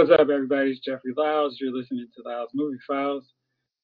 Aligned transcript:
What's 0.00 0.12
up, 0.12 0.30
everybody? 0.30 0.70
It's 0.70 0.80
Jeffrey 0.80 1.12
Lyles. 1.14 1.58
You're 1.60 1.76
listening 1.76 2.08
to 2.16 2.22
Lyles 2.26 2.48
Movie 2.54 2.78
Files. 2.88 3.22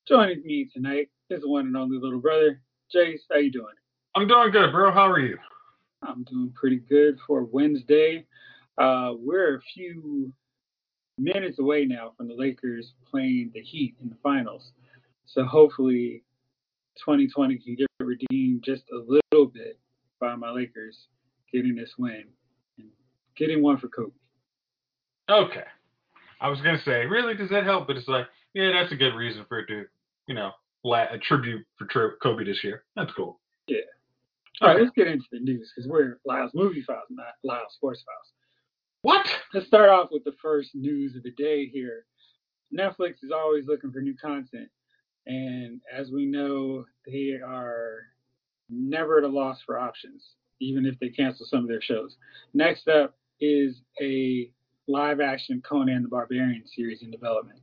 Joining 0.09 0.43
me 0.47 0.67
tonight 0.73 1.11
is 1.29 1.43
the 1.43 1.49
one 1.51 1.67
and 1.67 1.77
only 1.77 1.99
little 1.99 2.21
brother, 2.21 2.63
Jace. 2.91 3.21
How 3.31 3.37
you 3.37 3.53
doing? 3.53 3.75
I'm 4.15 4.27
doing 4.27 4.51
good, 4.51 4.73
bro. 4.73 4.91
How 4.91 5.11
are 5.11 5.19
you? 5.19 5.37
I'm 6.03 6.25
doing 6.25 6.55
pretty 6.59 6.79
good 6.79 7.19
for 7.27 7.45
Wednesday. 7.45 8.25
Uh, 8.79 9.13
we're 9.19 9.57
a 9.57 9.61
few 9.75 10.33
minutes 11.19 11.59
away 11.59 11.85
now 11.85 12.15
from 12.17 12.29
the 12.29 12.35
Lakers 12.35 12.95
playing 13.11 13.51
the 13.53 13.61
Heat 13.61 13.95
in 14.03 14.09
the 14.09 14.17
finals. 14.23 14.73
So 15.27 15.45
hopefully 15.45 16.23
2020 17.05 17.59
can 17.59 17.75
get 17.75 17.89
redeemed 18.01 18.63
just 18.65 18.85
a 18.91 19.05
little 19.07 19.49
bit 19.49 19.79
by 20.19 20.35
my 20.35 20.51
Lakers 20.51 21.09
getting 21.53 21.77
this 21.77 21.93
win 21.99 22.25
and 22.79 22.89
getting 23.37 23.63
one 23.63 23.77
for 23.77 23.89
Kobe. 23.89 24.13
Okay. 25.29 25.65
I 26.41 26.49
was 26.49 26.61
gonna 26.61 26.83
say, 26.85 27.07
really, 27.07 27.35
does 27.35 27.51
that 27.51 27.65
help? 27.65 27.87
But 27.87 27.97
it's 27.97 28.09
like, 28.09 28.27
yeah, 28.55 28.73
that's 28.73 28.93
a 28.93 28.97
good 28.97 29.15
reason 29.15 29.45
for 29.49 29.61
it 29.61 29.67
to, 29.69 29.85
you 30.27 30.35
know, 30.35 30.51
la- 30.85 31.11
a 31.11 31.19
tribute 31.19 31.65
for 31.79 31.87
Tri- 31.87 32.17
Kobe 32.23 32.45
this 32.45 32.63
year. 32.63 32.85
That's 32.95 33.13
cool. 33.13 33.41
Yeah. 33.67 33.79
All 34.61 34.69
right, 34.69 34.81
let's 34.81 34.95
get 34.97 35.09
into 35.09 35.27
the 35.31 35.41
news 35.41 35.71
because 35.75 35.89
we're 35.89 36.19
Lyles 36.25 36.53
Movie 36.55 36.83
Files, 36.83 37.07
not 37.11 37.35
Lyles 37.45 37.75
Sports 37.75 38.03
Files. 38.07 38.33
What? 39.03 39.27
Let's 39.53 39.67
start 39.67 39.91
off 39.91 40.09
with 40.11 40.25
the 40.25 40.35
first 40.41 40.71
news 40.75 41.15
of 41.15 41.23
the 41.23 41.33
day 41.33 41.67
here. 41.69 42.07
Netflix 42.77 43.23
is 43.23 43.31
always 43.35 43.67
looking 43.67 43.93
for 43.93 44.01
new 44.01 44.17
content, 44.17 44.69
and 45.27 45.81
as 45.95 46.11
we 46.11 46.27
know, 46.27 46.85
they 47.07 47.39
are 47.45 47.99
never 48.71 49.19
at 49.19 49.25
a 49.25 49.29
loss 49.29 49.59
for 49.65 49.79
options, 49.79 50.25
even 50.61 50.87
if 50.87 50.99
they 50.99 51.11
cancel 51.11 51.47
some 51.47 51.61
of 51.61 51.69
their 51.69 51.83
shows. 51.83 52.17
Next 52.55 52.89
up 52.89 53.17
is 53.41 53.83
a 54.01 54.51
live 54.89 55.21
action 55.21 55.63
Conan 55.69 56.03
the 56.03 56.09
Barbarian 56.09 56.63
series 56.67 57.03
in 57.03 57.11
development. 57.11 57.61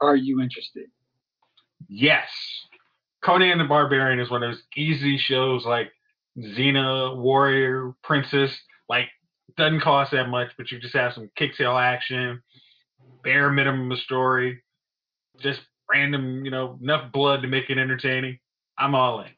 Are 0.00 0.16
you 0.16 0.40
interested? 0.40 0.86
Yes. 1.88 2.28
Conan 3.24 3.58
the 3.58 3.64
Barbarian 3.64 4.20
is 4.20 4.30
one 4.30 4.42
of 4.42 4.52
those 4.52 4.62
easy 4.76 5.18
shows 5.18 5.64
like 5.64 5.90
Xena, 6.38 7.16
Warrior, 7.16 7.94
Princess. 8.02 8.56
Like, 8.88 9.08
doesn't 9.56 9.80
cost 9.80 10.12
that 10.12 10.28
much, 10.28 10.48
but 10.56 10.70
you 10.70 10.78
just 10.78 10.94
have 10.94 11.12
some 11.12 11.30
kick-tail 11.36 11.76
action, 11.76 12.40
bare 13.24 13.50
minimum 13.50 13.90
of 13.90 13.98
story, 13.98 14.62
just 15.40 15.60
random, 15.92 16.44
you 16.44 16.50
know, 16.50 16.78
enough 16.80 17.10
blood 17.12 17.42
to 17.42 17.48
make 17.48 17.70
it 17.70 17.78
entertaining. 17.78 18.38
I'm 18.78 18.94
all 18.94 19.20
in. 19.22 19.30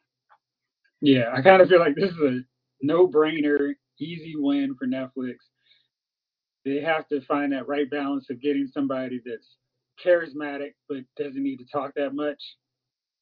Yeah, 1.01 1.31
I 1.33 1.41
kind 1.41 1.61
of 1.61 1.69
feel 1.69 1.79
like 1.79 1.95
this 1.95 2.11
is 2.11 2.19
a 2.19 2.41
no-brainer, 2.83 3.73
easy 3.99 4.35
win 4.35 4.75
for 4.77 4.85
Netflix. 4.85 5.37
They 6.65 6.81
have 6.81 7.07
to 7.09 7.21
find 7.21 7.51
that 7.53 7.67
right 7.67 7.89
balance 7.89 8.29
of 8.29 8.41
getting 8.41 8.69
somebody 8.73 9.21
that's 9.25 9.55
charismatic 10.05 10.73
but 10.87 10.99
doesn't 11.17 11.43
need 11.43 11.57
to 11.57 11.65
talk 11.65 11.93
that 11.95 12.13
much, 12.13 12.41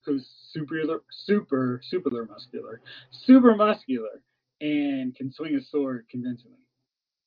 who's 0.05 0.27
super, 0.51 1.03
super, 1.25 1.81
super 1.83 2.25
muscular, 2.25 2.81
super 3.25 3.55
muscular, 3.55 4.21
and 4.61 5.15
can 5.15 5.31
swing 5.31 5.55
a 5.55 5.61
sword 5.61 6.05
convincingly. 6.09 6.57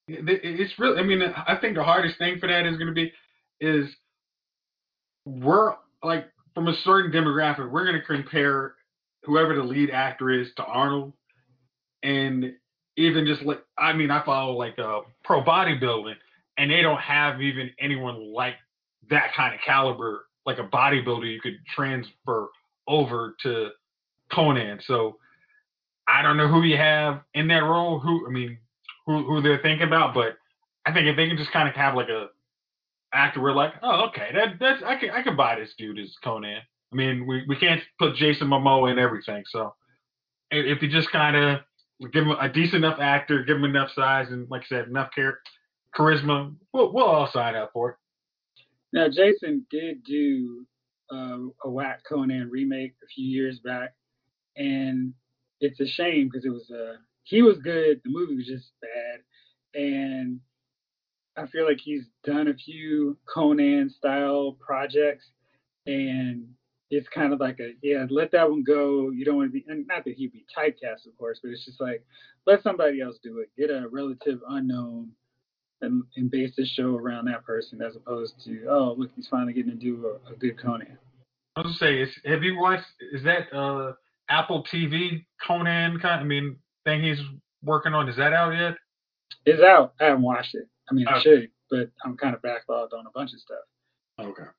It's 0.08 0.78
really, 0.78 0.98
I 0.98 1.02
mean, 1.02 1.22
I 1.22 1.56
think 1.60 1.76
the 1.76 1.84
hardest 1.84 2.18
thing 2.18 2.38
for 2.38 2.48
that 2.48 2.66
is 2.66 2.76
going 2.76 2.88
to 2.88 2.92
be 2.92 3.12
is 3.60 3.88
we're 5.24 5.74
like 6.02 6.26
from 6.54 6.68
a 6.68 6.74
certain 6.84 7.12
demographic, 7.12 7.70
we're 7.70 7.86
going 7.86 8.00
to 8.00 8.06
compare 8.06 8.74
whoever 9.22 9.54
the 9.54 9.62
lead 9.62 9.90
actor 9.90 10.30
is 10.30 10.48
to 10.56 10.64
Arnold, 10.64 11.12
and 12.02 12.52
even 12.96 13.26
just 13.26 13.42
like 13.42 13.62
I 13.78 13.92
mean, 13.92 14.10
I 14.10 14.24
follow 14.24 14.54
like 14.56 14.78
uh, 14.78 15.00
pro 15.24 15.42
bodybuilding, 15.42 16.14
and 16.58 16.70
they 16.70 16.82
don't 16.82 17.00
have 17.00 17.40
even 17.40 17.70
anyone 17.78 18.32
like 18.32 18.54
that 19.10 19.32
kind 19.34 19.54
of 19.54 19.60
caliber, 19.60 20.26
like 20.46 20.58
a 20.58 20.64
bodybuilder 20.64 21.32
you 21.32 21.40
could 21.40 21.58
transfer 21.74 22.48
over 22.86 23.34
to 23.42 23.70
Conan. 24.32 24.80
So 24.82 25.16
I 26.08 26.22
don't 26.22 26.36
know 26.36 26.48
who 26.48 26.62
you 26.62 26.76
have 26.76 27.22
in 27.34 27.48
that 27.48 27.62
role. 27.62 27.98
Who 27.98 28.26
I 28.26 28.30
mean, 28.30 28.58
who 29.06 29.24
who 29.24 29.40
they're 29.40 29.62
thinking 29.62 29.86
about, 29.86 30.14
but 30.14 30.36
I 30.84 30.92
think 30.92 31.06
if 31.06 31.16
they 31.16 31.28
can 31.28 31.36
just 31.36 31.52
kind 31.52 31.68
of 31.68 31.74
have 31.74 31.94
like 31.94 32.08
a 32.08 32.28
actor, 33.14 33.40
we're 33.40 33.52
like, 33.52 33.74
oh, 33.82 34.08
okay, 34.08 34.30
that 34.34 34.58
that's 34.60 34.82
I 34.82 34.96
can 34.96 35.10
I 35.10 35.22
can 35.22 35.36
buy 35.36 35.58
this 35.58 35.74
dude 35.78 35.98
as 35.98 36.14
Conan. 36.22 36.60
I 36.92 36.94
mean, 36.94 37.26
we, 37.26 37.42
we 37.48 37.56
can't 37.56 37.80
put 37.98 38.16
Jason 38.16 38.48
Momoa 38.48 38.92
in 38.92 38.98
everything, 38.98 39.44
so 39.48 39.74
if, 40.50 40.76
if 40.76 40.82
you 40.82 40.88
just 40.88 41.10
kind 41.10 41.36
of 41.36 41.60
give 42.10 42.24
him 42.24 42.30
a 42.30 42.48
decent 42.48 42.84
enough 42.84 42.98
actor, 43.00 43.42
give 43.44 43.56
him 43.56 43.64
enough 43.64 43.90
size, 43.94 44.28
and 44.30 44.48
like 44.50 44.62
I 44.62 44.66
said, 44.66 44.88
enough 44.88 45.10
char- 45.14 45.40
charisma, 45.96 46.54
we'll 46.72 46.92
we'll 46.92 47.04
all 47.04 47.30
sign 47.32 47.54
up 47.54 47.70
for 47.72 47.90
it. 47.90 47.96
Now, 48.92 49.08
Jason 49.08 49.66
did 49.70 50.04
do 50.04 50.66
uh, 51.12 51.38
a 51.64 51.70
whack 51.70 52.02
Conan 52.08 52.50
remake 52.50 52.94
a 53.02 53.06
few 53.14 53.26
years 53.26 53.58
back, 53.60 53.94
and 54.56 55.14
it's 55.60 55.80
a 55.80 55.86
shame 55.86 56.28
because 56.28 56.44
it 56.44 56.50
was 56.50 56.70
uh, 56.70 56.96
he 57.24 57.42
was 57.42 57.58
good, 57.58 58.00
the 58.04 58.10
movie 58.10 58.36
was 58.36 58.46
just 58.46 58.72
bad, 58.80 59.80
and 59.80 60.40
I 61.36 61.46
feel 61.46 61.64
like 61.64 61.80
he's 61.82 62.04
done 62.24 62.48
a 62.48 62.54
few 62.54 63.16
Conan 63.32 63.90
style 63.90 64.56
projects, 64.60 65.30
and 65.86 66.48
it's 66.92 67.08
kind 67.08 67.32
of 67.32 67.40
like 67.40 67.58
a 67.58 67.72
yeah, 67.82 68.04
let 68.10 68.30
that 68.32 68.48
one 68.48 68.62
go. 68.62 69.10
You 69.10 69.24
don't 69.24 69.36
want 69.36 69.48
to 69.48 69.52
be, 69.52 69.64
and 69.66 69.86
not 69.86 70.04
that 70.04 70.14
he'd 70.14 70.32
be 70.32 70.44
typecast, 70.56 71.06
of 71.06 71.16
course, 71.18 71.40
but 71.42 71.50
it's 71.50 71.64
just 71.64 71.80
like 71.80 72.04
let 72.46 72.62
somebody 72.62 73.00
else 73.00 73.16
do 73.22 73.38
it. 73.38 73.48
Get 73.58 73.70
a 73.70 73.88
relative 73.90 74.40
unknown 74.46 75.08
and, 75.80 76.04
and 76.16 76.30
base 76.30 76.52
the 76.54 76.66
show 76.66 76.96
around 76.96 77.24
that 77.26 77.46
person 77.46 77.80
as 77.80 77.96
opposed 77.96 78.34
to 78.44 78.66
oh 78.68 78.94
look, 78.96 79.10
he's 79.16 79.26
finally 79.26 79.54
getting 79.54 79.70
to 79.70 79.76
do 79.76 80.06
a, 80.06 80.32
a 80.32 80.36
good 80.36 80.60
Conan. 80.60 80.98
I 81.56 81.60
was 81.60 81.78
gonna 81.80 81.92
say, 81.92 82.02
is, 82.02 82.10
have 82.26 82.42
you 82.42 82.58
watched? 82.58 82.84
Is 83.12 83.24
that 83.24 83.50
uh, 83.56 83.94
Apple 84.28 84.62
TV 84.72 85.24
Conan 85.46 85.98
kind? 85.98 86.20
I 86.20 86.24
mean, 86.24 86.56
thing 86.84 87.02
he's 87.02 87.20
working 87.64 87.94
on. 87.94 88.06
Is 88.10 88.16
that 88.16 88.34
out 88.34 88.52
yet? 88.52 88.74
It's 89.46 89.62
out. 89.62 89.94
I 89.98 90.04
haven't 90.04 90.22
watched 90.22 90.54
it. 90.54 90.68
I 90.90 90.94
mean, 90.94 91.06
I 91.08 91.22
should, 91.22 91.48
but 91.70 91.88
I'm 92.04 92.18
kind 92.18 92.34
of 92.34 92.42
backlogged 92.42 92.92
on 92.92 93.06
a 93.06 93.10
bunch 93.14 93.32
of 93.32 93.40
stuff. 93.40 93.64
Okay. 94.20 94.50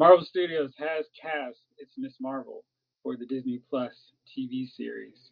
Marvel 0.00 0.24
Studios 0.24 0.72
has 0.78 1.04
cast 1.20 1.58
its 1.80 1.92
Miss 1.96 2.14
Marvel 2.20 2.64
for 3.02 3.16
the 3.16 3.26
Disney 3.26 3.60
Plus 3.70 3.92
TV 4.26 4.68
series. 4.76 5.30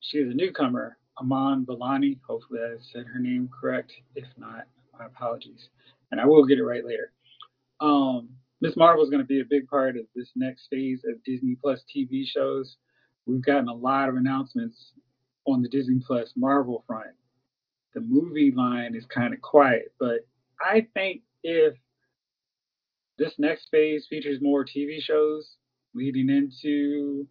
She 0.00 0.18
is 0.18 0.30
a 0.30 0.34
newcomer, 0.34 0.98
Aman 1.18 1.64
Balani. 1.64 2.18
Hopefully, 2.26 2.60
I 2.60 2.76
said 2.92 3.06
her 3.06 3.20
name 3.20 3.48
correct. 3.48 3.92
If 4.14 4.26
not, 4.36 4.66
my 4.98 5.06
apologies. 5.06 5.68
And 6.10 6.20
I 6.20 6.26
will 6.26 6.44
get 6.44 6.58
it 6.58 6.64
right 6.64 6.84
later. 6.84 7.12
Um, 7.80 8.28
Miss 8.60 8.76
Marvel 8.76 9.04
is 9.04 9.10
going 9.10 9.22
to 9.22 9.26
be 9.26 9.40
a 9.40 9.44
big 9.44 9.68
part 9.68 9.96
of 9.96 10.06
this 10.14 10.30
next 10.34 10.68
phase 10.70 11.02
of 11.08 11.22
Disney 11.24 11.56
Plus 11.60 11.82
TV 11.94 12.26
shows. 12.26 12.76
We've 13.26 13.44
gotten 13.44 13.68
a 13.68 13.74
lot 13.74 14.08
of 14.08 14.16
announcements 14.16 14.92
on 15.46 15.62
the 15.62 15.68
Disney 15.68 16.00
Plus 16.04 16.32
Marvel 16.36 16.84
front. 16.86 17.14
The 17.94 18.00
movie 18.00 18.52
line 18.54 18.94
is 18.94 19.04
kind 19.06 19.32
of 19.32 19.40
quiet, 19.40 19.92
but 19.98 20.26
I 20.60 20.86
think 20.94 21.22
if 21.42 21.74
this 23.18 23.32
next 23.38 23.68
phase 23.70 24.06
features 24.08 24.38
more 24.42 24.64
TV 24.64 25.00
shows 25.00 25.56
leading 25.96 26.28
into, 26.28 27.26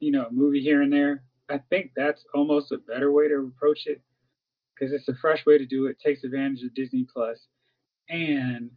you 0.00 0.12
know, 0.12 0.26
a 0.26 0.32
movie 0.32 0.60
here 0.60 0.82
and 0.82 0.92
there. 0.92 1.24
I 1.48 1.58
think 1.70 1.92
that's 1.96 2.24
almost 2.34 2.72
a 2.72 2.78
better 2.78 3.10
way 3.10 3.28
to 3.28 3.52
approach 3.56 3.86
it 3.86 4.02
because 4.74 4.92
it's 4.92 5.08
a 5.08 5.14
fresh 5.14 5.44
way 5.46 5.58
to 5.58 5.66
do 5.66 5.86
it, 5.86 5.98
takes 5.98 6.22
advantage 6.22 6.62
of 6.62 6.74
Disney 6.74 7.06
Plus, 7.12 7.38
and 8.08 8.70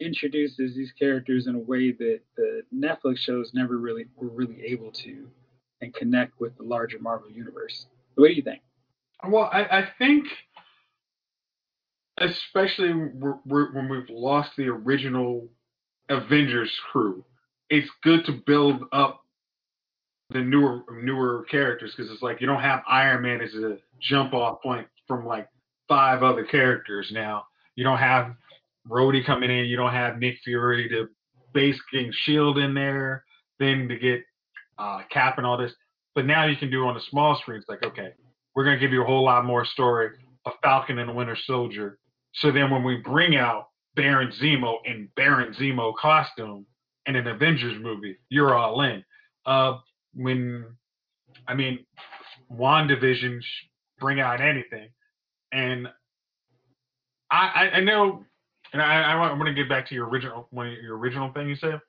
introduces 0.00 0.76
these 0.76 0.92
characters 0.92 1.46
in 1.46 1.54
a 1.54 1.58
way 1.58 1.92
that 1.92 2.20
the 2.36 2.62
Netflix 2.74 3.18
shows 3.18 3.52
never 3.54 3.78
really 3.78 4.06
were 4.16 4.28
really 4.28 4.62
able 4.64 4.92
to, 4.92 5.28
and 5.80 5.94
connect 5.94 6.38
with 6.40 6.56
the 6.56 6.62
larger 6.62 6.98
Marvel 7.00 7.30
universe. 7.30 7.86
What 8.16 8.28
do 8.28 8.34
you 8.34 8.42
think? 8.42 8.60
Well, 9.26 9.48
I, 9.52 9.62
I 9.62 9.88
think, 9.98 10.26
especially 12.18 12.90
when 12.90 13.88
we've 13.88 14.10
lost 14.10 14.50
the 14.56 14.68
original 14.68 15.48
Avengers 16.08 16.78
crew, 16.92 17.24
it's 17.70 17.88
good 18.02 18.24
to 18.26 18.32
build 18.46 18.82
up 18.92 19.20
the 20.30 20.40
newer 20.40 20.82
newer 21.02 21.44
characters 21.50 21.94
because 21.96 22.10
it's 22.10 22.22
like 22.22 22.40
you 22.40 22.46
don't 22.46 22.60
have 22.60 22.82
Iron 22.88 23.22
Man 23.22 23.40
as 23.40 23.54
a 23.54 23.78
jump 24.00 24.32
off 24.32 24.62
point 24.62 24.86
from 25.06 25.26
like 25.26 25.48
five 25.88 26.22
other 26.22 26.44
characters 26.44 27.10
now. 27.12 27.46
You 27.76 27.84
don't 27.84 27.98
have 27.98 28.34
Rhodey 28.88 29.24
coming 29.24 29.50
in. 29.50 29.66
You 29.66 29.76
don't 29.76 29.92
have 29.92 30.18
Nick 30.18 30.38
Fury 30.44 30.88
to 30.88 31.08
base 31.52 31.80
getting 31.92 32.12
Shield 32.12 32.58
in 32.58 32.74
there, 32.74 33.24
then 33.58 33.88
to 33.88 33.98
get 33.98 34.22
uh, 34.78 35.02
Cap 35.10 35.38
and 35.38 35.46
all 35.46 35.56
this. 35.56 35.72
But 36.14 36.26
now 36.26 36.46
you 36.46 36.56
can 36.56 36.70
do 36.70 36.86
on 36.86 36.94
the 36.94 37.02
small 37.10 37.36
screen. 37.36 37.58
It's 37.58 37.68
like 37.68 37.84
okay, 37.84 38.12
we're 38.54 38.64
gonna 38.64 38.78
give 38.78 38.92
you 38.92 39.02
a 39.02 39.06
whole 39.06 39.24
lot 39.24 39.44
more 39.44 39.64
story 39.64 40.10
of 40.46 40.52
Falcon 40.62 40.98
and 40.98 41.08
the 41.08 41.14
Winter 41.14 41.36
Soldier. 41.44 41.98
So 42.34 42.50
then 42.50 42.70
when 42.70 42.82
we 42.82 42.96
bring 42.96 43.36
out 43.36 43.68
Baron 43.94 44.32
Zemo 44.40 44.78
in 44.84 45.08
Baron 45.16 45.54
Zemo 45.54 45.94
costume 45.94 46.66
in 47.06 47.16
an 47.16 47.26
Avengers 47.26 47.80
movie, 47.80 48.16
you're 48.28 48.54
all 48.54 48.80
in. 48.82 49.04
Uh, 49.46 49.78
when 50.14 50.64
I 51.46 51.54
mean, 51.54 51.84
WandaVision 52.52 53.40
bring 53.98 54.20
out 54.20 54.40
anything, 54.40 54.88
and 55.52 55.88
I, 57.30 57.50
I 57.54 57.70
I 57.76 57.80
know 57.80 58.24
and 58.74 58.82
I, 58.82 59.12
I 59.12 59.30
want, 59.30 59.46
to 59.46 59.54
get 59.54 59.68
back 59.68 59.86
to 59.88 59.94
your 59.94 60.08
original 60.08 60.48
one, 60.50 60.76
your 60.82 60.98
original 60.98 61.32
thing 61.32 61.48
you 61.48 61.54
said, 61.54 61.80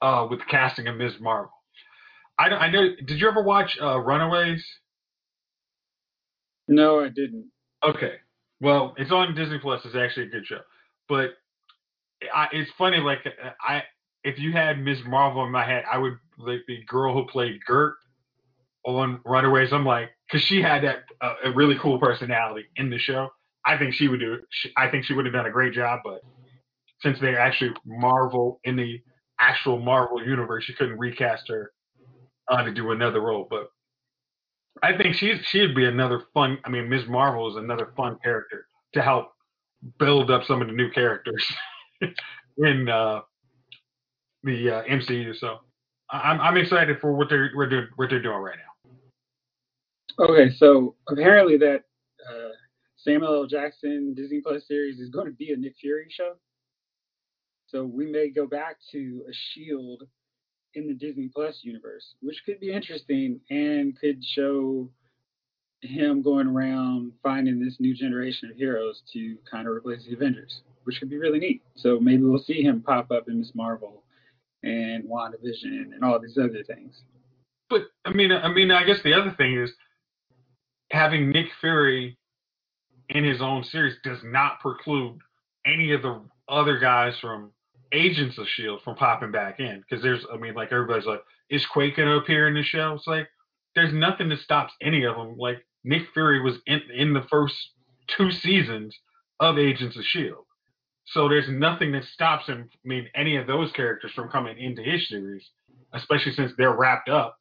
uh, 0.00 0.26
with 0.30 0.38
the 0.38 0.46
casting 0.46 0.86
of 0.88 0.96
Ms. 0.96 1.12
Marvel. 1.20 1.52
I, 2.38 2.48
don't- 2.48 2.60
I 2.60 2.70
know. 2.70 2.88
Did 3.06 3.20
you 3.20 3.28
ever 3.28 3.42
watch 3.42 3.76
uh, 3.82 3.98
Runaways? 4.00 4.64
No, 6.68 7.00
I 7.00 7.08
didn't. 7.08 7.50
Okay. 7.82 8.14
Well, 8.62 8.94
it's 8.96 9.12
on 9.12 9.34
Disney 9.34 9.58
Plus. 9.58 9.82
It's 9.84 9.94
actually 9.94 10.26
a 10.26 10.30
good 10.30 10.46
show, 10.46 10.60
but 11.08 11.30
I, 12.34 12.46
it's 12.52 12.70
funny. 12.78 12.98
Like 12.98 13.18
I, 13.60 13.82
if 14.24 14.38
you 14.38 14.52
had 14.52 14.82
Ms. 14.82 15.00
Marvel 15.06 15.44
in 15.44 15.50
my 15.50 15.64
head, 15.64 15.84
I 15.90 15.98
would 15.98 16.18
like 16.38 16.60
the 16.66 16.82
girl 16.84 17.14
who 17.14 17.26
played 17.26 17.60
Gert 17.66 17.96
on 18.84 19.20
Runaways. 19.24 19.72
I'm 19.72 19.84
like, 19.84 20.10
because 20.26 20.44
she 20.46 20.62
had 20.62 20.84
that 20.84 21.04
uh, 21.20 21.34
a 21.44 21.52
really 21.52 21.76
cool 21.78 21.98
personality 21.98 22.66
in 22.76 22.90
the 22.90 22.98
show. 22.98 23.28
I 23.66 23.76
think 23.76 23.94
she 23.94 24.08
would 24.08 24.20
do. 24.20 24.38
She, 24.50 24.70
I 24.76 24.88
think 24.88 25.04
she 25.04 25.14
would 25.14 25.26
have 25.26 25.34
done 25.34 25.46
a 25.46 25.50
great 25.50 25.74
job. 25.74 26.00
But 26.04 26.20
since 27.02 27.18
they're 27.20 27.38
actually 27.38 27.72
Marvel 27.84 28.60
in 28.64 28.76
the 28.76 29.00
actual 29.38 29.78
Marvel 29.78 30.24
universe, 30.24 30.68
you 30.68 30.74
couldn't 30.74 30.98
recast 30.98 31.48
her 31.48 31.72
uh, 32.48 32.64
to 32.64 32.72
do 32.72 32.90
another 32.92 33.20
role. 33.20 33.46
But 33.48 33.68
I 34.82 34.96
think 34.96 35.14
she's 35.14 35.40
she'd 35.44 35.74
be 35.74 35.84
another 35.84 36.22
fun. 36.32 36.58
I 36.64 36.70
mean, 36.70 36.88
Ms. 36.88 37.06
Marvel 37.06 37.50
is 37.50 37.56
another 37.56 37.92
fun 37.96 38.18
character 38.22 38.66
to 38.94 39.02
help 39.02 39.32
build 39.98 40.30
up 40.30 40.44
some 40.44 40.60
of 40.60 40.68
the 40.68 40.74
new 40.74 40.90
characters 40.90 41.46
in 42.58 42.88
uh, 42.88 43.20
the 44.42 44.70
uh, 44.70 44.82
MCU. 44.84 45.36
So 45.36 45.58
I'm 46.10 46.40
I'm 46.40 46.56
excited 46.56 46.98
for 47.00 47.12
what 47.12 47.28
they're 47.28 47.50
what 47.54 47.70
they're 47.70 47.90
what 47.96 48.10
they're 48.10 48.22
doing 48.22 48.38
right 48.38 48.56
now. 48.58 50.24
Okay, 50.24 50.50
so 50.56 50.96
apparently 51.08 51.56
that 51.58 51.84
uh, 52.28 52.50
Samuel 52.96 53.34
L. 53.34 53.46
Jackson 53.46 54.14
Disney 54.14 54.40
Plus 54.40 54.66
series 54.66 54.98
is 54.98 55.10
going 55.10 55.26
to 55.26 55.32
be 55.32 55.52
a 55.52 55.56
Nick 55.56 55.74
Fury 55.80 56.06
show. 56.10 56.34
So 57.68 57.84
we 57.84 58.10
may 58.10 58.28
go 58.30 58.46
back 58.46 58.76
to 58.92 59.22
a 59.28 59.32
Shield 59.32 60.02
in 60.74 60.86
the 60.86 60.94
Disney 60.94 61.30
Plus 61.34 61.60
universe, 61.62 62.14
which 62.20 62.42
could 62.44 62.60
be 62.60 62.72
interesting 62.72 63.40
and 63.50 63.98
could 63.98 64.22
show 64.24 64.90
him 65.82 66.20
going 66.20 66.46
around 66.46 67.12
finding 67.22 67.62
this 67.62 67.76
new 67.78 67.94
generation 67.94 68.50
of 68.50 68.56
heroes 68.56 69.02
to 69.12 69.36
kind 69.50 69.66
of 69.66 69.74
replace 69.74 70.04
the 70.04 70.14
Avengers, 70.14 70.60
which 70.84 70.98
could 70.98 71.08
be 71.08 71.16
really 71.16 71.38
neat. 71.38 71.62
So 71.76 71.98
maybe 71.98 72.24
we'll 72.24 72.42
see 72.42 72.62
him 72.62 72.82
pop 72.82 73.10
up 73.10 73.28
in 73.28 73.38
Miss 73.38 73.54
Marvel 73.54 73.99
and 74.62 75.04
WandaVision 75.04 75.94
and 75.94 76.04
all 76.04 76.18
these 76.20 76.38
other 76.38 76.62
things. 76.64 77.02
But 77.68 77.82
I 78.04 78.12
mean, 78.12 78.32
I 78.32 78.52
mean, 78.52 78.70
I 78.70 78.84
guess 78.84 79.02
the 79.02 79.14
other 79.14 79.34
thing 79.36 79.56
is 79.58 79.72
having 80.90 81.30
Nick 81.30 81.46
Fury 81.60 82.18
in 83.08 83.24
his 83.24 83.40
own 83.40 83.64
series 83.64 83.96
does 84.02 84.18
not 84.24 84.60
preclude 84.60 85.18
any 85.66 85.92
of 85.92 86.02
the 86.02 86.20
other 86.48 86.78
guys 86.78 87.18
from 87.20 87.52
Agents 87.92 88.38
of 88.38 88.46
Shield 88.46 88.82
from 88.82 88.96
popping 88.96 89.32
back 89.32 89.58
in 89.58 89.80
because 89.80 90.02
there's, 90.02 90.24
I 90.32 90.36
mean, 90.36 90.54
like 90.54 90.72
everybody's 90.72 91.06
like, 91.06 91.22
is 91.48 91.66
Quake 91.66 91.96
gonna 91.96 92.16
appear 92.16 92.46
in 92.48 92.54
the 92.54 92.62
show? 92.62 92.94
It's 92.94 93.06
like 93.06 93.28
there's 93.74 93.92
nothing 93.92 94.28
that 94.28 94.40
stops 94.40 94.72
any 94.80 95.04
of 95.04 95.16
them. 95.16 95.36
Like 95.36 95.64
Nick 95.84 96.02
Fury 96.12 96.40
was 96.40 96.58
in 96.66 96.80
in 96.94 97.12
the 97.12 97.26
first 97.30 97.56
two 98.08 98.30
seasons 98.30 98.96
of 99.40 99.58
Agents 99.58 99.96
of 99.96 100.04
Shield, 100.04 100.44
so 101.12 101.28
there's 101.28 101.48
nothing 101.48 101.92
that 101.92 102.04
stops 102.04 102.46
him. 102.46 102.68
I 102.72 102.88
mean, 102.88 103.08
any 103.14 103.36
of 103.36 103.46
those 103.46 103.70
characters 103.72 104.12
from 104.14 104.28
coming 104.28 104.58
into 104.58 104.82
his 104.82 105.08
series, 105.08 105.48
especially 105.92 106.32
since 106.32 106.52
they're 106.56 106.74
wrapped 106.76 107.08
up. 107.08 107.36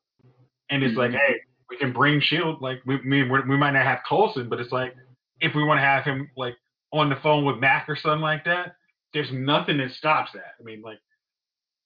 And 0.69 0.83
it's 0.83 0.95
like, 0.97 1.11
Mhm. 1.11 1.19
hey, 1.19 1.41
we 1.69 1.77
can 1.77 1.93
bring 1.93 2.19
Shield. 2.19 2.61
Like 2.61 2.81
we, 2.85 2.95
I 2.95 3.01
mean, 3.01 3.29
we 3.29 3.41
we 3.41 3.57
might 3.57 3.71
not 3.71 3.83
have 3.85 4.03
Coulson, 4.07 4.49
but 4.49 4.59
it's 4.59 4.71
like 4.71 4.95
if 5.41 5.55
we 5.55 5.63
want 5.63 5.77
to 5.79 5.83
have 5.83 6.03
him 6.03 6.29
like 6.37 6.55
on 6.91 7.09
the 7.09 7.15
phone 7.17 7.45
with 7.45 7.57
Mac 7.59 7.87
or 7.89 7.95
something 7.95 8.21
like 8.21 8.45
that, 8.45 8.75
there's 9.13 9.31
nothing 9.31 9.77
that 9.77 9.91
stops 9.91 10.31
that. 10.33 10.53
I 10.59 10.63
mean, 10.63 10.81
like, 10.81 10.99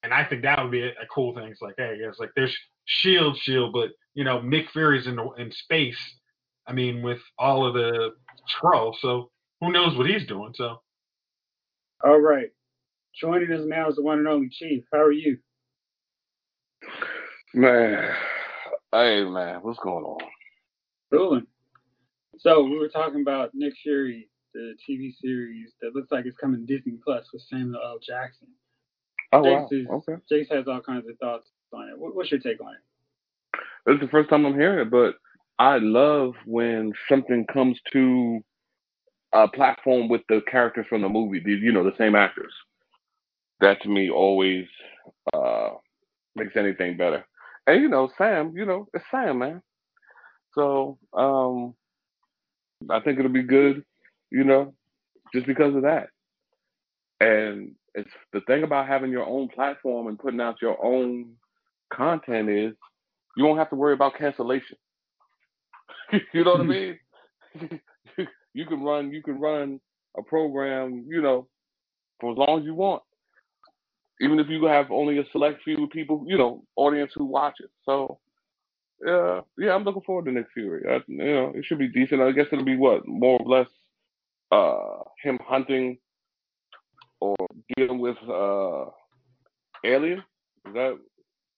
and 0.04 0.14
I 0.14 0.24
think 0.26 0.42
that 0.44 0.62
would 0.62 0.72
be 0.72 0.84
a, 0.84 0.90
a 0.90 1.06
cool 1.14 1.34
thing. 1.34 1.48
It's 1.50 1.62
like, 1.62 1.76
hey, 1.78 1.98
it's 2.00 2.20
like 2.20 2.32
there's 2.36 2.56
Shield, 2.86 3.38
Shield, 3.38 3.74
but 3.74 3.92
you 4.14 4.24
know, 4.24 4.42
Nick 4.42 4.70
Fury's 4.72 5.08
in 5.08 5.16
the, 5.16 5.30
in 5.38 5.52
space. 5.52 6.00
I 6.68 6.74
mean, 6.74 7.02
with 7.02 7.20
all 7.38 7.66
of 7.66 7.74
the 7.74 8.12
Skrull, 8.54 8.94
so 9.00 9.32
who 9.60 9.72
knows 9.72 9.98
what 9.98 10.10
he's 10.10 10.26
doing? 10.28 10.54
So 10.56 10.82
All 12.06 12.20
right. 12.20 12.50
Joining 13.16 13.52
us 13.54 13.62
now 13.66 13.88
is 13.88 13.96
the 13.96 14.04
one 14.04 14.20
and 14.20 14.28
only 14.28 14.50
Chief. 14.50 14.84
How 14.92 15.00
are 15.00 15.12
you? 15.12 15.38
Man, 17.54 18.14
hey 18.92 19.24
man, 19.24 19.60
what's 19.62 19.80
going 19.80 20.04
on? 20.04 20.18
Cooling. 21.12 21.48
So 22.40 22.64
we 22.64 22.78
were 22.78 22.90
talking 22.90 23.22
about 23.22 23.52
Nick 23.54 23.76
Fury, 23.84 24.28
the 24.54 24.74
TV 24.90 25.14
series 25.22 25.72
that 25.82 25.96
looks 25.96 26.12
like 26.12 26.26
it's 26.26 26.36
coming 26.36 26.66
to 26.66 26.76
Disney 26.76 26.98
Plus 27.02 27.26
with 27.32 27.44
Samuel 27.44 27.80
L. 27.82 28.00
Jackson. 28.06 28.48
Oh 29.32 29.44
wow, 29.44 29.70
is, 29.72 29.88
okay. 29.88 30.22
Jace 30.30 30.52
has 30.52 30.68
all 30.68 30.82
kinds 30.82 31.08
of 31.08 31.18
thoughts 31.20 31.52
on 31.72 31.88
it. 31.88 31.98
What, 31.98 32.16
what's 32.16 32.32
your 32.32 32.40
take 32.40 32.60
on 32.60 32.74
it? 32.74 33.60
This 33.86 33.96
is 33.96 34.02
the 34.02 34.08
first 34.08 34.30
time 34.30 34.46
I'm 34.46 34.56
hearing 34.56 34.88
it, 34.88 34.92
but 34.92 35.16
I 35.58 35.78
love 35.78 36.34
when 36.46 36.92
something 37.08 37.46
comes 37.54 37.80
to 37.94 38.44
a 39.34 39.48
platform 39.48 40.08
with 40.10 40.22
the 40.30 40.42
characters 40.50 40.86
from 40.90 41.02
the 41.02 41.10
movie, 41.10 41.40
the, 41.40 41.52
you 41.52 41.72
know, 41.72 41.84
the 41.84 41.98
same 41.98 42.16
actors. 42.16 42.54
That 43.60 43.82
to 43.84 43.90
me 43.90 44.10
always 44.10 44.66
uh, 45.34 45.70
makes 46.36 46.56
anything 46.56 46.98
better. 46.98 47.26
And 47.68 47.82
you 47.82 47.90
know, 47.90 48.10
Sam, 48.18 48.54
you 48.56 48.66
know, 48.66 48.88
it's 48.94 49.06
Sam, 49.10 49.40
man. 49.40 49.62
So 50.54 50.98
um, 51.14 51.74
I 52.90 53.00
think 53.00 53.20
it'll 53.20 53.32
be 53.32 53.44
good, 53.44 53.84
you 54.32 54.44
know, 54.44 54.74
just 55.34 55.48
because 55.48 55.76
of 55.76 55.84
that. 55.84 56.10
And 57.20 57.76
it's 57.96 58.10
the 58.34 58.42
thing 58.42 58.64
about 58.64 58.88
having 58.88 59.12
your 59.12 59.26
own 59.26 59.48
platform 59.48 60.08
and 60.08 60.20
putting 60.20 60.42
out 60.42 60.62
your 60.62 60.84
own 60.84 61.34
content 61.94 62.50
is 62.50 62.74
you 63.38 63.46
won't 63.46 63.60
have 63.60 63.70
to 63.70 63.76
worry 63.76 63.94
about 63.94 64.18
cancellation. 64.18 64.78
you 66.34 66.44
know 66.44 66.52
what 66.52 66.62
I 66.62 66.64
mean? 66.66 67.00
you 68.54 68.66
can 68.66 68.84
run 68.84 69.12
you 69.12 69.24
can 69.24 69.40
run 69.40 69.80
a 70.18 70.24
program, 70.24 71.06
you 71.08 71.22
know, 71.22 71.48
for 72.20 72.32
as 72.34 72.38
long 72.38 72.60
as 72.60 72.66
you 72.66 72.76
want. 72.76 73.04
Even 74.22 74.40
if 74.40 74.48
you 74.50 74.66
have 74.66 74.92
only 74.92 75.20
a 75.20 75.24
select 75.32 75.64
few 75.64 75.88
people, 75.90 76.26
you 76.28 76.38
know, 76.38 76.64
audience 76.78 77.12
who 77.16 77.26
watch 77.26 77.56
it. 77.60 77.70
So 77.86 78.20
yeah, 79.06 79.42
yeah, 79.58 79.74
I'm 79.76 79.84
looking 79.84 80.04
forward 80.04 80.26
to 80.26 80.32
Nick 80.32 80.48
Fury. 80.54 80.84
I, 80.90 81.00
you 81.08 81.18
know, 81.36 81.54
it 81.56 81.66
should 81.66 81.80
be 81.80 81.90
decent. 81.90 82.22
I 82.22 82.32
guess 82.32 82.48
it'll 82.52 82.66
be 82.66 82.78
what 82.78 83.08
more 83.08 83.40
or 83.42 83.58
less 83.60 83.68
uh 84.52 85.04
him 85.24 85.40
hunting 85.46 85.98
or 87.22 87.36
dealing 87.78 88.00
with 88.00 88.18
uh 88.30 88.86
alien. 89.86 90.20
Is 90.68 90.74
that 90.76 91.00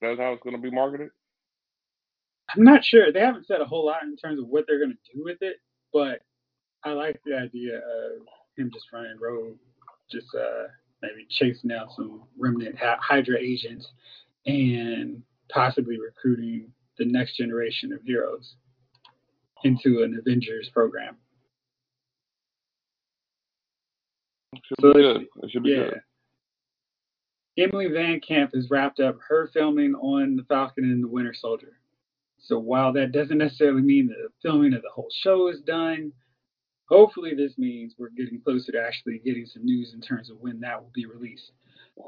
that's 0.01 0.19
how 0.19 0.33
it's 0.33 0.43
going 0.43 0.55
to 0.55 0.61
be 0.61 0.71
marketed? 0.71 1.09
I'm 2.55 2.63
not 2.63 2.85
sure. 2.85 3.11
They 3.11 3.19
haven't 3.21 3.47
said 3.47 3.61
a 3.61 3.65
whole 3.65 3.85
lot 3.85 4.03
in 4.03 4.15
terms 4.17 4.39
of 4.39 4.47
what 4.47 4.65
they're 4.67 4.79
going 4.79 4.91
to 4.97 5.13
do 5.15 5.23
with 5.23 5.37
it, 5.41 5.57
but 5.93 6.21
I 6.85 6.91
like 6.91 7.19
the 7.25 7.35
idea 7.35 7.77
of 7.77 8.27
him 8.55 8.69
just 8.71 8.85
running 8.93 9.17
rogue, 9.19 9.57
just 10.11 10.27
uh, 10.35 10.67
maybe 11.01 11.25
chasing 11.29 11.71
out 11.71 11.87
some 11.95 12.23
remnant 12.37 12.75
Hydra 12.77 13.39
agents 13.39 13.87
and 14.45 15.23
possibly 15.49 15.99
recruiting 15.99 16.71
the 16.99 17.05
next 17.05 17.37
generation 17.37 17.91
of 17.91 18.03
heroes 18.03 18.55
into 19.63 20.03
an 20.03 20.17
Avengers 20.19 20.69
program. 20.71 21.17
It 24.53 24.61
should 24.67 24.77
So 24.81 24.93
be 24.93 25.01
good. 25.01 25.27
It 25.43 25.51
should 25.51 25.63
be 25.63 25.71
Yeah. 25.71 25.89
good. 25.89 26.01
Emily 27.57 27.87
Van 27.87 28.19
Camp 28.19 28.53
has 28.53 28.69
wrapped 28.69 28.99
up 28.99 29.17
her 29.27 29.47
filming 29.53 29.95
on 29.95 30.35
The 30.35 30.43
Falcon 30.43 30.83
and 30.83 31.03
the 31.03 31.07
Winter 31.07 31.33
Soldier. 31.33 31.79
So 32.37 32.59
while 32.59 32.93
that 32.93 33.11
doesn't 33.11 33.37
necessarily 33.39 33.81
mean 33.81 34.07
that 34.07 34.17
the 34.17 34.29
filming 34.41 34.73
of 34.73 34.83
the 34.83 34.89
whole 34.89 35.09
show 35.21 35.47
is 35.47 35.61
done, 35.61 36.11
hopefully 36.87 37.33
this 37.35 37.57
means 37.57 37.95
we're 37.97 38.09
getting 38.09 38.41
closer 38.41 38.71
to 38.71 38.81
actually 38.81 39.19
getting 39.25 39.45
some 39.45 39.65
news 39.65 39.93
in 39.93 40.01
terms 40.01 40.29
of 40.29 40.37
when 40.39 40.59
that 40.59 40.81
will 40.81 40.91
be 40.93 41.05
released. 41.05 41.51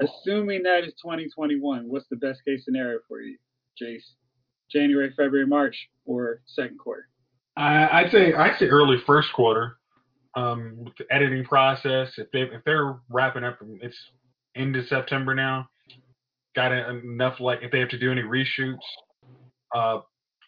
Assuming 0.01 0.63
that 0.63 0.83
is 0.83 0.93
2021, 1.01 1.87
what's 1.87 2.07
the 2.09 2.15
best 2.15 2.43
case 2.45 2.65
scenario 2.65 2.99
for 3.07 3.21
you, 3.21 3.37
Jace? 3.81 4.03
January, 4.71 5.13
February, 5.15 5.47
March, 5.47 5.75
or 6.05 6.41
second 6.45 6.77
quarter? 6.77 7.07
I, 7.55 7.87
I'd 8.01 8.11
say 8.11 8.33
I'd 8.33 8.57
say 8.59 8.65
early 8.65 8.97
first 9.05 9.29
quarter. 9.33 9.77
Um, 10.35 10.75
with 10.83 10.93
the 10.99 11.05
editing 11.09 11.43
process, 11.45 12.09
if 12.17 12.29
they 12.31 12.41
if 12.41 12.63
they're 12.63 12.99
wrapping 13.09 13.43
up, 13.43 13.57
it's 13.81 13.97
into 14.53 14.85
September 14.85 15.33
now. 15.33 15.67
Got 16.55 16.71
enough 16.71 17.39
like 17.39 17.59
if 17.63 17.71
they 17.71 17.79
have 17.79 17.89
to 17.89 17.97
do 17.97 18.11
any 18.11 18.21
reshoots. 18.21 18.77
Uh, 19.73 19.99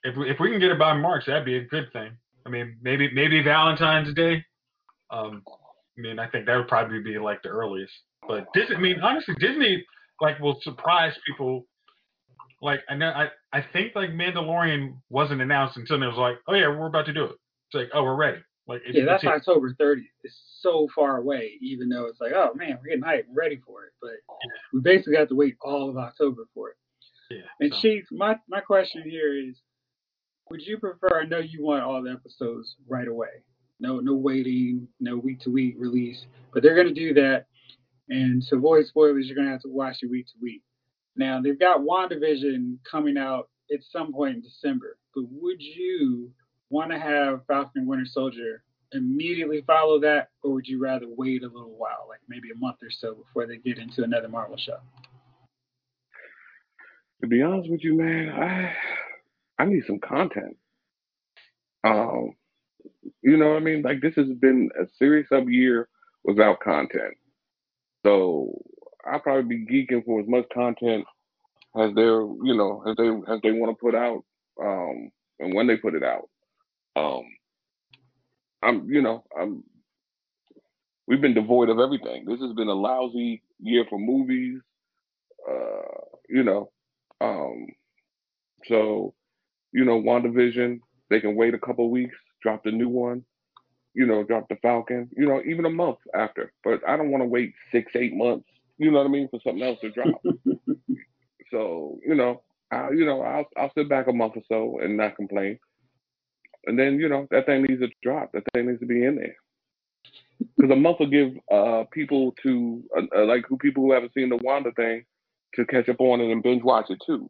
if 0.04 0.16
if 0.18 0.40
we 0.40 0.52
can 0.52 0.60
get 0.60 0.70
it 0.70 0.78
by 0.78 0.94
March, 0.94 1.26
that'd 1.26 1.46
be 1.46 1.58
a 1.58 1.66
good 1.66 1.92
thing. 1.92 2.12
I 2.46 2.50
mean, 2.50 2.78
maybe 2.82 3.10
maybe 3.14 3.42
Valentine's 3.44 4.14
Day. 4.14 4.44
Um, 5.12 5.44
I 5.48 6.02
mean, 6.02 6.20
I 6.20 6.28
think 6.28 6.46
that 6.46 6.56
would 6.56 6.68
probably 6.68 7.02
be 7.02 7.18
like 7.18 7.42
the 7.44 7.50
earliest. 7.50 7.94
But 8.28 8.48
Disney, 8.54 8.76
I 8.76 8.80
mean, 8.80 9.00
honestly, 9.02 9.36
Disney 9.40 9.86
like 10.22 10.40
will 10.40 10.60
surprise 10.62 11.14
people. 11.28 11.66
Like 12.62 12.82
I 12.90 12.96
know, 12.96 13.10
I 13.10 13.30
I 13.54 13.64
think 13.74 13.96
like 13.96 14.12
Mandalorian 14.12 14.96
wasn't 15.10 15.42
announced 15.42 15.78
until 15.78 16.02
it 16.02 16.08
was 16.08 16.18
like, 16.18 16.38
oh 16.48 16.54
yeah, 16.54 16.68
we're 16.68 16.88
about 16.88 17.06
to 17.08 17.14
do 17.14 17.26
it. 17.26 17.36
It's 17.68 17.76
like, 17.76 17.90
oh, 17.94 18.04
we're 18.04 18.16
ready. 18.16 18.40
Like 18.68 18.82
it's, 18.86 18.96
Yeah, 18.96 19.06
that's 19.06 19.24
it's, 19.24 19.48
October 19.48 19.74
30th. 19.80 20.04
It's 20.24 20.40
so 20.62 20.88
far 20.94 21.18
away, 21.18 21.54
even 21.62 21.90
though 21.90 22.06
it's 22.06 22.22
like, 22.22 22.34
oh 22.34 22.54
man, 22.54 22.78
we're 22.82 22.90
getting 22.90 23.04
hyped, 23.04 23.26
we're 23.30 23.42
ready 23.42 23.60
for 23.66 23.86
it. 23.86 23.94
But 24.02 24.12
we 24.74 24.82
basically 24.82 25.16
have 25.18 25.30
to 25.30 25.36
wait 25.36 25.56
all 25.62 25.90
of 25.90 25.98
October 25.98 26.44
for 26.54 26.70
it. 26.70 26.76
yeah. 27.32 27.42
And 27.60 27.74
so. 27.74 27.80
Chief, 27.80 28.06
my 28.12 28.38
my 28.48 28.60
question 28.60 29.04
here 29.04 29.36
is, 29.36 29.56
would 30.50 30.66
you 30.66 30.78
prefer? 30.78 31.22
I 31.22 31.26
know 31.26 31.40
you 31.40 31.64
want 31.64 31.84
all 31.84 32.02
the 32.02 32.12
episodes 32.12 32.76
right 32.88 33.08
away. 33.08 33.44
No, 33.80 34.00
no 34.00 34.14
waiting, 34.14 34.88
no 35.00 35.18
week 35.18 35.40
to 35.42 35.52
week 35.52 35.76
release. 35.78 36.26
But 36.54 36.64
they're 36.64 36.76
gonna 36.76 36.94
do 36.94 37.14
that, 37.14 37.46
and 38.10 38.42
to 38.48 38.56
avoid 38.56 38.86
spoilers, 38.88 39.28
you're 39.28 39.36
gonna 39.36 39.52
have 39.52 39.62
to 39.62 39.70
watch 39.70 39.98
it 40.02 40.10
week 40.10 40.28
to 40.28 40.34
week. 40.42 40.64
Now 41.16 41.42
they've 41.42 41.60
got 41.60 41.82
WandaVision 41.82 42.78
coming 42.90 43.18
out 43.18 43.50
at 43.72 43.80
some 43.92 44.12
point 44.12 44.36
in 44.36 44.42
December. 44.42 44.98
But 45.16 45.26
would 45.30 45.62
you 45.62 46.32
want 46.70 46.92
to 46.92 47.00
have 47.00 47.46
Falcon 47.48 47.82
and 47.82 47.88
Winter 47.88 48.06
Soldier 48.06 48.64
immediately 48.94 49.64
follow 49.66 50.00
that, 50.00 50.30
or 50.44 50.54
would 50.54 50.68
you 50.68 50.80
rather 50.80 51.06
wait 51.08 51.44
a 51.44 51.48
little 51.48 51.76
while, 51.78 52.06
like 52.08 52.20
maybe 52.28 52.50
a 52.52 52.58
month 52.58 52.78
or 52.82 52.90
so, 52.90 53.16
before 53.16 53.46
they 53.46 53.58
get 53.58 53.78
into 53.78 54.04
another 54.04 54.28
Marvel 54.28 54.58
show? 54.58 54.78
To 57.22 57.28
be 57.28 57.42
honest 57.42 57.70
with 57.70 57.84
you, 57.84 57.96
man, 57.98 58.30
I 58.30 58.74
I 59.60 59.66
need 59.66 59.86
some 59.86 60.00
content. 60.00 60.58
Um, 61.86 62.34
you 63.24 63.38
know 63.38 63.50
what 63.50 63.58
I 63.58 63.62
mean? 63.62 63.82
Like 63.84 64.02
this 64.02 64.16
has 64.16 64.28
been 64.30 64.70
a 64.82 64.88
serious 64.98 65.28
up 65.32 65.46
year 65.48 65.90
without 66.26 66.62
content. 66.62 67.16
So 68.06 68.54
I'll 69.06 69.20
probably 69.20 69.58
be 69.58 69.68
geeking 69.88 70.06
for 70.06 70.22
as 70.22 70.28
much 70.28 70.46
content 70.54 71.06
as 71.78 71.92
they're, 71.96 72.22
you 72.22 72.56
know, 72.56 72.84
as 72.90 72.96
they 72.98 73.08
as 73.34 73.42
they 73.44 73.52
want 73.52 73.78
to 73.78 73.82
put 73.82 73.96
out, 73.96 74.24
um, 74.62 75.12
and 75.40 75.54
when 75.56 75.68
they 75.68 75.78
put 75.78 75.96
it 75.96 76.04
out. 76.04 76.30
Um, 76.96 77.24
I'm, 78.64 78.90
you 78.90 79.02
know, 79.02 79.24
I'm. 79.40 79.64
We've 81.08 81.22
been 81.22 81.36
devoid 81.36 81.70
of 81.70 81.80
everything. 81.80 82.26
This 82.26 82.40
has 82.42 82.54
been 82.54 82.68
a 82.70 82.74
lousy 82.74 83.44
year 83.60 83.86
for 83.90 84.00
movies. 84.00 84.62
Uh, 85.50 86.02
you 86.30 86.44
know, 86.44 86.72
um, 87.22 87.68
so 88.68 89.14
you 89.72 89.86
know, 89.86 90.02
WandaVision, 90.02 90.80
they 91.10 91.20
can 91.20 91.36
wait 91.36 91.54
a 91.54 91.60
couple 91.60 91.86
of 91.86 91.92
weeks, 91.92 92.16
drop 92.42 92.64
the 92.64 92.72
new 92.72 92.90
one, 92.90 93.24
you 93.94 94.06
know, 94.06 94.24
drop 94.24 94.48
the 94.50 94.56
Falcon, 94.58 95.10
you 95.16 95.28
know, 95.28 95.42
even 95.46 95.66
a 95.66 95.70
month 95.70 95.98
after. 96.14 96.52
But 96.64 96.88
I 96.88 96.98
don't 96.98 97.12
want 97.12 97.24
to 97.24 97.28
wait 97.28 97.54
six, 97.72 97.92
eight 97.96 98.14
months, 98.14 98.48
you 98.78 98.92
know 98.92 99.00
what 99.00 99.08
I 99.08 99.10
mean, 99.10 99.28
for 99.30 99.40
something 99.44 99.64
else 99.64 99.80
to 99.82 99.92
drop. 99.92 100.22
so, 101.52 102.00
you 102.06 102.16
know, 102.16 102.42
I 102.72 102.92
you 102.92 103.06
know, 103.06 103.22
I'll 103.22 103.46
I'll 103.58 103.72
sit 103.76 103.90
back 103.90 104.08
a 104.08 104.14
month 104.14 104.34
or 104.36 104.44
so 104.48 104.80
and 104.80 104.98
not 104.98 105.16
complain. 105.16 105.60
And 106.66 106.78
then, 106.78 107.00
you 107.00 107.10
know, 107.10 107.28
that 107.32 107.46
thing 107.46 107.64
needs 107.64 107.82
to 107.82 107.90
drop. 108.04 108.32
That 108.34 108.44
thing 108.54 108.68
needs 108.68 108.82
to 108.82 108.86
be 108.86 109.04
in 109.04 109.16
there. 109.16 109.36
Because 110.56 110.72
a 110.72 110.76
month 110.76 111.00
will 111.00 111.08
give 111.08 111.34
uh 111.52 111.86
people 111.92 112.34
to 112.44 112.84
uh, 112.96 113.22
uh, 113.22 113.26
like 113.26 113.46
who 113.48 113.58
people 113.58 113.84
who 113.84 113.92
haven't 113.92 114.14
seen 114.14 114.30
the 114.30 114.38
Wanda 114.38 114.72
thing 114.72 115.06
to 115.56 115.66
catch 115.66 115.90
up 115.90 116.00
on 116.00 116.22
it 116.22 116.32
and 116.32 116.44
binge 116.44 116.64
watch 116.64 116.90
it 116.90 117.02
too. 117.06 117.30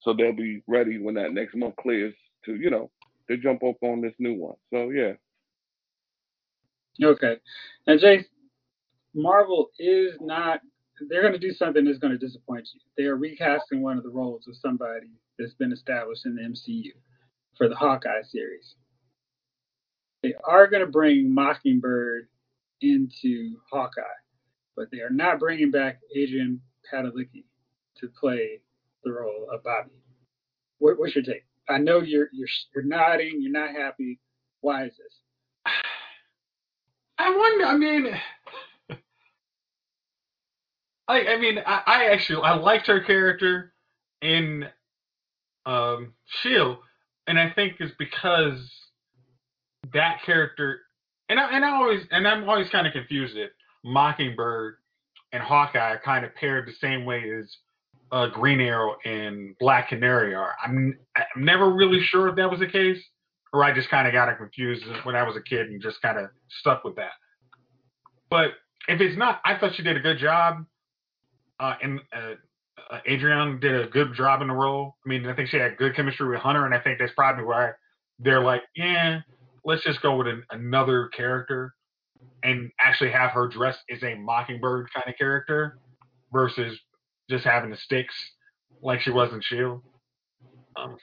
So 0.00 0.14
they'll 0.14 0.32
be 0.32 0.62
ready 0.66 0.98
when 0.98 1.14
that 1.14 1.32
next 1.32 1.56
month 1.56 1.76
clears 1.76 2.14
to, 2.44 2.54
you 2.54 2.70
know, 2.70 2.90
to 3.28 3.36
jump 3.36 3.62
up 3.64 3.76
on 3.82 4.00
this 4.00 4.14
new 4.18 4.34
one. 4.34 4.56
So 4.72 4.90
yeah. 4.90 5.12
Okay. 7.02 7.36
Now, 7.86 7.96
Jace, 7.96 8.24
Marvel 9.14 9.70
is 9.78 10.14
not. 10.20 10.60
They're 11.08 11.20
going 11.20 11.34
to 11.34 11.38
do 11.38 11.52
something 11.52 11.84
that's 11.84 11.98
going 11.98 12.12
to 12.12 12.18
disappoint 12.18 12.68
you. 12.72 12.80
They 12.96 13.04
are 13.04 13.16
recasting 13.16 13.82
one 13.82 13.98
of 13.98 14.02
the 14.02 14.10
roles 14.10 14.48
of 14.48 14.56
somebody 14.56 15.08
that's 15.38 15.52
been 15.54 15.72
established 15.72 16.24
in 16.24 16.36
the 16.36 16.42
MCU 16.42 16.92
for 17.58 17.68
the 17.68 17.74
Hawkeye 17.74 18.22
series. 18.22 18.76
They 20.22 20.34
are 20.44 20.66
going 20.66 20.80
to 20.84 20.90
bring 20.90 21.32
Mockingbird 21.32 22.28
into 22.80 23.56
Hawkeye, 23.70 24.02
but 24.74 24.90
they 24.90 25.00
are 25.00 25.10
not 25.10 25.38
bringing 25.38 25.70
back 25.70 26.00
Adrianne 26.16 26.60
Palicki 26.90 27.44
to 27.98 28.08
play 28.08 28.60
the 29.06 29.12
role 29.12 29.46
of 29.52 29.62
Bobby. 29.62 29.90
What, 30.78 30.98
what's 30.98 31.14
your 31.14 31.24
take? 31.24 31.46
I 31.68 31.78
know 31.78 32.00
you're 32.00 32.28
you're 32.32 32.48
you're 32.74 32.84
nodding. 32.84 33.40
You're 33.40 33.52
not 33.52 33.70
happy. 33.70 34.20
Why 34.60 34.84
is 34.84 34.92
this? 34.96 35.14
I 37.18 37.34
wonder. 37.34 37.64
I 37.64 37.76
mean, 37.76 38.06
I 41.08 41.20
I 41.20 41.38
mean, 41.38 41.58
I, 41.64 41.82
I 41.86 42.04
actually 42.12 42.42
I 42.42 42.54
liked 42.56 42.88
her 42.88 43.00
character 43.00 43.72
in 44.20 44.66
um 45.64 46.12
Shield, 46.42 46.78
and 47.26 47.38
I 47.38 47.50
think 47.50 47.76
it's 47.80 47.94
because 47.98 48.70
that 49.94 50.18
character, 50.24 50.80
and 51.28 51.40
I 51.40 51.50
and 51.56 51.64
I 51.64 51.70
always 51.70 52.02
and 52.10 52.28
I'm 52.28 52.48
always 52.48 52.68
kind 52.68 52.86
of 52.86 52.92
confused 52.92 53.36
that 53.36 53.50
Mockingbird 53.84 54.76
and 55.32 55.42
Hawkeye 55.42 55.78
are 55.78 56.00
kind 56.04 56.24
of 56.24 56.34
paired 56.34 56.68
the 56.68 56.74
same 56.74 57.04
way 57.04 57.24
as 57.40 57.56
uh, 58.12 58.28
Green 58.28 58.60
Arrow 58.60 58.96
and 59.04 59.56
Black 59.58 59.88
Canary 59.88 60.34
are. 60.34 60.54
I'm 60.64 60.98
I'm 61.16 61.44
never 61.44 61.70
really 61.72 62.00
sure 62.02 62.28
if 62.28 62.36
that 62.36 62.50
was 62.50 62.60
the 62.60 62.66
case, 62.66 63.02
or 63.52 63.64
I 63.64 63.74
just 63.74 63.90
kind 63.90 64.06
of 64.06 64.12
got 64.12 64.28
it 64.28 64.38
confused 64.38 64.84
when 65.04 65.16
I 65.16 65.22
was 65.22 65.36
a 65.36 65.42
kid 65.42 65.68
and 65.68 65.82
just 65.82 66.00
kind 66.02 66.18
of 66.18 66.30
stuck 66.60 66.84
with 66.84 66.96
that. 66.96 67.12
But 68.30 68.50
if 68.88 69.00
it's 69.00 69.18
not, 69.18 69.40
I 69.44 69.58
thought 69.58 69.74
she 69.74 69.82
did 69.82 69.96
a 69.96 70.00
good 70.00 70.18
job. 70.18 70.64
Uh, 71.58 71.74
and 71.82 72.00
uh, 72.14 72.34
uh, 72.90 73.00
Adrian 73.06 73.58
did 73.60 73.74
a 73.74 73.88
good 73.88 74.14
job 74.14 74.42
in 74.42 74.48
the 74.48 74.54
role. 74.54 74.96
I 75.04 75.08
mean, 75.08 75.26
I 75.26 75.34
think 75.34 75.48
she 75.48 75.56
had 75.56 75.76
good 75.76 75.96
chemistry 75.96 76.28
with 76.28 76.40
Hunter, 76.40 76.66
and 76.66 76.74
I 76.74 76.80
think 76.80 76.98
that's 76.98 77.12
probably 77.14 77.44
why 77.44 77.70
they're 78.18 78.42
like, 78.42 78.62
yeah, 78.74 79.20
let's 79.64 79.82
just 79.82 80.02
go 80.02 80.16
with 80.16 80.26
an, 80.26 80.44
another 80.50 81.08
character 81.08 81.74
and 82.42 82.70
actually 82.80 83.10
have 83.10 83.30
her 83.30 83.48
dressed 83.48 83.80
as 83.90 84.02
a 84.02 84.14
Mockingbird 84.14 84.88
kind 84.92 85.08
of 85.08 85.16
character 85.16 85.78
versus 86.32 86.78
just 87.28 87.44
having 87.44 87.70
the 87.70 87.76
sticks 87.76 88.14
like 88.82 89.00
she 89.00 89.10
was 89.10 89.32
in 89.32 89.40
Shield. 89.40 89.82
Um, 90.76 90.96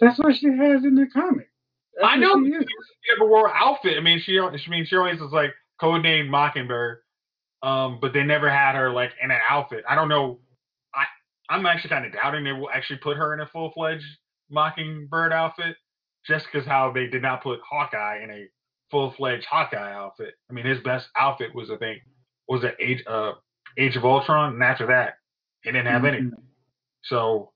That's 0.00 0.18
what 0.18 0.36
she 0.36 0.46
has 0.46 0.84
in 0.84 0.94
the 0.94 1.06
comic. 1.12 1.48
That's 1.94 2.08
I 2.08 2.16
know 2.16 2.42
she 2.42 2.50
she 2.50 3.14
never 3.14 3.30
wore 3.30 3.48
an 3.48 3.54
outfit. 3.54 3.96
I 3.98 4.00
mean, 4.00 4.18
she, 4.20 4.40
she 4.56 4.70
mean 4.70 4.86
she 4.86 4.96
always 4.96 5.20
was 5.20 5.32
like 5.32 5.52
codenamed 5.80 6.28
Mockingbird, 6.28 6.98
um, 7.62 7.98
but 8.00 8.12
they 8.12 8.22
never 8.22 8.48
had 8.50 8.74
her 8.74 8.90
like 8.90 9.12
in 9.22 9.30
an 9.30 9.40
outfit. 9.48 9.84
I 9.88 9.94
don't 9.94 10.08
know. 10.08 10.40
I 10.94 11.04
I'm 11.50 11.66
actually 11.66 11.90
kind 11.90 12.06
of 12.06 12.12
doubting 12.12 12.44
they 12.44 12.52
will 12.52 12.70
actually 12.70 12.98
put 12.98 13.16
her 13.18 13.34
in 13.34 13.40
a 13.40 13.46
full 13.46 13.72
fledged 13.72 14.06
Mockingbird 14.50 15.32
outfit, 15.32 15.76
just 16.26 16.46
because 16.50 16.66
how 16.66 16.92
they 16.92 17.06
did 17.06 17.22
not 17.22 17.42
put 17.42 17.60
Hawkeye 17.68 18.20
in 18.22 18.30
a 18.30 18.46
full 18.90 19.10
fledged 19.10 19.44
Hawkeye 19.44 19.92
outfit. 19.92 20.34
I 20.50 20.54
mean, 20.54 20.64
his 20.64 20.80
best 20.80 21.08
outfit 21.16 21.54
was 21.54 21.70
I 21.70 21.76
think 21.76 22.00
was 22.48 22.64
it 22.64 22.76
Age 22.80 23.04
uh 23.06 23.32
Age 23.76 23.96
of 23.96 24.04
Ultron, 24.04 24.54
and 24.54 24.62
after 24.62 24.86
that, 24.86 25.14
he 25.62 25.72
didn't 25.72 25.86
have 25.86 26.04
any. 26.04 26.18
Mhm. 26.18 26.32
So, 27.04 27.52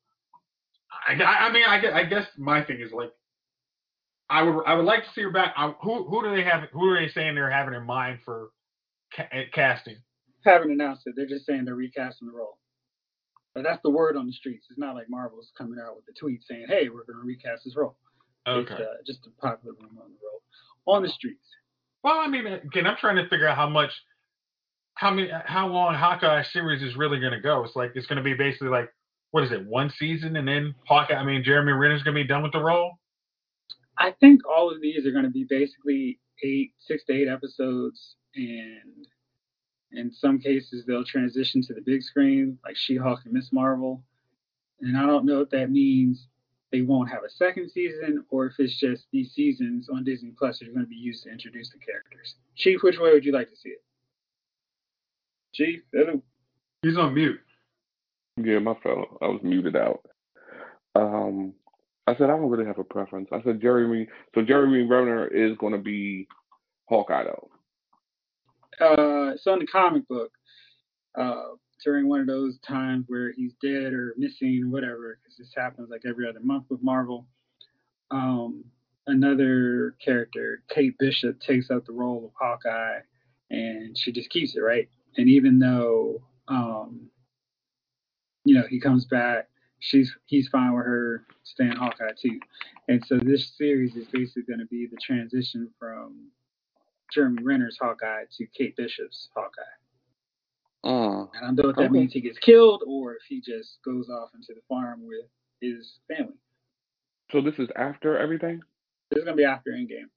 I, 1.08 1.12
I 1.14 1.52
mean, 1.52 1.64
I 1.68 1.78
guess, 1.80 1.92
I 1.94 2.04
guess 2.04 2.26
my 2.36 2.62
thing 2.64 2.80
is 2.80 2.92
like, 2.92 3.12
I 4.28 4.42
would 4.42 4.64
I 4.66 4.74
would 4.74 4.84
like 4.84 5.04
to 5.04 5.10
see 5.14 5.22
her 5.22 5.30
back. 5.30 5.54
I, 5.56 5.72
who 5.82 6.04
who 6.08 6.22
do 6.24 6.34
they 6.34 6.42
have? 6.42 6.64
Who 6.72 6.88
are 6.90 7.00
they 7.00 7.08
saying 7.12 7.34
they're 7.34 7.50
having 7.50 7.74
in 7.74 7.84
mind 7.86 8.20
for 8.24 8.50
ca- 9.14 9.28
eh, 9.30 9.44
casting? 9.52 9.98
Haven't 10.44 10.70
announced 10.72 11.02
it. 11.06 11.14
They're 11.16 11.26
just 11.26 11.46
saying 11.46 11.64
they're 11.64 11.74
recasting 11.76 12.28
the 12.28 12.34
role. 12.34 12.58
But 13.54 13.62
that's 13.64 13.82
the 13.82 13.90
word 13.90 14.16
on 14.16 14.26
the 14.26 14.32
streets. 14.32 14.66
It's 14.68 14.78
not 14.78 14.94
like 14.94 15.08
Marvel's 15.08 15.50
coming 15.56 15.78
out 15.80 15.96
with 15.96 16.04
a 16.08 16.18
tweet 16.18 16.42
saying, 16.48 16.66
"Hey, 16.68 16.88
we're 16.88 17.04
going 17.04 17.18
to 17.20 17.24
recast 17.26 17.62
this 17.64 17.76
role." 17.76 17.96
It's 18.60 18.70
uh, 18.80 18.94
just 19.06 19.26
a 19.26 19.30
popular 19.40 19.74
rumor 19.80 20.02
on 20.02 20.10
the 20.10 20.18
road 20.22 20.40
on 20.96 21.02
the 21.02 21.08
streets. 21.08 21.46
Well, 22.04 22.18
I 22.18 22.28
mean, 22.28 22.46
again, 22.46 22.86
I'm 22.86 22.96
trying 22.96 23.16
to 23.16 23.28
figure 23.28 23.48
out 23.48 23.56
how 23.56 23.68
much, 23.68 23.90
how 24.96 25.10
many, 25.10 25.30
how 25.44 25.68
long 25.68 25.94
Hawkeye 25.94 26.42
series 26.42 26.82
is 26.82 26.96
really 26.96 27.20
going 27.20 27.32
to 27.32 27.40
go. 27.40 27.62
It's 27.62 27.76
like 27.76 27.92
it's 27.94 28.06
going 28.06 28.16
to 28.16 28.22
be 28.22 28.34
basically 28.34 28.68
like 28.68 28.90
what 29.30 29.44
is 29.44 29.52
it, 29.52 29.64
one 29.66 29.90
season, 29.90 30.36
and 30.36 30.48
then 30.48 30.74
Hawkeye. 30.86 31.14
I 31.14 31.22
mean, 31.22 31.44
Jeremy 31.44 31.72
Renner's 31.72 32.02
going 32.02 32.16
to 32.16 32.22
be 32.22 32.26
done 32.26 32.42
with 32.42 32.52
the 32.52 32.62
role. 32.62 32.92
I 33.98 34.12
think 34.20 34.40
all 34.48 34.70
of 34.70 34.80
these 34.80 35.06
are 35.06 35.10
going 35.10 35.24
to 35.24 35.30
be 35.30 35.44
basically 35.44 36.18
eight, 36.42 36.72
six 36.78 37.04
to 37.04 37.12
eight 37.12 37.28
episodes, 37.28 38.16
and 38.34 39.06
in 39.92 40.12
some 40.12 40.38
cases 40.38 40.84
they'll 40.86 41.04
transition 41.04 41.62
to 41.62 41.74
the 41.74 41.82
big 41.82 42.02
screen, 42.02 42.58
like 42.64 42.76
She-Hulk 42.76 43.20
and 43.24 43.34
Miss 43.34 43.52
Marvel. 43.52 44.02
And 44.80 44.96
I 44.96 45.06
don't 45.06 45.26
know 45.26 45.40
if 45.40 45.50
that 45.50 45.70
means 45.70 46.28
they 46.72 46.80
won't 46.80 47.10
have 47.10 47.24
a 47.24 47.30
second 47.30 47.70
season, 47.70 48.24
or 48.30 48.46
if 48.46 48.54
it's 48.58 48.78
just 48.78 49.04
these 49.12 49.32
seasons 49.32 49.88
on 49.90 50.04
Disney 50.04 50.32
Plus 50.38 50.62
are 50.62 50.66
going 50.66 50.80
to 50.80 50.86
be 50.86 50.96
used 50.96 51.24
to 51.24 51.30
introduce 51.30 51.68
the 51.70 51.78
characters. 51.78 52.36
Chief, 52.54 52.82
which 52.82 52.98
way 52.98 53.12
would 53.12 53.24
you 53.24 53.32
like 53.32 53.50
to 53.50 53.56
see 53.56 53.70
it? 53.70 53.82
Chief, 55.56 55.80
hello. 55.90 56.20
He's 56.82 56.98
on 56.98 57.14
mute. 57.14 57.40
Yeah, 58.36 58.58
my 58.58 58.74
fellow. 58.82 59.16
I 59.22 59.26
was 59.26 59.40
muted 59.42 59.74
out. 59.74 60.04
Um, 60.94 61.54
I 62.06 62.14
said 62.14 62.24
I 62.24 62.36
don't 62.36 62.50
really 62.50 62.66
have 62.66 62.78
a 62.78 62.84
preference. 62.84 63.30
I 63.32 63.42
said 63.42 63.62
Jeremy. 63.62 64.06
So 64.34 64.42
Jeremy 64.42 64.82
Renner 64.82 65.26
is 65.26 65.56
going 65.56 65.72
to 65.72 65.78
be 65.78 66.28
Hawkeye 66.90 67.24
though. 67.24 67.48
uh, 68.84 69.36
so 69.40 69.54
in 69.54 69.60
the 69.60 69.66
comic 69.66 70.06
book, 70.08 70.30
uh, 71.18 71.54
during 71.82 72.06
one 72.06 72.20
of 72.20 72.26
those 72.26 72.58
times 72.58 73.06
where 73.08 73.32
he's 73.32 73.54
dead 73.62 73.94
or 73.94 74.14
missing 74.18 74.62
or 74.62 74.68
whatever, 74.70 75.18
because 75.22 75.38
this 75.38 75.52
happens 75.56 75.88
like 75.90 76.02
every 76.06 76.28
other 76.28 76.40
month 76.40 76.64
with 76.68 76.82
Marvel, 76.82 77.26
um, 78.10 78.62
another 79.06 79.96
character, 80.04 80.62
Kate 80.68 80.96
Bishop, 80.98 81.40
takes 81.40 81.70
up 81.70 81.86
the 81.86 81.92
role 81.92 82.26
of 82.26 82.32
Hawkeye, 82.38 82.98
and 83.50 83.96
she 83.96 84.12
just 84.12 84.28
keeps 84.28 84.54
it 84.54 84.60
right. 84.60 84.90
And 85.16 85.28
even 85.28 85.58
though, 85.58 86.22
um, 86.48 87.08
you 88.44 88.54
know, 88.54 88.64
he 88.68 88.80
comes 88.80 89.06
back, 89.06 89.48
she's 89.80 90.14
he's 90.26 90.48
fine 90.48 90.74
with 90.74 90.84
her 90.86 91.24
staying 91.44 91.72
Hawkeye 91.72 92.12
too. 92.20 92.38
And 92.88 93.04
so 93.06 93.18
this 93.18 93.52
series 93.56 93.96
is 93.96 94.06
basically 94.12 94.42
going 94.42 94.60
to 94.60 94.66
be 94.66 94.86
the 94.90 94.98
transition 95.04 95.70
from 95.78 96.28
Jeremy 97.12 97.42
Renner's 97.42 97.78
Hawkeye 97.80 98.24
to 98.36 98.46
Kate 98.56 98.76
Bishop's 98.76 99.28
Hawkeye. 99.34 99.62
Uh, 100.84 101.26
And 101.34 101.42
I 101.42 101.46
don't 101.46 101.56
know 101.56 101.70
if 101.70 101.76
that 101.76 101.82
Okay. 101.84 101.92
means 101.92 102.12
he 102.12 102.20
gets 102.20 102.38
killed 102.38 102.82
or 102.86 103.14
if 103.14 103.22
he 103.28 103.40
just 103.40 103.78
goes 103.84 104.08
off 104.08 104.30
into 104.34 104.54
the 104.54 104.60
farm 104.68 105.04
with 105.06 105.24
his 105.60 105.98
family. 106.06 106.34
so 107.32 107.40
this 107.40 107.58
is 107.58 107.68
after 107.76 108.16
everything. 108.18 108.60
This 109.10 109.18
is 109.20 109.24
gonna 109.24 109.36
be 109.36 109.44
after 109.44 109.70
Endgame. 109.72 110.08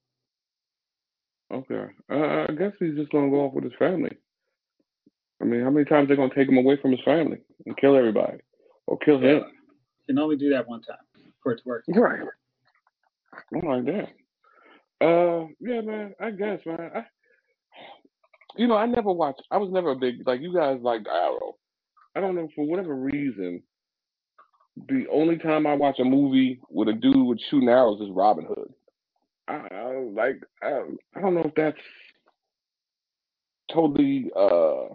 Okay. 1.52 1.86
Uh, 2.12 2.46
I 2.48 2.54
guess 2.54 2.74
he's 2.80 2.96
just 2.96 3.12
gonna 3.12 3.30
go 3.32 3.46
off 3.46 3.54
with 3.54 3.64
his 3.64 3.74
family. 3.80 4.16
I 5.42 5.46
mean, 5.46 5.62
how 5.62 5.70
many 5.70 5.86
times 5.86 6.10
they 6.10 6.16
gonna 6.16 6.34
take 6.34 6.50
him 6.50 6.58
away 6.58 6.78
from 6.82 6.92
his 6.92 7.02
family 7.06 7.38
and 7.66 7.78
kill 7.78 7.96
everybody, 7.96 8.40
or 8.88 8.98
kill 9.00 9.20
him? 9.20 9.44
You 9.44 10.16
can 10.16 10.20
only 10.20 10.36
do 10.36 10.50
that 10.50 10.68
one 10.68 10.82
time 10.82 10.98
for 11.42 11.54
it 11.54 11.58
to 11.58 11.64
work. 11.66 11.84
Right. 11.88 12.22
I'm 13.54 13.68
like 13.68 13.86
that. 13.86 15.06
Uh, 15.06 15.48
yeah, 15.60 15.82
man. 15.82 16.14
I 16.20 16.32
guess, 16.32 16.60
man. 16.66 16.92
I, 16.94 17.06
you 18.58 18.68
know, 18.68 18.76
I 18.76 18.86
never 18.86 19.12
watched. 19.12 19.44
I 19.52 19.58
was 19.58 19.70
never 19.72 19.92
a 19.92 19.96
big 19.96 20.28
like 20.28 20.42
you 20.42 20.54
guys 20.54 20.80
liked 20.82 21.08
Arrow. 21.08 21.56
I 22.16 22.20
don't 22.20 22.36
know 22.36 22.50
for 22.56 22.66
whatever 22.66 22.96
reason. 22.96 23.64
The 24.88 25.06
only 25.12 25.38
time 25.38 25.68
I 25.68 25.74
watch 25.74 26.00
a 26.00 26.06
movie 26.06 26.60
with 26.70 26.90
a 26.90 26.94
dude 26.94 27.28
with 27.28 27.40
shooting 27.50 27.70
arrows 27.70 28.02
is 28.02 28.10
Robin 28.12 28.46
Hood. 28.46 28.74
I, 29.48 29.68
I 29.72 29.98
like. 30.14 30.42
I, 30.62 30.82
I 31.16 31.22
don't 31.22 31.36
know 31.36 31.44
if 31.44 31.56
that's 31.56 31.78
totally 33.72 34.32
uh 34.36 34.94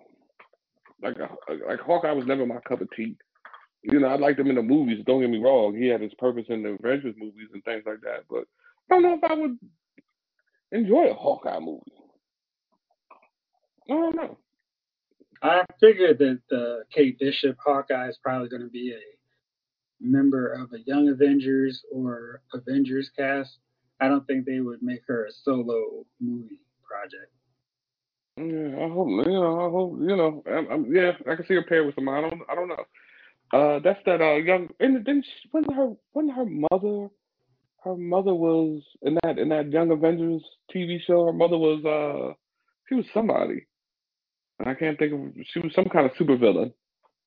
like 1.03 1.17
a, 1.19 1.29
like 1.67 1.81
Hawkeye 1.81 2.13
was 2.13 2.27
never 2.27 2.47
my 2.47 2.59
cup 2.69 2.81
of 2.81 2.89
tea. 2.97 3.17
You 3.83 4.01
know, 4.01 4.09
I 4.09 4.17
liked 4.17 4.41
him 4.41 4.49
in 4.49 4.57
the 4.57 4.63
movies. 4.63 5.05
Don't 5.07 5.21
get 5.21 5.31
me 5.31 5.43
wrong; 5.43 5.77
he 5.77 5.89
had 5.89 6.01
his 6.01 6.15
purpose 6.15 6.47
in 6.49 6.63
the 6.63 6.71
Avengers 6.71 7.15
movies 7.19 7.49
and 7.53 7.63
things 7.65 7.83
like 7.87 8.01
that. 8.03 8.25
But 8.31 8.45
I 8.91 8.95
don't 8.95 9.03
know 9.03 9.15
if 9.15 9.31
I 9.31 9.35
would 9.35 9.59
enjoy 10.73 11.11
a 11.11 11.15
Hawkeye 11.15 11.61
movie. 11.61 11.93
I 13.91 13.93
don't 13.93 14.17
know. 14.17 14.39
I 15.43 15.63
figured 15.79 16.19
that 16.19 16.41
uh, 16.57 16.85
Kate 16.91 17.19
Bishop 17.19 17.59
Hawkeye 17.63 18.09
is 18.09 18.19
probably 18.23 18.49
going 18.49 18.63
to 18.63 18.71
be 18.71 18.93
a 18.95 19.01
member 20.01 20.53
of 20.53 20.73
a 20.73 20.81
Young 20.87 21.09
Avengers 21.09 21.83
or 21.93 22.41
Avengers 22.55 23.11
cast. 23.16 23.59
I 24.01 24.09
don't 24.09 24.27
think 24.27 24.47
they 24.47 24.61
would 24.61 24.83
make 24.83 25.03
her 25.07 25.27
a 25.27 25.33
solo 25.33 26.07
movie 26.18 26.61
project. 26.83 27.34
Yeah, 28.37 28.85
I 28.85 28.88
hope 28.88 29.09
you 29.09 29.33
know. 29.33 29.61
I 29.66 29.70
hope 29.70 29.97
you 30.01 30.16
know. 30.16 30.42
I'm, 30.51 30.68
I'm, 30.70 30.94
yeah, 30.94 31.12
I 31.31 31.37
can 31.37 31.47
see 31.47 31.55
her 31.55 31.62
paired 31.62 31.87
with 31.87 31.94
someone. 31.94 32.16
I 32.16 32.20
don't. 32.29 32.40
I 32.51 32.55
don't 32.57 32.68
know. 32.68 32.85
Uh, 33.53 33.79
that's 33.85 34.01
that 34.07 34.20
uh 34.20 34.35
young. 34.37 34.68
And 34.81 35.05
then 35.05 35.23
she- 35.23 35.49
when 35.53 35.64
her 35.73 35.92
when 36.12 36.29
her 36.31 36.44
mother, 36.44 37.09
her 37.85 37.97
mother 37.97 38.35
was 38.35 38.83
in 39.03 39.16
that 39.23 39.38
in 39.38 39.51
that 39.51 39.70
Young 39.70 39.92
Avengers 39.92 40.42
TV 40.75 40.99
show. 41.07 41.27
Her 41.27 41.33
mother 41.33 41.57
was 41.57 41.85
uh, 41.85 42.35
she 42.88 42.97
was 42.97 43.05
somebody. 43.14 43.66
And 44.59 44.68
I 44.68 44.75
can't 44.75 44.99
think 44.99 45.12
of. 45.12 45.20
She 45.53 45.61
was 45.61 45.73
some 45.75 45.85
kind 45.87 46.07
of 46.07 46.12
supervillain. 46.16 46.73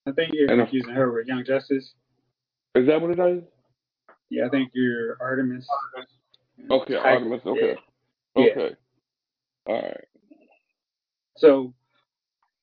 I 0.05 0.11
think 0.11 0.31
you're 0.33 0.51
And 0.51 0.59
a- 0.61 0.65
confusing 0.65 0.93
her 0.93 1.13
with 1.13 1.27
Young 1.27 1.45
Justice. 1.45 1.93
Is 2.75 2.85
that 2.87 3.01
what 3.01 3.11
it 3.17 3.37
is? 3.37 3.43
Yeah, 4.29 4.47
I 4.47 4.49
think 4.49 4.71
you're 4.73 5.17
Artemis. 5.21 5.65
Okay, 6.69 6.95
Tiger. 6.95 7.07
Artemis. 7.07 7.41
Okay, 7.45 7.75
Yeah. 8.35 8.43
okay. 8.43 8.75
All 9.67 9.75
right. 9.81 10.03
So, 11.37 11.73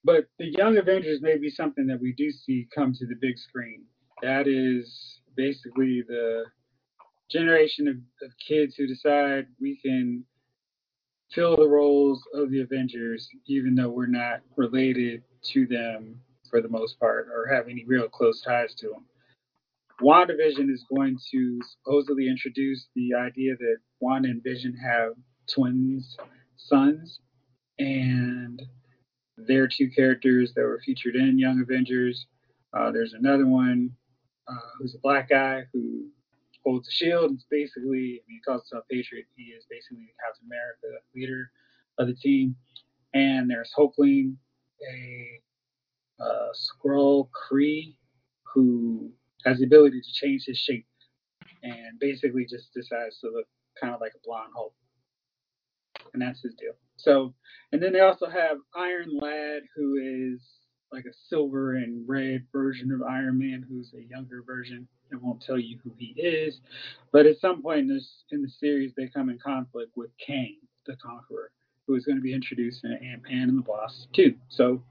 but 0.05 0.27
the 0.39 0.47
Young 0.47 0.77
Avengers 0.79 1.23
may 1.23 1.39
be 1.39 1.51
something 1.51 1.87
that 1.87 2.01
we 2.01 2.13
do 2.13 2.31
see 2.31 2.69
come 2.75 2.93
to 2.95 3.07
the 3.07 3.17
big 3.21 3.39
screen. 3.39 3.85
That 4.23 4.47
is 4.47 5.21
basically 5.37 6.03
the 6.07 6.45
generation 7.31 7.89
of, 7.89 7.97
of 8.27 8.33
kids 8.47 8.75
who 8.77 8.87
decide 8.87 9.47
we 9.61 9.77
can 9.77 10.25
fill 11.33 11.57
the 11.57 11.69
roles 11.69 12.23
of 12.35 12.51
the 12.51 12.61
Avengers, 12.61 13.29
even 13.47 13.75
though 13.75 13.91
we're 13.91 14.07
not 14.07 14.41
related 14.57 15.23
to 15.53 15.67
them 15.67 16.21
for 16.51 16.61
the 16.61 16.69
most 16.69 16.99
part 17.01 17.29
or 17.35 17.53
have 17.53 17.69
any 17.69 17.85
real 17.87 18.09
close 18.09 18.41
ties 18.43 18.75
to 18.77 18.89
them. 18.89 19.05
WandaVision 20.01 20.71
is 20.71 20.85
going 20.95 21.17
to 21.31 21.61
supposedly 21.63 22.29
introduce 22.29 22.89
the 22.95 23.15
idea 23.15 23.57
that 23.57 23.77
Wanda 24.01 24.29
and 24.29 24.43
Vision 24.43 24.77
have 24.77 25.13
twins 25.53 26.17
sons, 26.57 27.21
and 27.79 28.63
they're 29.37 29.69
two 29.69 29.91
characters 29.91 30.53
that 30.55 30.63
were 30.63 30.81
featured 30.85 31.17
in 31.17 31.39
Young 31.39 31.61
Avengers. 31.61 32.27
Uh, 32.73 32.91
there's 32.91 33.15
another 33.15 33.47
one 33.47 33.91
uh, 34.49 34.69
who's 34.79 34.95
a 34.95 34.99
black 34.99 35.29
guy 35.29 35.65
who 35.73 36.07
holds 36.65 36.89
a 36.89 36.91
shield. 36.91 37.33
It's 37.33 37.47
basically, 37.51 38.21
I 38.23 38.25
mean, 38.29 38.39
he 38.39 38.41
calls 38.47 38.63
himself 38.63 38.85
Patriot. 38.91 39.27
He 39.37 39.45
is 39.45 39.65
basically 39.69 40.07
the 40.07 40.23
Captain 40.25 40.47
America 40.47 41.03
leader 41.15 41.51
of 41.99 42.07
the 42.09 42.15
team. 42.15 42.57
And 43.13 43.51
there's 43.51 43.73
Hulkling, 43.77 44.37
a 44.91 45.41
uh, 46.21 46.49
Skrull 46.53 47.29
Kree, 47.31 47.95
who 48.43 49.11
has 49.45 49.59
the 49.59 49.65
ability 49.65 50.01
to 50.01 50.13
change 50.13 50.45
his 50.47 50.59
shape 50.59 50.87
and 51.63 51.99
basically 51.99 52.47
just 52.47 52.73
decides 52.75 53.19
to 53.21 53.31
look 53.31 53.47
kind 53.81 53.95
of 53.95 54.01
like 54.01 54.13
a 54.15 54.19
blonde 54.25 54.53
Hulk. 54.55 54.75
And 56.15 56.23
that's 56.23 56.41
his 56.41 56.55
deal. 56.55 56.73
So, 56.97 57.35
and 57.73 57.83
then 57.83 57.93
they 57.93 58.01
also 58.01 58.29
have 58.29 58.59
Iron 58.75 59.19
Lad, 59.19 59.63
who 59.77 59.97
is 60.33 60.41
like 60.93 61.05
a 61.07 61.15
silver 61.29 61.75
and 61.75 62.09
red 62.09 62.47
version 62.53 62.93
of 62.93 63.03
Iron 63.03 63.39
Man, 63.39 63.67
who's 63.69 63.93
a 63.95 64.03
younger 64.03 64.43
version. 64.47 64.87
It 65.11 65.21
won't 65.21 65.43
tell 65.43 65.59
you 65.59 65.79
who 65.83 65.93
he 65.99 66.15
is, 66.19 66.61
but 67.13 67.27
at 67.27 67.39
some 67.39 67.63
point 67.63 67.81
in 67.81 67.89
this 67.89 68.25
in 68.31 68.43
the 68.43 68.49
series, 68.49 68.93
they 68.97 69.09
come 69.09 69.29
in 69.29 69.39
conflict 69.39 69.93
with 69.97 70.11
Kang, 70.25 70.57
the 70.87 70.97
Conqueror, 70.97 71.51
who 71.87 71.95
is 71.95 72.05
going 72.05 72.17
to 72.17 72.23
be 72.23 72.33
introduced 72.33 72.85
in 72.85 72.93
Ant 72.93 73.23
Man 73.25 73.49
and 73.49 73.59
the 73.59 73.71
Wasp 73.71 74.11
too. 74.13 74.35
So, 74.49 74.83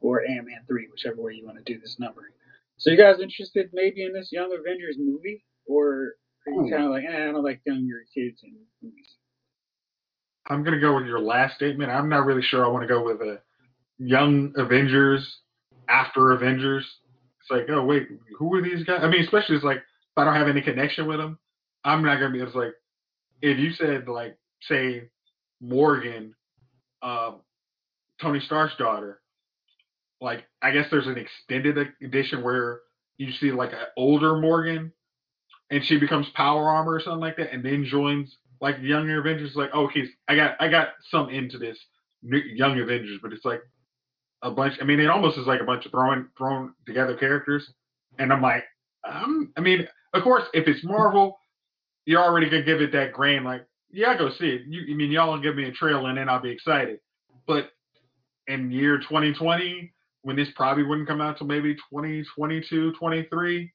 or 0.00 0.24
Ant 0.24 0.46
Man 0.46 0.60
3, 0.68 0.88
whichever 0.90 1.20
way 1.20 1.34
you 1.34 1.44
want 1.44 1.58
to 1.58 1.64
do 1.64 1.80
this 1.80 1.98
numbering. 1.98 2.32
So, 2.76 2.90
you 2.90 2.96
guys 2.96 3.20
interested 3.20 3.70
maybe 3.72 4.04
in 4.04 4.12
this 4.12 4.32
Young 4.32 4.56
Avengers 4.58 4.96
movie, 4.98 5.44
or 5.66 6.14
are 6.46 6.52
you 6.52 6.70
kind 6.70 6.84
of 6.84 6.90
like, 6.90 7.04
eh, 7.04 7.28
I 7.28 7.32
don't 7.32 7.44
like 7.44 7.60
younger 7.64 8.04
kids 8.14 8.42
in 8.42 8.54
movies? 8.82 9.16
I'm 10.46 10.64
gonna 10.64 10.80
go 10.80 10.96
with 10.96 11.06
your 11.06 11.20
last 11.20 11.56
statement. 11.56 11.90
I'm 11.90 12.08
not 12.08 12.24
really 12.24 12.42
sure 12.42 12.64
I 12.64 12.68
want 12.68 12.82
to 12.82 12.88
go 12.88 13.04
with 13.04 13.20
a 13.20 13.40
young 13.98 14.52
Avengers 14.56 15.38
after 15.88 16.32
Avengers. 16.32 16.84
It's 17.40 17.50
like, 17.50 17.66
oh 17.70 17.84
wait, 17.84 18.08
who 18.38 18.54
are 18.54 18.62
these 18.62 18.84
guys? 18.84 19.00
I 19.02 19.08
mean, 19.08 19.22
especially 19.22 19.56
it's 19.56 19.64
like 19.64 19.78
if 19.78 20.18
I 20.18 20.24
don't 20.24 20.34
have 20.34 20.48
any 20.48 20.62
connection 20.62 21.06
with 21.06 21.18
them, 21.18 21.38
I'm 21.84 22.02
not 22.02 22.16
gonna 22.16 22.32
be. 22.32 22.40
It's 22.40 22.54
like 22.54 22.74
if 23.40 23.58
you 23.58 23.72
said 23.72 24.08
like 24.08 24.36
say 24.68 25.08
Morgan, 25.60 26.34
uh, 27.02 27.32
Tony 28.20 28.40
Stark's 28.40 28.76
daughter. 28.76 29.20
Like 30.20 30.44
I 30.60 30.70
guess 30.70 30.86
there's 30.90 31.06
an 31.06 31.18
extended 31.18 31.88
edition 32.02 32.42
where 32.42 32.80
you 33.16 33.32
see 33.40 33.52
like 33.52 33.72
an 33.72 33.86
older 33.96 34.36
Morgan, 34.38 34.92
and 35.70 35.84
she 35.84 35.98
becomes 35.98 36.26
Power 36.34 36.68
Armor 36.68 36.94
or 36.94 37.00
something 37.00 37.20
like 37.20 37.36
that, 37.36 37.52
and 37.52 37.64
then 37.64 37.84
joins 37.88 38.36
like 38.62 38.76
Young 38.80 39.10
Avengers. 39.10 39.54
Like, 39.54 39.70
oh, 39.74 39.84
okay, 39.86 40.04
I 40.28 40.36
got 40.36 40.56
I 40.60 40.68
got 40.68 40.90
some 41.10 41.28
into 41.28 41.58
this 41.58 41.78
new 42.22 42.38
Young 42.38 42.80
Avengers, 42.80 43.18
but 43.20 43.32
it's 43.34 43.44
like 43.44 43.60
a 44.40 44.50
bunch. 44.50 44.74
I 44.80 44.84
mean, 44.84 45.00
it 45.00 45.10
almost 45.10 45.36
is 45.36 45.46
like 45.46 45.60
a 45.60 45.64
bunch 45.64 45.84
of 45.84 45.90
thrown 45.90 46.30
thrown 46.38 46.72
together 46.86 47.16
characters, 47.16 47.70
and 48.18 48.32
I'm 48.32 48.40
like, 48.40 48.64
um, 49.06 49.52
I 49.58 49.60
mean, 49.60 49.86
of 50.14 50.22
course, 50.22 50.44
if 50.54 50.68
it's 50.68 50.82
Marvel, 50.84 51.38
you're 52.06 52.22
already 52.22 52.48
gonna 52.48 52.62
give 52.62 52.80
it 52.80 52.92
that 52.92 53.12
grain, 53.12 53.44
like, 53.44 53.66
yeah, 53.90 54.16
go 54.16 54.30
see 54.30 54.48
it. 54.48 54.62
You, 54.66 54.94
I 54.94 54.96
mean, 54.96 55.10
y'all 55.10 55.32
will 55.32 55.42
give 55.42 55.56
me 55.56 55.64
a 55.64 55.72
trailer 55.72 56.08
and 56.08 56.16
then 56.16 56.28
I'll 56.28 56.40
be 56.40 56.50
excited. 56.50 57.00
But 57.46 57.70
in 58.46 58.70
year 58.70 58.98
2020, 58.98 59.92
when 60.22 60.36
this 60.36 60.48
probably 60.54 60.84
wouldn't 60.84 61.08
come 61.08 61.20
out 61.20 61.36
till 61.36 61.46
maybe 61.48 61.74
2022, 61.74 62.92
23, 62.92 63.72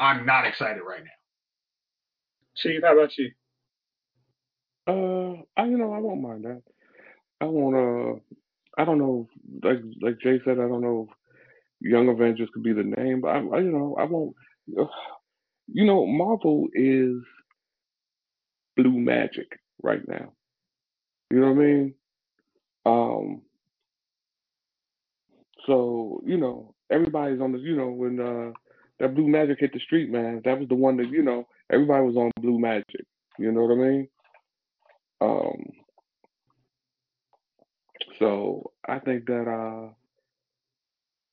I'm 0.00 0.26
not 0.26 0.46
excited 0.46 0.82
right 0.82 1.04
now. 1.04 1.10
Chief, 2.56 2.82
how 2.82 2.94
about 2.94 3.16
you? 3.18 3.30
Uh, 4.86 5.42
I 5.56 5.64
you 5.66 5.78
know 5.78 5.92
I 5.92 5.98
won't 5.98 6.22
mind 6.22 6.44
that. 6.44 6.62
I 7.40 7.46
won't. 7.46 7.76
Uh, 7.76 8.20
I 8.80 8.84
don't 8.84 8.98
know. 8.98 9.28
Like 9.62 9.78
like 10.00 10.20
Jay 10.20 10.40
said, 10.44 10.58
I 10.58 10.68
don't 10.68 10.82
know 10.82 11.08
if 11.10 11.90
Young 11.92 12.08
Avengers 12.08 12.48
could 12.54 12.62
be 12.62 12.72
the 12.72 12.84
name, 12.84 13.20
but 13.20 13.28
I, 13.28 13.38
I 13.38 13.58
you 13.60 13.72
know 13.72 13.96
I 13.98 14.04
won't. 14.04 14.36
You 15.68 15.84
know, 15.84 16.06
Marvel 16.06 16.68
is 16.74 17.22
blue 18.76 18.98
magic 18.98 19.58
right 19.82 20.06
now. 20.06 20.32
You 21.30 21.40
know 21.40 21.52
what 21.52 21.62
I 21.62 21.66
mean? 21.66 21.94
Um. 22.86 23.42
So 25.66 26.22
you 26.24 26.36
know 26.36 26.74
everybody's 26.90 27.40
on 27.40 27.52
the. 27.52 27.58
You 27.58 27.76
know 27.76 27.88
when 27.88 28.20
uh 28.20 28.52
that 29.00 29.14
blue 29.14 29.26
magic 29.28 29.58
hit 29.60 29.72
the 29.72 29.80
street, 29.80 30.10
man, 30.10 30.40
that 30.44 30.58
was 30.58 30.68
the 30.68 30.74
one 30.74 30.96
that 30.98 31.08
you 31.10 31.22
know 31.22 31.46
everybody 31.70 32.04
was 32.04 32.16
on 32.16 32.30
blue 32.40 32.58
magic. 32.58 33.04
You 33.38 33.52
know 33.52 33.62
what 33.62 33.72
I 33.72 33.88
mean? 33.88 34.08
Um, 35.20 35.64
so 38.18 38.72
I 38.88 38.98
think 38.98 39.26
that 39.26 39.48
uh, 39.48 39.92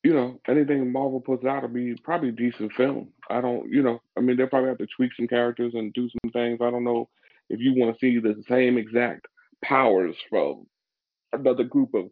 you 0.04 0.13
know, 0.13 0.39
anything 0.48 0.91
Marvel 0.91 1.22
puts 1.22 1.46
out 1.46 1.62
will 1.62 1.69
be 1.69 1.96
probably 2.04 2.32
decent 2.32 2.74
film. 2.74 3.08
I 3.30 3.39
don't, 3.39 3.72
you 3.72 3.82
know, 3.82 4.02
I 4.17 4.22
mean, 4.22 4.36
they'll 4.36 4.48
probably 4.48 4.69
have 4.69 4.78
to 4.80 4.88
tweak 4.96 5.12
some 5.15 5.28
characters 5.28 5.74
and 5.76 5.93
do 5.93 6.10
some 6.10 6.32
things. 6.32 6.60
I 6.62 6.69
don't 6.69 6.84
know 6.84 7.10
if 7.50 7.60
you 7.62 7.74
want 7.76 7.98
to 7.98 8.00
see 8.00 8.19
the 8.19 8.43
same 8.50 8.78
exact 8.78 9.28
powers 9.63 10.15
from 10.30 10.67
another 11.32 11.63
group 11.63 11.93
of 11.93 12.10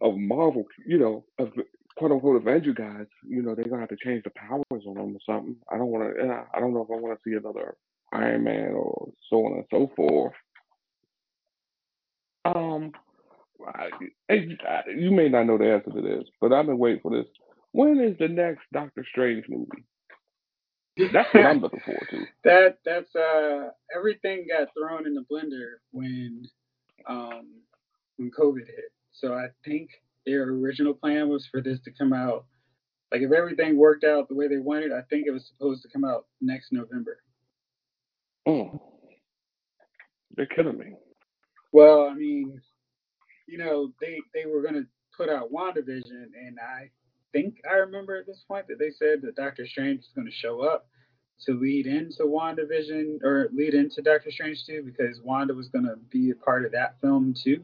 of 0.00 0.16
Marvel, 0.16 0.64
you 0.86 0.98
know, 0.98 1.24
of 1.38 1.52
quote 1.96 2.12
unquote 2.12 2.36
Avenger 2.36 2.72
guys. 2.72 3.06
You 3.26 3.42
know, 3.42 3.54
they're 3.54 3.64
gonna 3.64 3.80
have 3.80 3.88
to 3.88 3.96
change 3.96 4.22
the 4.22 4.30
powers 4.30 4.84
on 4.86 4.94
them 4.94 5.16
or 5.16 5.20
something. 5.26 5.56
I 5.72 5.76
don't 5.76 5.88
want 5.88 6.14
to. 6.16 6.44
I 6.54 6.60
don't 6.60 6.74
know 6.74 6.82
if 6.82 6.90
I 6.90 7.00
want 7.00 7.18
to 7.18 7.28
see 7.28 7.36
another 7.36 7.76
Iron 8.12 8.44
Man 8.44 8.72
or 8.72 9.10
so 9.30 9.46
on 9.46 9.52
and 9.54 9.64
so 9.70 9.90
forth. 9.96 10.32
Um, 12.44 12.92
I, 13.66 13.88
I, 14.30 14.82
you 14.96 15.10
may 15.10 15.28
not 15.28 15.44
know 15.46 15.58
the 15.58 15.72
answer 15.72 15.90
to 15.90 16.00
this, 16.00 16.24
but 16.40 16.52
I've 16.52 16.66
been 16.66 16.78
waiting 16.78 17.00
for 17.02 17.10
this. 17.10 17.26
When 17.72 18.00
is 18.00 18.16
the 18.18 18.28
next 18.28 18.62
Doctor 18.72 19.04
Strange 19.10 19.44
movie? 19.48 19.84
That's 21.12 21.32
what 21.34 21.44
I'm 21.46 21.60
looking 21.60 21.80
forward 21.80 22.06
to. 22.10 22.24
That 22.44 22.78
that's 22.84 23.14
uh 23.16 23.70
everything 23.96 24.46
got 24.48 24.68
thrown 24.78 25.06
in 25.06 25.14
the 25.14 25.24
blender 25.30 25.78
when 25.90 26.44
um 27.08 27.48
when 28.16 28.30
COVID 28.30 28.66
hit. 28.66 28.92
So 29.12 29.34
I 29.34 29.48
think 29.64 29.90
their 30.24 30.44
original 30.44 30.94
plan 30.94 31.28
was 31.28 31.48
for 31.50 31.60
this 31.60 31.80
to 31.84 31.90
come 31.90 32.12
out 32.12 32.44
like 33.14 33.22
if 33.22 33.32
everything 33.32 33.76
worked 33.76 34.02
out 34.02 34.28
the 34.28 34.34
way 34.34 34.48
they 34.48 34.58
wanted, 34.58 34.92
I 34.92 35.02
think 35.08 35.26
it 35.26 35.30
was 35.30 35.46
supposed 35.46 35.82
to 35.82 35.88
come 35.88 36.04
out 36.04 36.26
next 36.40 36.72
November. 36.72 37.18
Mm. 38.46 38.80
They're 40.36 40.46
killing 40.46 40.78
me. 40.78 40.94
Well, 41.72 42.08
I 42.10 42.14
mean, 42.14 42.60
you 43.46 43.58
know, 43.58 43.92
they 44.00 44.20
they 44.34 44.46
were 44.46 44.62
gonna 44.62 44.84
put 45.16 45.28
out 45.28 45.52
WandaVision, 45.52 46.30
and 46.34 46.58
I 46.60 46.90
think 47.34 47.56
I 47.70 47.74
remember 47.74 48.16
at 48.16 48.26
this 48.26 48.44
point 48.46 48.66
that 48.68 48.78
they 48.78 48.90
said 48.90 49.20
that 49.22 49.36
Doctor 49.36 49.66
Strange 49.66 50.00
is 50.00 50.10
going 50.14 50.26
to 50.26 50.32
show 50.32 50.62
up 50.62 50.86
to 51.46 51.52
lead 51.52 51.86
into 51.86 52.22
WandaVision 52.22 53.22
or 53.22 53.48
lead 53.52 53.74
into 53.74 54.00
Doctor 54.00 54.30
Strange 54.30 54.64
too, 54.64 54.82
because 54.84 55.20
Wanda 55.22 55.52
was 55.52 55.68
going 55.68 55.84
to 55.84 55.96
be 56.10 56.30
a 56.30 56.34
part 56.36 56.64
of 56.64 56.72
that 56.72 57.00
film 57.00 57.34
too. 57.34 57.62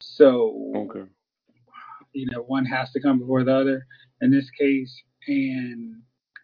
So, 0.00 0.72
okay. 0.76 1.10
you 2.12 2.26
know, 2.30 2.42
one 2.42 2.64
has 2.64 2.92
to 2.92 3.00
come 3.00 3.18
before 3.18 3.44
the 3.44 3.54
other 3.54 3.86
in 4.20 4.30
this 4.30 4.48
case, 4.50 4.94
and 5.26 5.96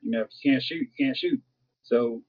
you 0.02 0.10
know, 0.10 0.22
if 0.22 0.28
you 0.42 0.52
can't 0.52 0.62
shoot, 0.62 0.80
you 0.80 1.06
can't 1.06 1.16
shoot. 1.16 1.40
So, 1.84 2.22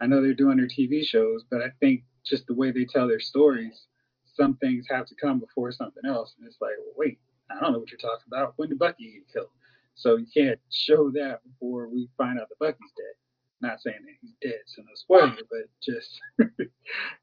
I 0.00 0.06
know 0.06 0.22
they're 0.22 0.34
doing 0.34 0.58
their 0.58 0.68
TV 0.68 1.04
shows, 1.04 1.44
but 1.50 1.60
I 1.60 1.70
think 1.80 2.04
just 2.24 2.46
the 2.46 2.54
way 2.54 2.70
they 2.70 2.84
tell 2.84 3.08
their 3.08 3.20
stories, 3.20 3.86
some 4.34 4.56
things 4.56 4.86
have 4.90 5.06
to 5.06 5.14
come 5.14 5.38
before 5.38 5.72
something 5.72 6.04
else, 6.06 6.34
and 6.38 6.46
it's 6.46 6.58
like, 6.60 6.72
well, 6.78 6.94
wait, 6.96 7.18
I 7.50 7.60
don't 7.60 7.72
know 7.72 7.78
what 7.78 7.90
you're 7.90 7.98
talking 7.98 8.26
about. 8.26 8.54
When 8.56 8.68
did 8.68 8.78
Bucky 8.78 9.12
get 9.12 9.32
killed? 9.32 9.50
So 9.94 10.16
you 10.16 10.26
can't 10.32 10.58
show 10.70 11.10
that 11.10 11.40
before 11.44 11.88
we 11.88 12.08
find 12.16 12.40
out 12.40 12.48
that 12.48 12.58
Bucky's 12.58 12.92
dead. 12.96 13.14
Not 13.60 13.80
saying 13.80 13.98
that 14.00 14.14
he's 14.20 14.32
dead, 14.42 14.60
so 14.66 14.82
no 14.82 14.88
spoiler, 14.94 15.36
but 15.50 15.68
just 15.82 16.18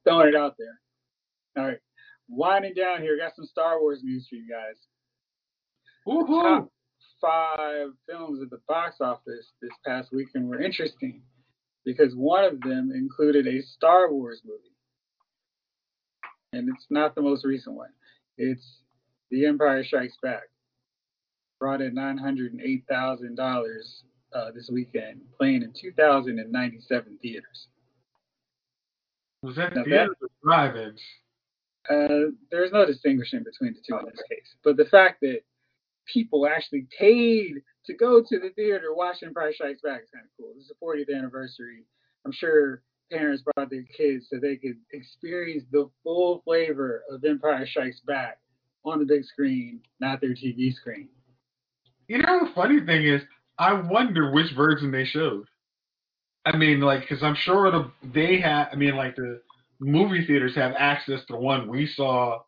throwing 0.04 0.30
it 0.30 0.36
out 0.36 0.56
there. 0.58 0.80
All 1.58 1.69
right, 1.69 1.80
winding 2.30 2.76
down 2.76 3.02
here. 3.02 3.17
Got 3.17 3.36
some 3.36 3.45
Star 3.45 3.82
Wars 3.82 4.02
news 4.04 4.28
for 4.30 4.36
you 4.36 4.48
guys. 4.50 4.76
Woohoo! 6.08 6.41
Top 6.41 6.72
five 7.22 7.88
films 8.08 8.41
at 8.41 8.50
the 8.50 8.62
box 8.67 8.98
office 9.02 9.52
this 9.62 9.72
past 9.86 10.10
weekend 10.12 10.48
were 10.48 10.62
interesting 10.62 11.22
because 11.86 12.15
one 12.15 12.43
of 12.43 12.62
them 12.62 12.91
included 12.93 13.48
a 13.48 13.62
Star 13.62 14.12
Wars 14.12 14.41
movie, 14.45 14.76
and 16.53 16.69
it's 16.69 16.85
not 16.89 17.15
the 17.15 17.21
most 17.21 17.45
recent 17.45 17.75
one. 17.75 17.89
It's 18.38 18.79
The 19.31 19.45
Empire 19.45 19.83
Strikes 19.83 20.17
Back. 20.21 20.43
Brought 21.59 21.81
in 21.81 21.93
nine 21.93 22.17
hundred 22.17 22.53
and 22.53 22.62
eight 22.62 22.85
thousand 22.89 23.38
uh, 23.38 23.43
dollars 23.43 24.03
this 24.55 24.69
weekend, 24.71 25.21
playing 25.38 25.62
in 25.62 25.73
two 25.79 25.91
thousand 25.91 26.39
and 26.39 26.51
ninety-seven 26.51 27.19
theaters. 27.21 27.67
Was 29.43 29.57
that 29.57 29.75
Now 29.75 29.83
theaters 29.83 30.15
or 30.21 30.29
drive-ins? 30.41 31.01
Uh, 31.89 32.31
there's 32.49 32.71
no 32.71 32.85
distinguishing 32.85 33.43
between 33.43 33.73
the 33.73 33.81
two 33.85 33.97
in 33.99 34.05
this 34.05 34.23
case, 34.29 34.55
but 34.63 34.77
the 34.77 34.85
fact 34.85 35.19
that 35.21 35.41
people 36.12 36.47
actually 36.47 36.88
paid 36.97 37.55
to 37.85 37.93
go 37.93 38.21
to 38.21 38.39
the 38.39 38.51
theater 38.55 38.93
watching 38.93 39.29
watch 39.29 39.29
Empire 39.29 39.53
Strikes 39.53 39.81
Back 39.81 40.03
is 40.03 40.09
kind 40.13 40.25
of 40.25 40.31
cool. 40.38 40.53
This 40.55 40.63
is 40.63 40.71
the 40.79 40.85
40th 40.85 41.15
anniversary. 41.15 41.83
I'm 42.25 42.31
sure 42.31 42.81
parents 43.12 43.43
brought 43.43 43.69
their 43.69 43.86
kids 43.95 44.28
so 44.30 44.39
they 44.39 44.56
could 44.56 44.78
experience 44.93 45.63
the 45.72 45.89
full 46.04 46.41
flavor 46.45 47.04
of 47.12 47.24
Empire 47.24 47.65
Strikes 47.67 48.00
Back 48.02 48.39
on 48.86 49.00
the 49.00 49.06
big 49.06 49.26
screen, 49.26 49.82
not 50.00 50.22
their 50.22 50.32
TV 50.32 50.74
screen. 50.74 51.10
You 52.08 52.19
know, 52.19 52.45
the 52.45 52.52
funny 52.56 52.80
thing 52.86 53.06
is, 53.06 53.22
I 53.58 53.74
wonder 53.74 54.32
which 54.32 54.54
version 54.56 54.91
they 54.91 55.06
showed. 55.06 55.45
I 56.45 56.56
mean, 56.56 56.80
like, 56.80 57.02
because 57.02 57.22
I'm 57.22 57.36
sure 57.36 57.69
the 57.69 57.91
they 58.13 58.39
have. 58.39 58.69
I 58.72 58.76
mean, 58.76 58.95
like 58.95 59.15
the 59.15 59.41
movie 59.80 60.26
theaters 60.26 60.56
have 60.56 60.74
access 60.78 61.19
to 61.28 61.36
one 61.36 61.67
we 61.67 61.88
saw, 61.95 62.39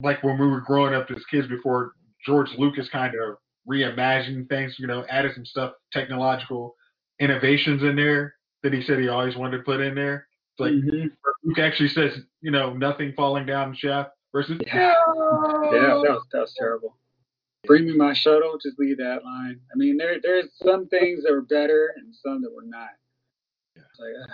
like 0.00 0.22
when 0.22 0.38
we 0.38 0.46
were 0.46 0.60
growing 0.60 0.94
up 0.94 1.10
as 1.10 1.22
kids 1.30 1.48
before 1.48 1.92
George 2.24 2.48
Lucas 2.56 2.88
kind 2.90 3.14
of 3.14 3.36
reimagined 3.68 4.48
things. 4.48 4.76
You 4.78 4.86
know, 4.86 5.04
added 5.10 5.32
some 5.34 5.44
stuff, 5.44 5.72
technological 5.92 6.76
innovations 7.20 7.82
in 7.82 7.96
there 7.96 8.34
that 8.64 8.72
he 8.72 8.82
said 8.82 8.98
he 8.98 9.08
always 9.08 9.36
wanted 9.36 9.58
to 9.58 9.62
put 9.62 9.80
in 9.80 9.94
there. 9.94 10.26
It's 10.52 10.60
like 10.60 10.72
Mhm. 10.72 11.14
Luke 11.44 11.58
actually 11.58 11.90
says, 11.90 12.24
you 12.40 12.50
know, 12.50 12.72
nothing 12.72 13.12
falling 13.12 13.44
down 13.46 13.70
the 13.70 13.76
shaft 13.76 14.12
versus 14.32 14.60
Yeah. 14.66 14.94
Yeah, 15.70 15.70
that 15.70 16.00
was 16.00 16.26
that 16.32 16.40
was 16.40 16.54
terrible. 16.54 16.96
Bring 17.66 17.86
me 17.86 17.94
my 17.94 18.12
shuttle, 18.12 18.58
just 18.58 18.78
leave 18.78 18.98
that 18.98 19.24
line. 19.24 19.60
I 19.72 19.76
mean, 19.76 19.96
there 19.96 20.18
there's 20.20 20.52
some 20.56 20.88
things 20.88 21.22
that 21.22 21.32
were 21.32 21.42
better 21.42 21.94
and 21.96 22.14
some 22.14 22.42
that 22.42 22.52
were 22.52 22.62
not. 22.64 22.90
It's 23.76 23.98
like, 23.98 24.12
ugh. 24.22 24.30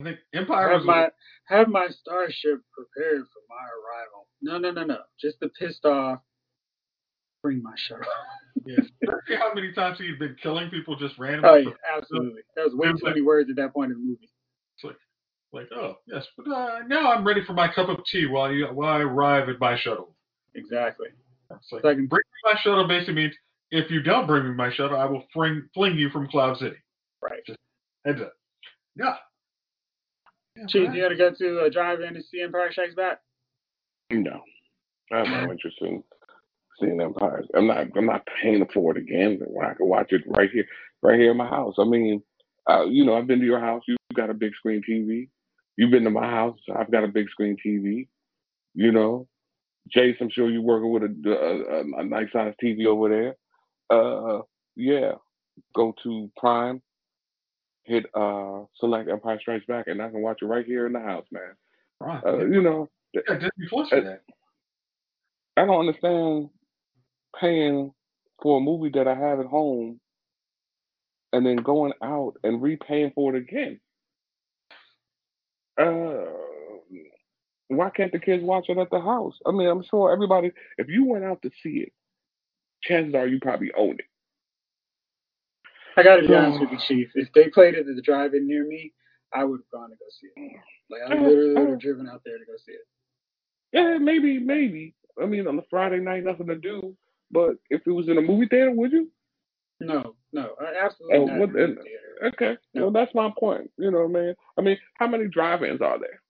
I 0.00 0.04
think 0.04 0.18
Empire 0.32 0.68
have 0.70 0.84
my 0.84 1.10
have 1.46 1.68
my 1.68 1.88
starship 1.88 2.60
prepared 2.72 3.26
for 3.32 3.42
my 3.48 3.64
arrival. 3.64 4.28
No, 4.42 4.58
no, 4.58 4.70
no, 4.70 4.84
no. 4.84 5.02
Just 5.20 5.40
the 5.40 5.48
pissed 5.50 5.84
off. 5.84 6.20
Bring 7.44 7.62
my 7.62 7.74
shuttle. 7.76 8.06
yeah. 8.64 8.76
See 9.28 9.34
how 9.34 9.52
many 9.52 9.70
times 9.74 9.98
he's 9.98 10.18
been 10.18 10.34
killing 10.42 10.70
people 10.70 10.96
just 10.96 11.18
randomly. 11.18 11.48
Oh 11.50 11.56
yeah, 11.56 11.98
absolutely. 11.98 12.40
That 12.56 12.64
was 12.64 12.74
way 12.74 12.88
too 12.88 13.04
many 13.04 13.20
words 13.20 13.50
at 13.50 13.56
that 13.56 13.74
point 13.74 13.92
in 13.92 13.98
the 13.98 14.02
movie. 14.02 14.30
It's 14.76 14.84
like, 14.84 14.96
like, 15.52 15.68
oh 15.76 15.98
yes, 16.06 16.24
but 16.38 16.50
uh, 16.50 16.78
now 16.88 17.12
I'm 17.12 17.22
ready 17.22 17.44
for 17.44 17.52
my 17.52 17.70
cup 17.70 17.90
of 17.90 17.98
tea 18.10 18.24
while 18.24 18.50
you 18.50 18.66
while 18.68 18.88
I 18.88 19.00
arrive 19.00 19.50
at 19.50 19.60
my 19.60 19.78
shuttle. 19.78 20.16
Exactly. 20.54 21.08
It's 21.50 21.70
like, 21.70 21.82
Second- 21.82 22.08
bring 22.08 22.22
me 22.24 22.50
my 22.54 22.58
shuttle 22.62 22.88
basically 22.88 23.14
means 23.14 23.34
if 23.70 23.90
you 23.90 24.02
don't 24.02 24.26
bring 24.26 24.44
me 24.48 24.54
my 24.54 24.72
shuttle, 24.72 24.96
I 24.96 25.04
will 25.04 25.24
fling 25.34 25.68
fling 25.74 25.98
you 25.98 26.08
from 26.08 26.26
Cloud 26.28 26.56
City. 26.56 26.76
Right. 27.20 27.42
Heads 28.06 28.22
up. 28.22 28.32
Yeah. 28.96 29.16
yeah 30.56 30.64
Chief, 30.68 30.88
right. 30.88 30.96
you 30.96 31.02
gotta 31.02 31.16
go 31.16 31.30
to 31.30 31.64
a 31.64 31.70
drive-in 31.70 32.14
to 32.14 32.22
see 32.22 32.40
Empire 32.40 32.72
Strikes 32.72 32.94
Back. 32.94 33.20
No, 34.10 34.40
I'm 35.12 35.30
no 35.30 35.42
interest 35.52 35.76
in 35.82 36.02
seeing 36.80 37.00
Empires. 37.00 37.46
I'm 37.54 37.66
not. 37.66 37.86
I'm 37.96 38.06
not 38.06 38.26
paying 38.42 38.66
for 38.72 38.96
it 38.96 39.00
again 39.00 39.40
when 39.46 39.66
I 39.66 39.74
can 39.74 39.88
watch 39.88 40.12
it 40.12 40.22
right 40.26 40.50
here, 40.50 40.66
right 41.02 41.18
here 41.18 41.30
in 41.30 41.36
my 41.36 41.48
house. 41.48 41.74
I 41.78 41.84
mean, 41.84 42.22
uh, 42.68 42.84
you 42.84 43.04
know, 43.04 43.14
I've 43.16 43.26
been 43.26 43.40
to 43.40 43.46
your 43.46 43.60
house. 43.60 43.82
You've 43.86 43.98
got 44.14 44.30
a 44.30 44.34
big 44.34 44.54
screen 44.54 44.82
TV. 44.88 45.28
You've 45.76 45.90
been 45.90 46.04
to 46.04 46.10
my 46.10 46.28
house. 46.28 46.58
I've 46.74 46.90
got 46.90 47.04
a 47.04 47.08
big 47.08 47.28
screen 47.30 47.56
TV. 47.64 48.08
You 48.74 48.92
know, 48.92 49.28
Jace, 49.94 50.16
I'm 50.20 50.30
sure 50.30 50.50
you're 50.50 50.62
working 50.62 50.90
with 50.90 51.02
a, 51.02 51.30
a, 51.30 52.00
a 52.00 52.04
nice 52.04 52.28
sized 52.32 52.56
TV 52.62 52.86
over 52.86 53.08
there. 53.08 53.36
Uh, 53.90 54.42
yeah, 54.76 55.12
go 55.74 55.94
to 56.02 56.30
Prime, 56.36 56.80
hit 57.84 58.06
uh, 58.14 58.62
select 58.78 59.10
Empire 59.10 59.38
Strikes 59.40 59.66
Back, 59.66 59.86
and 59.88 60.00
I 60.00 60.10
can 60.10 60.22
watch 60.22 60.38
it 60.42 60.46
right 60.46 60.64
here 60.64 60.86
in 60.86 60.92
the 60.92 61.00
house, 61.00 61.26
man. 61.30 61.54
Right. 62.00 62.22
Uh, 62.24 62.46
you 62.46 62.62
know, 62.62 62.88
yeah, 63.12 63.34
Disney 63.34 63.68
Plus 63.68 63.88
for 63.88 64.00
that. 64.00 64.22
I 65.56 65.64
don't 65.64 65.80
understand 65.80 66.50
paying 67.40 67.92
for 68.42 68.58
a 68.58 68.60
movie 68.60 68.90
that 68.94 69.08
I 69.08 69.14
have 69.14 69.40
at 69.40 69.46
home 69.46 70.00
and 71.32 71.44
then 71.44 71.56
going 71.56 71.92
out 72.02 72.34
and 72.42 72.62
repaying 72.62 73.12
for 73.14 73.34
it 73.34 73.38
again. 73.42 73.80
Uh, 75.80 76.30
why 77.68 77.90
can't 77.90 78.12
the 78.12 78.20
kids 78.20 78.42
watch 78.42 78.66
it 78.68 78.78
at 78.78 78.90
the 78.90 79.00
house? 79.00 79.34
I 79.46 79.50
mean, 79.50 79.68
I'm 79.68 79.82
sure 79.90 80.12
everybody, 80.12 80.52
if 80.78 80.88
you 80.88 81.06
went 81.06 81.24
out 81.24 81.42
to 81.42 81.50
see 81.62 81.84
it, 81.86 81.92
chances 82.82 83.14
are 83.14 83.26
you 83.26 83.40
probably 83.40 83.72
own 83.76 83.94
it. 83.94 84.04
I 85.96 86.02
gotta 86.02 86.26
be 86.26 86.34
honest 86.34 86.60
with 86.60 86.70
you, 86.70 86.78
Chief. 86.78 87.08
If 87.14 87.32
they 87.34 87.48
played 87.48 87.74
it 87.74 87.88
at 87.88 87.96
the 87.96 88.02
drive-in 88.02 88.46
near 88.46 88.66
me, 88.66 88.92
I 89.32 89.44
would 89.44 89.60
have 89.60 89.70
gone 89.80 89.90
to 89.90 89.96
go 89.96 90.06
see 90.20 90.28
it. 90.36 90.60
Like 90.90 91.02
I 91.08 91.14
literally 91.20 91.54
would 91.54 91.70
have 91.70 91.80
driven 91.80 92.08
out 92.08 92.22
there 92.24 92.38
to 92.38 92.44
go 92.44 92.52
see 92.64 92.72
it. 92.72 92.86
Yeah, 93.72 93.98
maybe, 93.98 94.38
maybe. 94.38 94.94
I 95.20 95.26
mean, 95.26 95.46
on 95.46 95.56
the 95.56 95.64
Friday 95.70 95.98
night, 95.98 96.24
nothing 96.24 96.48
to 96.48 96.56
do. 96.56 96.96
But 97.34 97.56
if 97.68 97.82
it 97.84 97.90
was 97.90 98.08
in 98.08 98.16
a 98.16 98.22
movie 98.22 98.46
theater, 98.46 98.70
would 98.70 98.92
you? 98.92 99.10
No, 99.80 100.14
no, 100.32 100.54
I- 100.60 100.84
absolutely 100.86 101.18
Oh, 101.18 101.26
not. 101.26 101.38
what 101.40 101.48
in 101.48 101.54
the 101.54 101.66
then? 101.66 101.76
theater. 101.82 102.00
Okay, 102.32 102.56
well 102.74 102.92
that's 102.92 103.12
my 103.14 103.30
point. 103.38 103.70
You 103.76 103.90
know, 103.90 104.06
man. 104.08 104.34
I 104.56 104.62
mean, 104.62 104.68
I 104.68 104.70
mean, 104.70 104.78
how 104.98 105.08
many 105.08 105.26
drive-ins 105.28 105.82
are 105.82 105.98
there? 105.98 106.22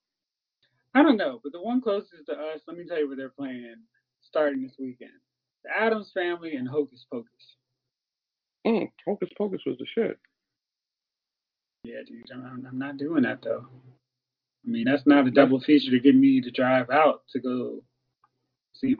I 0.94 1.02
don't 1.02 1.18
know, 1.18 1.40
but 1.42 1.52
the 1.52 1.60
one 1.60 1.80
closest 1.82 2.26
to 2.26 2.32
us, 2.32 2.60
let 2.66 2.76
me 2.78 2.84
tell 2.86 2.98
you 2.98 3.06
what 3.08 3.18
they're 3.18 3.28
playing 3.28 3.76
starting 4.22 4.62
this 4.62 4.72
weekend: 4.78 5.12
The 5.64 5.76
Addams 5.76 6.10
Family 6.14 6.56
and 6.56 6.66
Hocus 6.66 7.04
Pocus. 7.12 7.56
Mm, 8.66 8.90
Hocus 9.06 9.28
Pocus 9.36 9.60
was 9.66 9.76
the 9.78 9.86
shit. 9.94 10.18
Yeah, 11.84 12.00
dude, 12.06 12.24
I'm, 12.32 12.66
I'm 12.66 12.78
not 12.78 12.96
doing 12.96 13.24
that 13.24 13.42
though. 13.42 13.66
I 14.66 14.70
mean, 14.70 14.84
that's 14.86 15.06
not 15.06 15.26
a 15.26 15.30
double 15.30 15.60
feature 15.60 15.90
to 15.90 16.00
get 16.00 16.14
me 16.16 16.40
to 16.40 16.50
drive 16.50 16.88
out 16.88 17.24
to 17.32 17.40
go 17.40 17.82
see. 18.72 18.96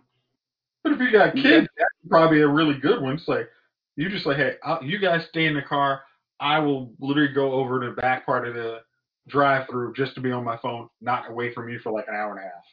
But 0.85 0.93
if 0.93 1.01
you 1.01 1.11
got 1.11 1.35
kids, 1.35 1.67
that's 1.79 2.09
probably 2.09 2.43
a 2.43 2.49
really 2.49 2.79
good 2.79 3.03
one. 3.03 3.15
It's 3.15 3.27
like 3.27 3.49
you 3.97 4.11
just 4.11 4.27
like, 4.27 4.37
hey, 4.37 4.57
I'll, 4.63 4.85
you 4.85 4.99
guys 4.99 5.25
stay 5.31 5.47
in 5.47 5.55
the 5.55 5.63
car. 5.63 6.03
I 6.39 6.59
will 6.59 6.93
literally 7.01 7.33
go 7.33 7.53
over 7.53 7.81
to 7.81 7.89
the 7.91 7.97
back 8.01 8.27
part 8.27 8.47
of 8.47 8.55
the 8.55 8.81
drive-through 9.29 9.95
just 9.95 10.15
to 10.17 10.21
be 10.21 10.31
on 10.31 10.45
my 10.45 10.59
phone, 10.59 10.89
not 11.01 11.31
away 11.31 11.55
from 11.55 11.71
you 11.71 11.79
for 11.79 11.91
like 11.91 12.07
an 12.09 12.15
hour 12.15 12.31
and 12.33 12.41
a 12.41 12.43
half. 12.43 12.65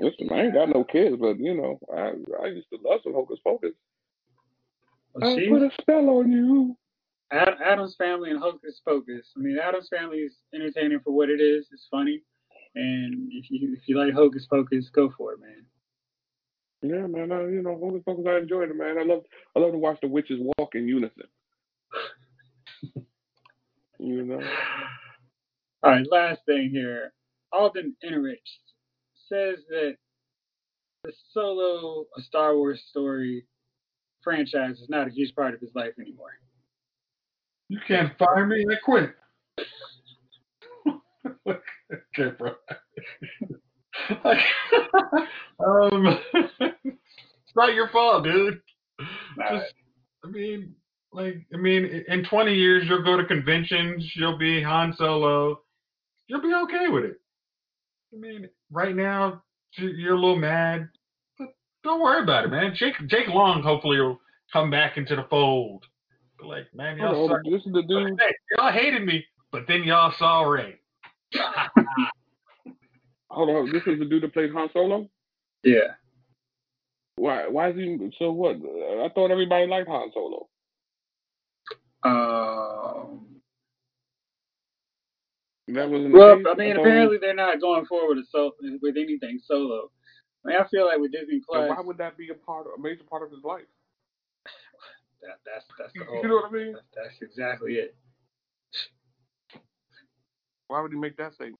Listen, 0.00 0.32
I 0.32 0.44
ain't 0.44 0.54
got 0.54 0.70
no 0.70 0.82
kids, 0.82 1.16
but 1.20 1.38
you 1.38 1.54
know, 1.54 1.78
I 1.94 2.14
I 2.42 2.46
used 2.48 2.68
to 2.70 2.78
love 2.82 3.00
some 3.04 3.14
Hocus 3.14 3.38
Pocus. 3.44 3.72
Well, 5.14 5.32
I 5.32 5.36
see? 5.36 5.48
put 5.48 5.62
a 5.62 5.70
spell 5.80 6.08
on 6.10 6.32
you. 6.32 6.76
Ad- 7.32 7.60
Addams 7.64 7.94
Family 7.96 8.30
and 8.30 8.40
Hocus 8.40 8.80
Pocus. 8.84 9.30
I 9.36 9.40
mean, 9.40 9.58
Addams 9.58 9.88
Family 9.88 10.18
is 10.18 10.34
entertaining 10.54 11.00
for 11.04 11.12
what 11.12 11.28
it 11.28 11.40
is. 11.40 11.68
It's 11.70 11.86
funny, 11.90 12.22
and 12.74 13.30
if 13.30 13.50
you 13.50 13.74
if 13.74 13.86
you 13.86 13.98
like 13.98 14.14
Hocus 14.14 14.46
Pocus, 14.46 14.88
go 14.88 15.12
for 15.16 15.34
it, 15.34 15.40
man. 15.40 15.64
Yeah, 16.82 17.06
man. 17.06 17.30
I, 17.30 17.42
you 17.42 17.62
know, 17.62 17.78
Hocus 17.78 18.02
Pocus. 18.06 18.24
I 18.26 18.38
enjoyed 18.38 18.70
it, 18.70 18.76
man. 18.76 18.98
I 18.98 19.02
love 19.02 19.22
I 19.54 19.60
love 19.60 19.72
to 19.72 19.78
watch 19.78 19.98
the 20.00 20.08
witches 20.08 20.40
walk 20.58 20.74
in 20.74 20.88
unison. 20.88 21.24
you 23.98 24.24
know. 24.24 24.40
All 25.82 25.90
right, 25.90 26.06
last 26.10 26.40
thing 26.46 26.70
here. 26.70 27.12
Alden 27.52 27.96
Ehrenreich 28.04 28.38
says 29.28 29.58
that 29.68 29.96
the 31.04 31.12
solo 31.32 32.06
a 32.16 32.22
Star 32.22 32.56
Wars 32.56 32.82
story 32.90 33.44
franchise 34.22 34.78
is 34.78 34.88
not 34.88 35.08
a 35.08 35.10
huge 35.10 35.34
part 35.34 35.54
of 35.54 35.60
his 35.60 35.70
life 35.74 35.92
anymore. 35.98 36.38
You 37.68 37.78
can't 37.86 38.16
fire 38.18 38.46
me. 38.46 38.64
I 38.70 38.74
quit. 38.84 39.14
okay, 41.48 42.34
bro. 42.38 42.54
um, 45.66 46.18
it's 46.60 47.56
not 47.56 47.74
your 47.74 47.88
fault, 47.90 48.24
dude. 48.24 48.60
Just, 48.98 49.74
I 50.24 50.28
mean, 50.28 50.74
like, 51.12 51.44
I 51.52 51.56
mean, 51.56 52.04
in 52.08 52.24
20 52.24 52.54
years, 52.54 52.84
you'll 52.88 53.02
go 53.02 53.16
to 53.16 53.24
conventions. 53.24 54.04
You'll 54.14 54.38
be 54.38 54.62
Han 54.62 54.94
Solo. 54.96 55.60
You'll 56.28 56.42
be 56.42 56.54
okay 56.64 56.88
with 56.88 57.04
it. 57.04 57.20
I 58.14 58.18
mean, 58.18 58.48
right 58.70 58.94
now, 58.94 59.42
you- 59.74 59.88
you're 59.90 60.14
a 60.14 60.20
little 60.20 60.36
mad, 60.36 60.88
but 61.38 61.48
don't 61.84 62.00
worry 62.00 62.22
about 62.22 62.44
it, 62.44 62.48
man. 62.48 62.74
Jake 62.74 62.94
Jake 63.06 63.28
Long 63.28 63.62
hopefully 63.62 64.00
will 64.00 64.20
come 64.52 64.70
back 64.70 64.96
into 64.96 65.14
the 65.16 65.24
fold. 65.30 65.84
But 66.38 66.46
like, 66.48 66.74
man, 66.74 66.98
y'all 66.98 67.24
on, 67.24 67.28
suck. 67.30 67.38
this 67.44 67.64
is 67.66 67.72
the 67.72 67.82
dude. 67.82 68.18
Hey, 68.20 68.34
y'all 68.56 68.72
hated 68.72 69.04
me, 69.04 69.24
but 69.52 69.66
then 69.68 69.84
y'all 69.84 70.12
saw 70.18 70.42
Rey. 70.42 70.78
Hold 73.30 73.50
on, 73.50 73.72
this 73.72 73.82
is 73.86 73.98
the 73.98 74.04
dude 74.04 74.24
that 74.24 74.32
played 74.32 74.52
Han 74.52 74.68
Solo. 74.72 75.08
Yeah. 75.62 75.94
Why? 77.16 77.46
Why 77.48 77.70
is 77.70 77.76
he? 77.76 78.10
So 78.18 78.32
what? 78.32 78.56
I 78.56 79.08
thought 79.14 79.30
everybody 79.30 79.66
liked 79.66 79.88
Han 79.88 80.10
Solo. 80.12 80.48
Um, 82.02 83.40
That 85.68 85.88
wasn't. 85.88 86.12
well, 86.12 86.36
case? 86.36 86.46
I 86.48 86.54
mean, 86.54 86.74
thought- 86.74 86.80
apparently 86.80 87.18
they're 87.18 87.34
not 87.34 87.60
going 87.60 87.84
forward 87.86 88.16
with, 88.16 88.26
so, 88.30 88.56
with 88.82 88.96
anything 88.96 89.38
solo. 89.44 89.90
I 90.44 90.48
mean, 90.48 90.56
I 90.56 90.66
feel 90.68 90.86
like 90.86 90.98
with 90.98 91.12
Disney 91.12 91.40
Plus, 91.46 91.68
why 91.68 91.80
would 91.80 91.98
that 91.98 92.16
be 92.16 92.30
a 92.30 92.34
part, 92.34 92.66
of, 92.66 92.72
a 92.78 92.82
major 92.82 93.04
part 93.04 93.22
of 93.22 93.30
his 93.30 93.44
life? 93.44 93.66
that, 95.22 95.36
that's 95.44 95.66
that's 95.78 95.92
the 95.92 96.04
whole. 96.04 96.22
You 96.22 96.28
know 96.28 96.36
what 96.36 96.46
I 96.46 96.52
mean? 96.52 96.72
That's, 96.72 97.18
that's 97.20 97.22
exactly 97.22 97.74
it. 97.74 97.94
Why 100.68 100.80
would 100.80 100.92
he 100.92 100.98
make 100.98 101.18
that 101.18 101.34
statement? 101.34 101.58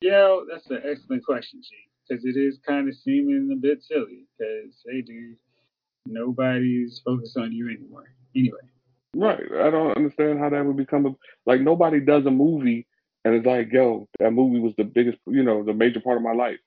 Yeah, 0.00 0.40
that's 0.50 0.68
an 0.70 0.82
excellent 0.84 1.24
question, 1.24 1.60
G. 1.62 1.70
Because 2.08 2.24
it 2.24 2.36
is 2.36 2.58
kind 2.66 2.88
of 2.88 2.94
seeming 2.94 3.50
a 3.52 3.56
bit 3.56 3.82
silly. 3.82 4.26
Because 4.38 4.82
hey, 4.86 5.02
dude, 5.02 5.36
nobody's 6.06 7.00
focused 7.04 7.36
on 7.36 7.52
you 7.52 7.68
anymore. 7.68 8.12
Anyway, 8.36 8.58
Right. 9.16 9.40
I 9.60 9.70
don't 9.70 9.96
understand 9.96 10.38
how 10.38 10.50
that 10.50 10.64
would 10.64 10.76
become 10.76 11.06
a 11.06 11.10
like 11.46 11.60
nobody 11.60 12.00
does 12.00 12.26
a 12.26 12.30
movie 12.30 12.86
and 13.24 13.34
it's 13.34 13.46
like, 13.46 13.72
yo, 13.72 14.08
that 14.18 14.32
movie 14.32 14.58
was 14.58 14.74
the 14.76 14.84
biggest, 14.84 15.18
you 15.26 15.42
know, 15.42 15.64
the 15.64 15.72
major 15.72 16.00
part 16.00 16.16
of 16.16 16.22
my 16.22 16.34
life. 16.34 16.58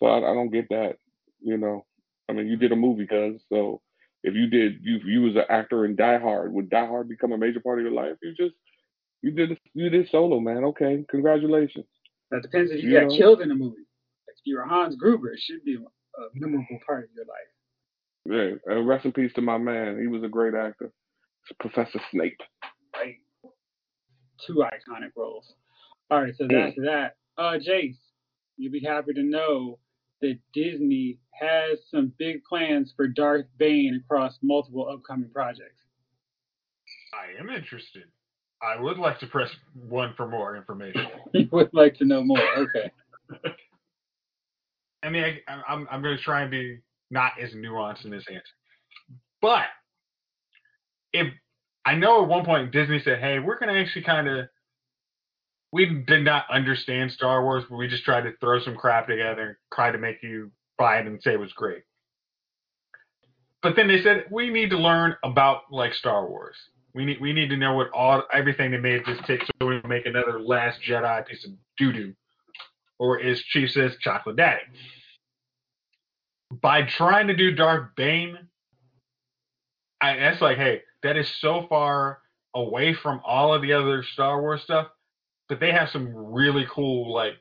So 0.00 0.06
I, 0.06 0.18
I 0.18 0.34
don't 0.34 0.50
get 0.50 0.68
that. 0.70 0.96
You 1.40 1.56
know, 1.56 1.84
I 2.28 2.32
mean, 2.32 2.46
you 2.46 2.56
did 2.56 2.72
a 2.72 2.76
movie, 2.76 3.06
cuz 3.06 3.42
so 3.48 3.80
if 4.22 4.34
you 4.34 4.46
did, 4.46 4.78
you 4.82 4.98
you 5.04 5.22
was 5.22 5.36
an 5.36 5.44
actor 5.48 5.84
in 5.84 5.96
Die 5.96 6.18
Hard. 6.18 6.52
Would 6.52 6.70
Die 6.70 6.86
Hard 6.86 7.08
become 7.08 7.32
a 7.32 7.38
major 7.38 7.60
part 7.60 7.78
of 7.78 7.84
your 7.84 7.94
life? 7.94 8.16
You 8.22 8.34
just 8.34 8.54
you 9.22 9.32
did 9.32 9.58
you 9.74 9.90
did 9.90 10.08
solo, 10.08 10.40
man. 10.40 10.64
Okay, 10.64 11.04
congratulations. 11.08 11.86
That 12.30 12.42
depends 12.42 12.70
if 12.70 12.82
you 12.82 12.90
You 12.90 13.00
got 13.00 13.08
know? 13.08 13.16
killed 13.16 13.40
in 13.40 13.50
a 13.50 13.54
movie. 13.54 13.86
If 14.28 14.36
you're 14.44 14.66
Hans 14.66 14.96
Gruber, 14.96 15.32
it 15.32 15.40
should 15.40 15.64
be 15.64 15.74
a, 15.76 15.78
a 15.80 16.28
memorable 16.34 16.78
part 16.86 17.04
of 17.04 17.10
your 17.14 17.24
life. 17.26 18.58
Yeah, 18.66 18.74
and 18.74 18.86
rest 18.86 19.04
in 19.04 19.12
peace 19.12 19.32
to 19.34 19.40
my 19.40 19.58
man. 19.58 19.98
He 20.00 20.06
was 20.06 20.22
a 20.22 20.28
great 20.28 20.54
actor, 20.54 20.92
Professor 21.60 22.00
Snape. 22.10 22.38
Right? 22.94 23.16
Two 24.46 24.56
iconic 24.56 25.12
roles. 25.16 25.54
All 26.10 26.22
right, 26.22 26.34
so 26.36 26.46
that's 26.48 26.76
that. 26.76 27.16
Uh, 27.36 27.58
Jace, 27.58 27.96
you'll 28.56 28.72
be 28.72 28.80
happy 28.84 29.12
to 29.14 29.22
know 29.22 29.78
that 30.20 30.38
Disney 30.52 31.18
has 31.32 31.78
some 31.90 32.12
big 32.18 32.42
plans 32.44 32.92
for 32.96 33.06
Darth 33.08 33.46
Bane 33.58 34.00
across 34.04 34.38
multiple 34.42 34.88
upcoming 34.92 35.30
projects. 35.30 35.74
I 37.14 37.40
am 37.40 37.48
interested. 37.50 38.04
I 38.62 38.80
would 38.80 38.98
like 38.98 39.20
to 39.20 39.26
press 39.26 39.50
one 39.88 40.14
for 40.16 40.26
more 40.26 40.56
information. 40.56 41.06
you 41.32 41.48
would 41.52 41.70
like 41.72 41.96
to 41.98 42.04
know 42.04 42.22
more. 42.22 42.40
Okay. 42.56 42.90
I 45.02 45.10
mean, 45.10 45.22
I, 45.46 45.62
I'm 45.68 45.86
I'm 45.90 46.02
going 46.02 46.16
to 46.16 46.22
try 46.22 46.42
and 46.42 46.50
be 46.50 46.78
not 47.10 47.32
as 47.40 47.52
nuanced 47.52 48.04
in 48.04 48.10
this 48.10 48.24
answer, 48.28 48.42
but 49.40 49.64
if 51.12 51.32
I 51.84 51.94
know 51.94 52.22
at 52.22 52.28
one 52.28 52.44
point 52.44 52.72
Disney 52.72 53.00
said, 53.00 53.20
"Hey, 53.20 53.38
we're 53.38 53.58
going 53.58 53.72
to 53.72 53.80
actually 53.80 54.02
kind 54.02 54.28
of." 54.28 54.48
We 55.70 56.02
did 56.06 56.24
not 56.24 56.46
understand 56.50 57.12
Star 57.12 57.44
Wars, 57.44 57.64
but 57.68 57.76
we 57.76 57.88
just 57.88 58.02
tried 58.02 58.22
to 58.22 58.32
throw 58.40 58.58
some 58.58 58.74
crap 58.74 59.06
together 59.06 59.42
and 59.42 59.56
try 59.72 59.92
to 59.92 59.98
make 59.98 60.22
you 60.22 60.50
buy 60.78 60.96
it 60.98 61.06
and 61.06 61.22
say 61.22 61.34
it 61.34 61.40
was 61.40 61.52
great. 61.52 61.82
But 63.62 63.76
then 63.76 63.86
they 63.86 64.02
said 64.02 64.24
we 64.30 64.48
need 64.48 64.70
to 64.70 64.78
learn 64.78 65.16
about 65.22 65.70
like 65.70 65.92
Star 65.92 66.26
Wars. 66.26 66.56
We 66.94 67.04
need 67.04 67.20
we 67.20 67.32
need 67.32 67.50
to 67.50 67.56
know 67.56 67.74
what 67.74 67.90
all 67.90 68.22
everything 68.32 68.70
they 68.70 68.78
made 68.78 69.04
this 69.04 69.18
take 69.26 69.44
so 69.44 69.68
we 69.68 69.80
can 69.80 69.88
make 69.88 70.06
another 70.06 70.40
Last 70.40 70.80
Jedi 70.82 71.26
piece 71.26 71.44
of 71.44 71.52
doo 71.76 71.92
doo, 71.92 72.14
or 72.98 73.20
as 73.20 73.40
Chief 73.40 73.70
says, 73.70 73.96
chocolate 74.00 74.36
daddy. 74.36 74.62
By 76.50 76.82
trying 76.82 77.26
to 77.28 77.36
do 77.36 77.54
Darth 77.54 77.90
Bane, 77.96 78.38
I 80.00 80.16
that's 80.16 80.40
like, 80.40 80.56
hey, 80.56 80.82
that 81.02 81.16
is 81.16 81.28
so 81.40 81.66
far 81.68 82.20
away 82.54 82.94
from 82.94 83.20
all 83.24 83.52
of 83.54 83.62
the 83.62 83.74
other 83.74 84.02
Star 84.02 84.40
Wars 84.40 84.62
stuff, 84.62 84.88
but 85.48 85.60
they 85.60 85.72
have 85.72 85.90
some 85.90 86.12
really 86.14 86.66
cool 86.70 87.12
like 87.12 87.34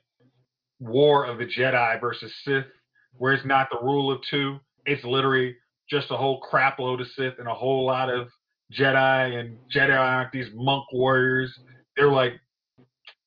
War 0.79 1.25
of 1.25 1.39
the 1.39 1.45
Jedi 1.45 1.99
versus 1.99 2.33
Sith, 2.43 2.65
where 3.13 3.33
it's 3.33 3.45
not 3.45 3.69
the 3.71 3.79
rule 3.81 4.11
of 4.11 4.21
two. 4.21 4.59
It's 4.85 5.03
literally 5.03 5.55
just 5.89 6.11
a 6.11 6.17
whole 6.17 6.41
crap 6.41 6.79
load 6.79 7.01
of 7.01 7.07
Sith 7.07 7.39
and 7.39 7.47
a 7.47 7.53
whole 7.53 7.85
lot 7.85 8.09
of 8.09 8.27
Jedi, 8.73 9.39
and 9.39 9.57
Jedi 9.73 9.97
aren't 9.97 10.31
these 10.31 10.47
monk 10.53 10.85
warriors. 10.91 11.57
They're 11.95 12.11
like, 12.11 12.33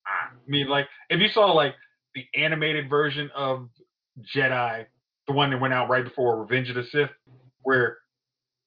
I 0.07 0.37
mean, 0.46 0.68
like 0.68 0.87
if 1.09 1.20
you 1.20 1.29
saw 1.29 1.53
like 1.53 1.74
the 2.14 2.24
animated 2.35 2.90
version 2.90 3.31
of 3.35 3.68
Jedi, 4.35 4.85
the 5.26 5.33
one 5.33 5.50
that 5.50 5.61
went 5.61 5.74
out 5.74 5.88
right 5.88 6.05
before 6.05 6.40
Revenge 6.40 6.68
of 6.68 6.76
the 6.76 6.85
Sith, 6.90 7.11
where 7.62 7.98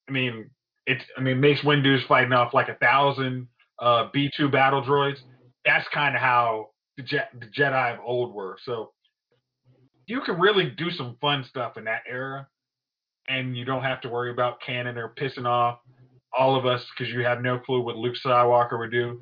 I 0.08 0.12
mean, 0.12 0.50
it's 0.86 1.04
I 1.18 1.22
mean 1.22 1.40
Mace 1.40 1.64
Windu's 1.64 2.04
fighting 2.08 2.34
off 2.34 2.54
like 2.54 2.70
a 2.70 2.76
thousand 2.76 3.48
uh, 3.80 4.08
B 4.14 4.32
two 4.36 4.50
battle 4.50 4.84
droids. 4.84 5.18
That's 5.66 5.88
kind 5.94 6.16
of 6.16 6.22
how 6.22 6.70
the, 6.98 7.04
Je- 7.04 7.40
the 7.40 7.46
Jedi 7.48 7.94
of 7.94 8.00
old 8.04 8.34
were. 8.34 8.58
So 8.66 8.92
you 10.06 10.22
can 10.22 10.40
really 10.40 10.70
do 10.72 10.90
some 10.92 11.18
fun 11.22 11.46
stuff 11.48 11.78
in 11.78 11.86
that 11.86 12.02
era, 12.10 12.48
and 13.28 13.56
you 13.56 13.64
don't 13.64 13.84
have 13.84 14.02
to 14.02 14.10
worry 14.10 14.32
about 14.32 14.62
canon 14.62 14.98
or 14.98 15.14
pissing 15.18 15.46
off 15.46 15.80
all 16.38 16.56
of 16.56 16.66
us 16.66 16.86
because 16.98 17.14
you 17.14 17.22
have 17.22 17.42
no 17.42 17.60
clue 17.60 17.82
what 17.82 17.96
Luke 17.98 18.16
Skywalker 18.24 18.80
would 18.80 18.92
do. 18.92 19.22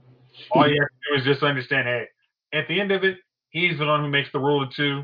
All 0.52 0.68
you 0.68 0.80
have 0.82 0.90
to 0.90 1.16
do 1.16 1.20
is 1.20 1.26
just 1.26 1.44
understand, 1.44 1.88
hey, 1.88 2.06
at 2.54 2.68
the 2.68 2.80
end 2.80 2.92
of 2.92 3.04
it, 3.04 3.18
he's 3.50 3.78
the 3.80 3.86
one 3.86 4.02
who 4.02 4.10
makes 4.10 4.30
the 4.32 4.40
rule 4.40 4.64
of 4.64 4.74
two. 4.76 5.04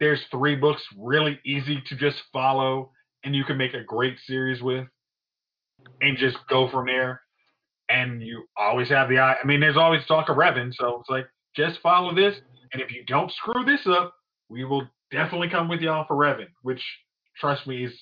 There's 0.00 0.20
three 0.30 0.56
books, 0.56 0.82
really 0.98 1.38
easy 1.44 1.82
to 1.88 1.96
just 1.96 2.22
follow, 2.32 2.90
and 3.24 3.34
you 3.34 3.44
can 3.44 3.56
make 3.56 3.74
a 3.74 3.82
great 3.84 4.18
series 4.26 4.62
with, 4.62 4.86
and 6.00 6.18
just 6.18 6.36
go 6.48 6.68
from 6.70 6.86
there. 6.86 7.20
and 7.88 8.22
you 8.22 8.44
always 8.56 8.88
have 8.88 9.08
the 9.08 9.18
eye. 9.18 9.36
I 9.42 9.46
mean, 9.46 9.60
there's 9.60 9.76
always 9.76 10.04
talk 10.06 10.28
of 10.28 10.36
Revan, 10.36 10.72
so 10.74 11.00
it's 11.00 11.10
like 11.10 11.26
just 11.54 11.80
follow 11.80 12.14
this, 12.14 12.36
and 12.72 12.82
if 12.82 12.90
you 12.92 13.04
don't 13.06 13.30
screw 13.32 13.64
this 13.64 13.86
up, 13.86 14.14
we 14.48 14.64
will 14.64 14.88
definitely 15.10 15.48
come 15.48 15.68
with 15.68 15.80
y'all 15.80 16.04
for 16.06 16.16
Revan, 16.16 16.48
which 16.62 16.82
trust 17.40 17.66
me 17.66 17.84
is 17.84 17.92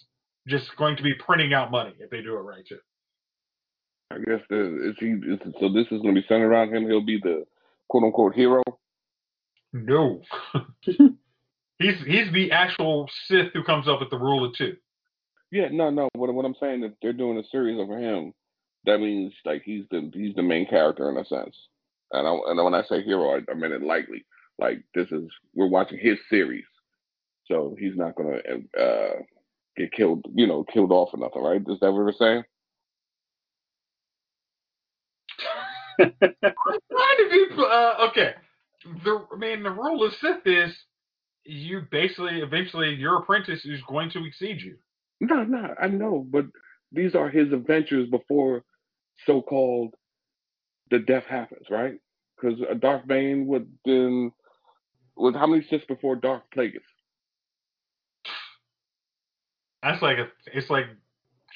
just 0.48 0.74
going 0.76 0.96
to 0.96 1.02
be 1.02 1.14
printing 1.14 1.52
out 1.52 1.70
money 1.70 1.94
if 1.98 2.10
they 2.10 2.22
do 2.22 2.34
it 2.34 2.40
right 2.40 2.64
too. 2.66 2.78
I 4.10 4.18
guess 4.18 4.40
the 4.48 4.90
is 4.90 4.96
he 4.98 5.06
is, 5.06 5.38
so 5.60 5.72
this 5.72 5.86
is 5.90 6.00
going 6.02 6.14
to 6.14 6.20
be 6.20 6.26
centered 6.28 6.48
around 6.48 6.74
him. 6.74 6.86
He'll 6.86 7.04
be 7.04 7.18
the 7.22 7.44
quote 7.88 8.04
unquote 8.04 8.34
hero. 8.34 8.62
No, 9.72 10.22
he's 10.82 11.98
he's 12.06 12.32
the 12.32 12.52
actual 12.52 13.10
Sith 13.26 13.52
who 13.52 13.64
comes 13.64 13.88
up 13.88 14.00
with 14.00 14.10
the 14.10 14.18
rule 14.18 14.44
of 14.44 14.54
two. 14.54 14.76
Yeah, 15.50 15.68
no, 15.70 15.90
no. 15.90 16.08
What 16.14 16.32
what 16.32 16.44
I'm 16.44 16.54
saying 16.60 16.84
is 16.84 16.92
they're 17.02 17.12
doing 17.12 17.38
a 17.38 17.44
series 17.50 17.78
over 17.78 17.98
him. 17.98 18.32
That 18.84 18.98
means 18.98 19.32
like 19.44 19.62
he's 19.64 19.84
the 19.90 20.10
he's 20.12 20.34
the 20.34 20.42
main 20.42 20.66
character 20.68 21.10
in 21.10 21.16
a 21.16 21.24
sense. 21.24 21.56
And 22.12 22.28
I, 22.28 22.50
and 22.50 22.62
when 22.62 22.74
I 22.74 22.82
say 22.84 23.02
hero, 23.02 23.36
I, 23.36 23.40
I 23.50 23.54
mean 23.54 23.72
it 23.72 23.82
lightly. 23.82 24.24
Like 24.58 24.84
this 24.94 25.08
is 25.10 25.24
we're 25.54 25.66
watching 25.66 25.98
his 25.98 26.18
series, 26.30 26.64
so 27.46 27.74
he's 27.78 27.96
not 27.96 28.14
gonna 28.14 28.38
uh, 28.78 29.22
get 29.76 29.92
killed, 29.92 30.24
you 30.34 30.46
know, 30.46 30.64
killed 30.64 30.92
off 30.92 31.10
or 31.12 31.18
nothing, 31.18 31.42
right? 31.42 31.60
Is 31.60 31.80
that 31.80 31.92
what 31.92 32.04
we're 32.04 32.12
saying? 32.12 32.44
I'm 36.00 36.12
trying 36.20 37.18
to 37.18 37.28
be 37.30 37.46
uh, 37.58 38.08
okay. 38.10 38.34
The 39.04 39.26
I 39.32 39.36
mean 39.36 39.62
the 39.62 39.70
rule 39.70 40.04
of 40.04 40.12
Sith 40.14 40.46
is 40.46 40.74
you 41.44 41.82
basically 41.90 42.40
eventually 42.40 42.94
your 42.94 43.18
apprentice 43.18 43.64
is 43.64 43.80
going 43.88 44.10
to 44.10 44.24
exceed 44.24 44.60
you. 44.60 44.76
No, 45.20 45.44
no, 45.44 45.74
I 45.80 45.88
know, 45.88 46.26
but 46.30 46.46
these 46.92 47.14
are 47.14 47.28
his 47.28 47.52
adventures 47.52 48.08
before 48.10 48.64
so-called 49.26 49.94
the 50.90 50.98
death 50.98 51.24
happens, 51.24 51.66
right? 51.70 51.94
Because 52.36 52.58
Darth 52.80 53.06
Bane 53.06 53.46
would 53.46 53.70
then 53.84 54.32
was 55.16 55.34
how 55.34 55.46
many 55.46 55.64
Sith 55.68 55.86
before 55.86 56.16
Darth 56.16 56.42
Plagueis? 56.54 56.80
That's 59.82 60.02
like 60.02 60.18
a 60.18 60.28
it's 60.52 60.70
like 60.70 60.86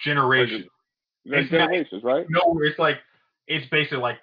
generations. 0.05 0.67
Like, 1.27 1.43
it's 1.43 1.51
generations, 1.51 2.03
not, 2.05 2.13
right? 2.13 2.27
No, 2.29 2.61
it's 2.63 2.79
like 2.79 2.99
it's 3.47 3.69
basically 3.71 3.99
like 3.99 4.19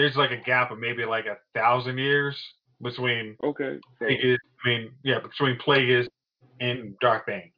there's 0.00 0.16
like 0.16 0.30
a 0.30 0.42
gap 0.44 0.70
of 0.70 0.78
maybe 0.78 1.04
like 1.04 1.26
a 1.26 1.36
thousand 1.54 1.98
years 1.98 2.36
between 2.80 3.36
okay. 3.44 3.78
So, 3.98 4.06
Plagueis, 4.06 4.36
I 4.64 4.68
mean, 4.68 4.90
yeah, 5.04 5.18
between 5.20 5.58
Plagueis 5.58 6.06
and 6.60 6.94
Darth 7.00 7.26
Bane. 7.26 7.52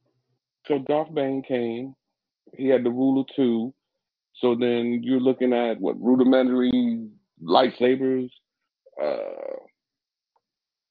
So 0.67 0.81
Darth 0.89 1.15
Bane 1.15 1.43
came. 1.47 1.95
He 2.57 2.69
had 2.69 2.85
the 2.85 2.91
rule 2.91 3.21
of 3.21 3.27
two. 3.37 3.73
So 4.41 4.57
then 4.59 5.01
you're 5.05 5.21
looking 5.21 5.53
at 5.53 5.81
what 5.81 6.01
rudimentary 6.01 7.09
lightsabers. 7.43 8.29
Uh, 9.01 9.57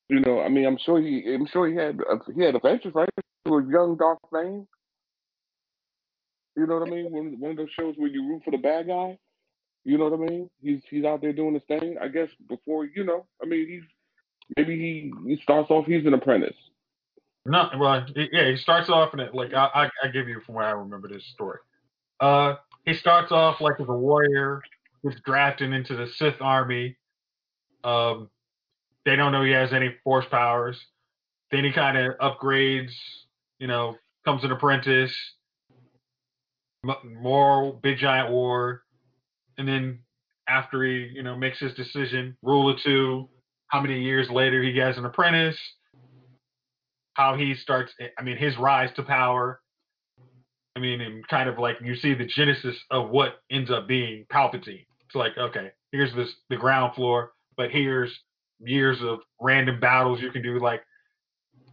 you 0.09 0.21
know, 0.21 0.41
I 0.41 0.49
mean, 0.49 0.65
I'm 0.65 0.77
sure 0.85 1.01
he, 1.01 1.33
I'm 1.33 1.47
sure 1.47 1.67
he 1.67 1.75
had, 1.75 1.99
he 2.35 2.43
had 2.43 2.55
adventures, 2.55 2.93
right? 2.95 3.09
With 3.45 3.69
young 3.69 3.97
Darth 3.97 4.19
Bane. 4.31 4.67
You 6.55 6.67
know 6.67 6.79
what 6.79 6.87
I 6.87 6.91
mean? 6.91 7.11
One, 7.11 7.39
one 7.39 7.51
of 7.51 7.57
those 7.57 7.69
shows 7.77 7.95
where 7.97 8.09
you 8.09 8.27
root 8.27 8.41
for 8.43 8.51
the 8.51 8.57
bad 8.57 8.87
guy. 8.87 9.17
You 9.83 9.97
know 9.97 10.09
what 10.09 10.19
I 10.19 10.29
mean? 10.29 10.49
He's 10.61 10.81
he's 10.89 11.05
out 11.05 11.21
there 11.21 11.33
doing 11.33 11.55
his 11.55 11.63
thing. 11.67 11.95
I 12.01 12.07
guess 12.07 12.29
before 12.47 12.85
you 12.85 13.03
know, 13.03 13.25
I 13.41 13.45
mean, 13.45 13.67
he's 13.67 13.83
maybe 14.55 14.77
he 14.77 15.11
he 15.27 15.41
starts 15.41 15.71
off. 15.71 15.85
He's 15.85 16.05
an 16.05 16.13
apprentice. 16.13 16.55
No, 17.45 17.69
well, 17.79 18.05
yeah, 18.15 18.51
he 18.51 18.57
starts 18.57 18.89
off 18.89 19.13
in 19.13 19.19
it 19.19 19.33
like 19.33 19.53
I, 19.53 19.69
I, 19.73 19.89
I 20.03 20.07
give 20.09 20.27
you 20.27 20.41
from 20.45 20.55
where 20.55 20.65
I 20.65 20.71
remember 20.71 21.07
this 21.07 21.25
story. 21.33 21.57
Uh, 22.19 22.55
he 22.85 22.93
starts 22.93 23.31
off 23.31 23.59
like 23.59 23.79
as 23.79 23.87
a 23.89 23.93
warrior, 23.93 24.61
gets 25.03 25.19
drafted 25.21 25.73
into 25.73 25.95
the 25.95 26.07
Sith 26.17 26.39
army. 26.39 26.97
Um, 27.83 28.29
they 29.05 29.15
don't 29.15 29.31
know 29.31 29.43
he 29.43 29.51
has 29.51 29.73
any 29.73 29.95
force 30.03 30.25
powers. 30.29 30.79
Then 31.49 31.63
he 31.63 31.71
kind 31.71 31.97
of 31.97 32.15
upgrades, 32.19 32.91
you 33.59 33.65
know, 33.65 33.95
comes 34.23 34.43
an 34.43 34.51
apprentice, 34.51 35.15
more 37.03 37.73
big 37.81 37.97
giant 37.97 38.29
war, 38.29 38.83
and 39.57 39.67
then 39.67 39.99
after 40.47 40.83
he, 40.83 41.09
you 41.13 41.23
know, 41.23 41.35
makes 41.35 41.59
his 41.59 41.73
decision, 41.73 42.35
rule 42.41 42.69
of 42.69 42.77
two, 42.83 43.29
how 43.67 43.81
many 43.81 44.01
years 44.01 44.29
later 44.29 44.61
he 44.61 44.77
has 44.77 44.97
an 44.97 45.05
apprentice, 45.05 45.57
how 47.13 47.35
he 47.35 47.55
starts, 47.55 47.93
I 48.17 48.21
mean, 48.23 48.37
his 48.37 48.57
rise 48.57 48.89
to 48.95 49.03
power. 49.03 49.61
I 50.75 50.79
mean, 50.79 51.01
and 51.01 51.27
kind 51.27 51.49
of 51.49 51.59
like 51.59 51.77
you 51.83 51.95
see 51.95 52.13
the 52.13 52.25
genesis 52.25 52.77
of 52.91 53.09
what 53.09 53.41
ends 53.51 53.69
up 53.69 53.87
being 53.87 54.25
Palpatine. 54.31 54.85
It's 55.05 55.15
like, 55.15 55.37
okay, 55.37 55.71
here's 55.91 56.13
this 56.15 56.29
the 56.49 56.55
ground 56.55 56.95
floor, 56.95 57.33
but 57.57 57.71
here's 57.71 58.11
years 58.59 58.97
of 59.01 59.19
random 59.39 59.79
battles 59.79 60.21
you 60.21 60.31
can 60.31 60.41
do, 60.41 60.59
like 60.59 60.81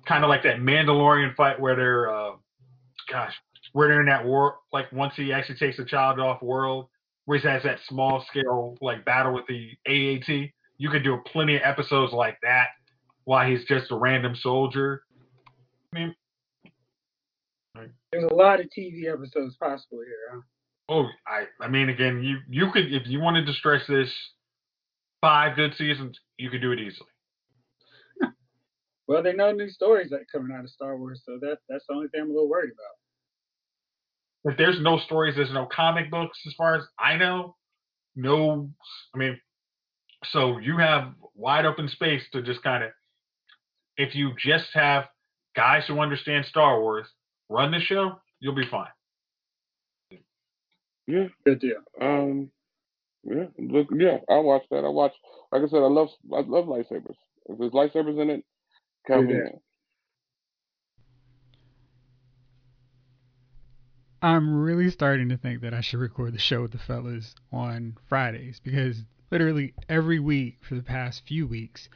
kind 0.07 0.25
of 0.25 0.29
like 0.29 0.43
that 0.43 0.57
Mandalorian 0.57 1.37
fight 1.37 1.61
where 1.61 1.77
they're, 1.77 2.12
uh, 2.12 2.33
gosh, 3.11 3.35
where 3.73 3.88
they're 3.88 4.01
in 4.01 4.07
that 4.07 4.25
war. 4.25 4.57
Like 4.73 4.91
once 4.91 5.14
he 5.17 5.33
actually 5.33 5.59
takes 5.59 5.77
the 5.77 5.85
child 5.85 6.19
off 6.19 6.43
world, 6.43 6.88
where 7.29 7.38
he 7.38 7.47
has 7.47 7.62
that 7.62 7.79
small 7.87 8.25
scale 8.31 8.75
like 8.81 9.05
battle 9.05 9.35
with 9.35 9.45
the 9.49 9.73
AAT. 9.87 10.51
You 10.79 10.88
could 10.88 11.05
do 11.05 11.19
plenty 11.31 11.57
of 11.57 11.62
episodes 11.62 12.14
like 12.14 12.38
that 12.43 12.69
while 13.25 13.47
he's 13.47 13.67
just 13.67 13.91
a 13.91 13.97
random 13.97 14.35
soldier. 14.35 15.03
I 15.93 15.99
mean, 15.99 16.14
there's 18.11 18.25
a 18.25 18.35
lot 18.35 18.61
of 18.61 18.69
TV 18.77 19.12
episodes 19.12 19.57
possible 19.57 19.99
here. 20.07 20.17
Huh? 20.33 20.41
Oh, 20.88 21.07
I 21.27 21.45
I 21.62 21.69
mean, 21.69 21.91
again, 21.91 22.23
you 22.23 22.38
you 22.49 22.73
could 22.73 22.91
if 22.95 23.07
you 23.07 23.21
wanted 23.21 23.45
to 23.45 23.53
stretch 23.53 23.87
this 23.87 24.11
five 25.21 25.55
good 25.55 25.75
seasons, 25.77 26.19
you 26.38 26.49
could 26.49 26.62
do 26.62 26.73
it 26.73 26.79
easily. 26.79 27.11
well, 29.07 29.23
they 29.23 29.35
know 29.35 29.53
new 29.53 29.69
stories 29.69 30.09
that 30.12 30.21
coming 30.33 30.57
out 30.57 30.64
of 30.64 30.71
Star 30.71 30.97
Wars, 30.97 31.21
so 31.27 31.37
that 31.43 31.59
that's 31.69 31.85
the 31.91 31.95
only 31.95 32.09
thing 32.09 32.23
I'm 32.23 32.31
a 32.31 32.33
little 32.33 32.49
worried 32.49 32.73
about. 32.73 32.97
If 34.44 34.57
there's 34.57 34.81
no 34.81 34.98
stories, 34.98 35.35
there's 35.37 35.53
no 35.53 35.66
comic 35.66 36.11
books, 36.11 36.38
as 36.46 36.55
far 36.55 36.77
as 36.77 36.85
I 36.98 37.16
know. 37.16 37.57
No, 38.16 38.70
I 39.14 39.18
mean, 39.18 39.38
so 40.33 40.59
you 40.59 40.79
have 40.79 41.14
wide 41.35 41.64
open 41.66 41.88
space 41.88 42.22
to 42.33 42.42
just 42.42 42.62
kind 42.62 42.85
of, 42.85 42.90
if 43.96 44.14
you 44.14 44.33
just 44.38 44.66
have 44.74 45.05
guys 45.55 45.85
who 45.87 46.01
understand 46.01 46.46
Star 46.46 46.81
Wars 46.81 47.07
run 47.48 47.70
the 47.70 47.81
show, 47.81 48.20
you'll 48.40 48.55
be 48.55 48.66
fine. 48.70 48.88
Yeah, 51.07 51.29
good 51.44 51.61
deal. 51.61 51.79
Um, 52.01 52.51
yeah, 53.24 53.46
look, 53.59 53.88
yeah, 53.96 54.18
I 54.29 54.38
watch 54.38 54.62
that. 54.70 54.85
I 54.85 54.88
watch. 54.88 55.12
Like 55.51 55.62
I 55.62 55.68
said, 55.68 55.79
I 55.79 55.88
love, 55.88 56.09
I 56.33 56.40
love 56.40 56.66
lightsabers. 56.66 57.16
If 57.46 57.59
there's 57.59 57.72
lightsabers 57.72 58.20
in 58.20 58.31
it, 58.31 58.44
count 59.07 59.27
me 59.27 59.35
in. 59.35 59.61
I'm 64.21 64.62
really 64.62 64.90
starting 64.90 65.29
to 65.29 65.37
think 65.37 65.60
that 65.60 65.73
I 65.73 65.81
should 65.81 66.00
record 66.00 66.35
the 66.35 66.38
show 66.38 66.62
with 66.62 66.73
the 66.73 66.79
fellas 66.79 67.37
on 67.52 67.96
Fridays 68.08 68.58
because 68.58 69.04
literally 69.31 69.75
every 69.88 70.19
week 70.19 70.58
for 70.69 70.75
the 70.75 70.83
past 70.83 71.23
few 71.25 71.46
weeks, 71.46 71.88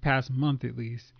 past 0.00 0.30
month 0.30 0.64
at 0.64 0.78
least, 0.78 1.12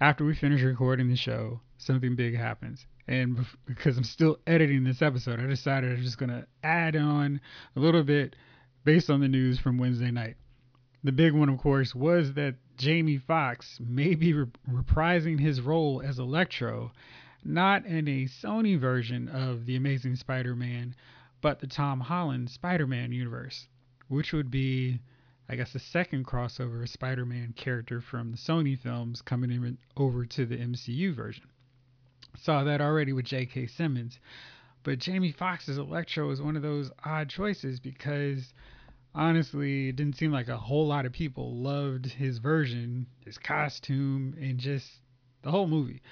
after 0.00 0.24
we 0.24 0.34
finish 0.34 0.62
recording 0.62 1.08
the 1.08 1.16
show, 1.16 1.60
something 1.78 2.16
big 2.16 2.36
happens. 2.36 2.84
And 3.06 3.46
because 3.64 3.96
I'm 3.96 4.02
still 4.02 4.40
editing 4.48 4.82
this 4.82 5.00
episode, 5.00 5.38
I 5.38 5.46
decided 5.46 5.92
I'm 5.92 6.02
just 6.02 6.18
going 6.18 6.30
to 6.30 6.46
add 6.64 6.96
on 6.96 7.40
a 7.76 7.80
little 7.80 8.02
bit 8.02 8.34
based 8.84 9.10
on 9.10 9.20
the 9.20 9.28
news 9.28 9.60
from 9.60 9.78
Wednesday 9.78 10.10
night. 10.10 10.34
The 11.04 11.12
big 11.12 11.34
one, 11.34 11.48
of 11.48 11.58
course, 11.58 11.94
was 11.94 12.32
that 12.34 12.56
Jamie 12.76 13.18
Foxx 13.18 13.78
may 13.80 14.16
be 14.16 14.32
re- 14.32 14.46
reprising 14.68 15.38
his 15.38 15.60
role 15.60 16.02
as 16.04 16.18
Electro, 16.18 16.90
not 17.44 17.86
in 17.86 18.08
a 18.08 18.24
Sony 18.24 18.78
version 18.78 19.28
of 19.28 19.66
The 19.66 19.76
Amazing 19.76 20.16
Spider 20.16 20.54
Man, 20.54 20.94
but 21.40 21.60
the 21.60 21.66
Tom 21.66 22.00
Holland 22.00 22.50
Spider 22.50 22.86
Man 22.86 23.12
universe, 23.12 23.66
which 24.08 24.32
would 24.32 24.50
be, 24.50 25.00
I 25.48 25.56
guess, 25.56 25.72
the 25.72 25.78
second 25.78 26.26
crossover 26.26 26.88
Spider 26.88 27.26
Man 27.26 27.52
character 27.56 28.00
from 28.00 28.30
the 28.30 28.36
Sony 28.36 28.78
films 28.78 29.22
coming 29.22 29.50
in 29.50 29.78
over 29.96 30.24
to 30.24 30.46
the 30.46 30.56
MCU 30.56 31.14
version. 31.14 31.44
Saw 32.36 32.64
that 32.64 32.80
already 32.80 33.12
with 33.12 33.26
J.K. 33.26 33.66
Simmons. 33.66 34.18
But 34.84 34.98
Jamie 34.98 35.32
Foxx's 35.32 35.78
Electro 35.78 36.30
is 36.30 36.42
one 36.42 36.56
of 36.56 36.62
those 36.62 36.90
odd 37.04 37.28
choices 37.28 37.78
because 37.78 38.52
honestly, 39.14 39.88
it 39.88 39.96
didn't 39.96 40.16
seem 40.16 40.32
like 40.32 40.48
a 40.48 40.56
whole 40.56 40.86
lot 40.86 41.06
of 41.06 41.12
people 41.12 41.56
loved 41.56 42.06
his 42.06 42.38
version, 42.38 43.06
his 43.24 43.38
costume, 43.38 44.34
and 44.40 44.58
just 44.58 44.88
the 45.42 45.50
whole 45.50 45.66
movie. 45.66 46.02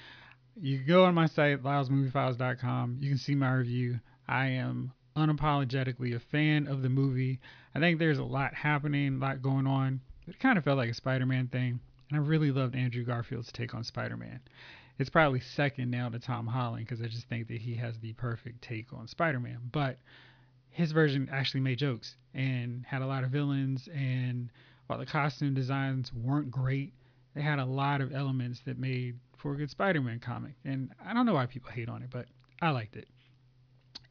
You 0.59 0.79
go 0.79 1.05
on 1.05 1.15
my 1.15 1.27
site, 1.27 1.63
lylesmoviefiles.com. 1.63 2.97
You 2.99 3.09
can 3.09 3.17
see 3.17 3.35
my 3.35 3.53
review. 3.53 3.99
I 4.27 4.47
am 4.47 4.91
unapologetically 5.15 6.15
a 6.15 6.19
fan 6.19 6.67
of 6.67 6.81
the 6.81 6.89
movie. 6.89 7.39
I 7.73 7.79
think 7.79 7.99
there's 7.99 8.19
a 8.19 8.23
lot 8.23 8.53
happening, 8.53 9.15
a 9.15 9.19
lot 9.19 9.41
going 9.41 9.67
on. 9.67 10.01
It 10.27 10.39
kind 10.39 10.57
of 10.57 10.63
felt 10.63 10.77
like 10.77 10.89
a 10.89 10.93
Spider 10.93 11.25
Man 11.25 11.47
thing. 11.47 11.79
And 12.09 12.19
I 12.19 12.23
really 12.23 12.51
loved 12.51 12.75
Andrew 12.75 13.05
Garfield's 13.05 13.51
take 13.51 13.73
on 13.73 13.83
Spider 13.83 14.17
Man. 14.17 14.39
It's 14.99 15.09
probably 15.09 15.39
second 15.39 15.89
now 15.89 16.09
to 16.09 16.19
Tom 16.19 16.47
Holland 16.47 16.85
because 16.85 17.01
I 17.01 17.07
just 17.07 17.27
think 17.27 17.47
that 17.47 17.61
he 17.61 17.75
has 17.75 17.97
the 17.99 18.13
perfect 18.13 18.61
take 18.61 18.93
on 18.93 19.07
Spider 19.07 19.39
Man. 19.39 19.59
But 19.71 19.97
his 20.69 20.91
version 20.91 21.29
actually 21.31 21.61
made 21.61 21.79
jokes 21.79 22.15
and 22.33 22.85
had 22.85 23.01
a 23.01 23.07
lot 23.07 23.23
of 23.23 23.31
villains 23.31 23.87
and 23.93 24.49
while 24.87 24.99
the 24.99 25.05
costume 25.05 25.53
designs 25.53 26.11
weren't 26.13 26.51
great 26.51 26.93
they 27.33 27.41
had 27.41 27.59
a 27.59 27.65
lot 27.65 28.01
of 28.01 28.13
elements 28.13 28.61
that 28.65 28.77
made 28.77 29.19
for 29.37 29.53
a 29.53 29.57
good 29.57 29.69
spider-man 29.69 30.19
comic 30.19 30.53
and 30.65 30.91
i 31.03 31.13
don't 31.13 31.25
know 31.25 31.33
why 31.33 31.45
people 31.45 31.71
hate 31.71 31.89
on 31.89 32.03
it 32.03 32.09
but 32.11 32.25
i 32.61 32.69
liked 32.69 32.95
it. 32.95 33.07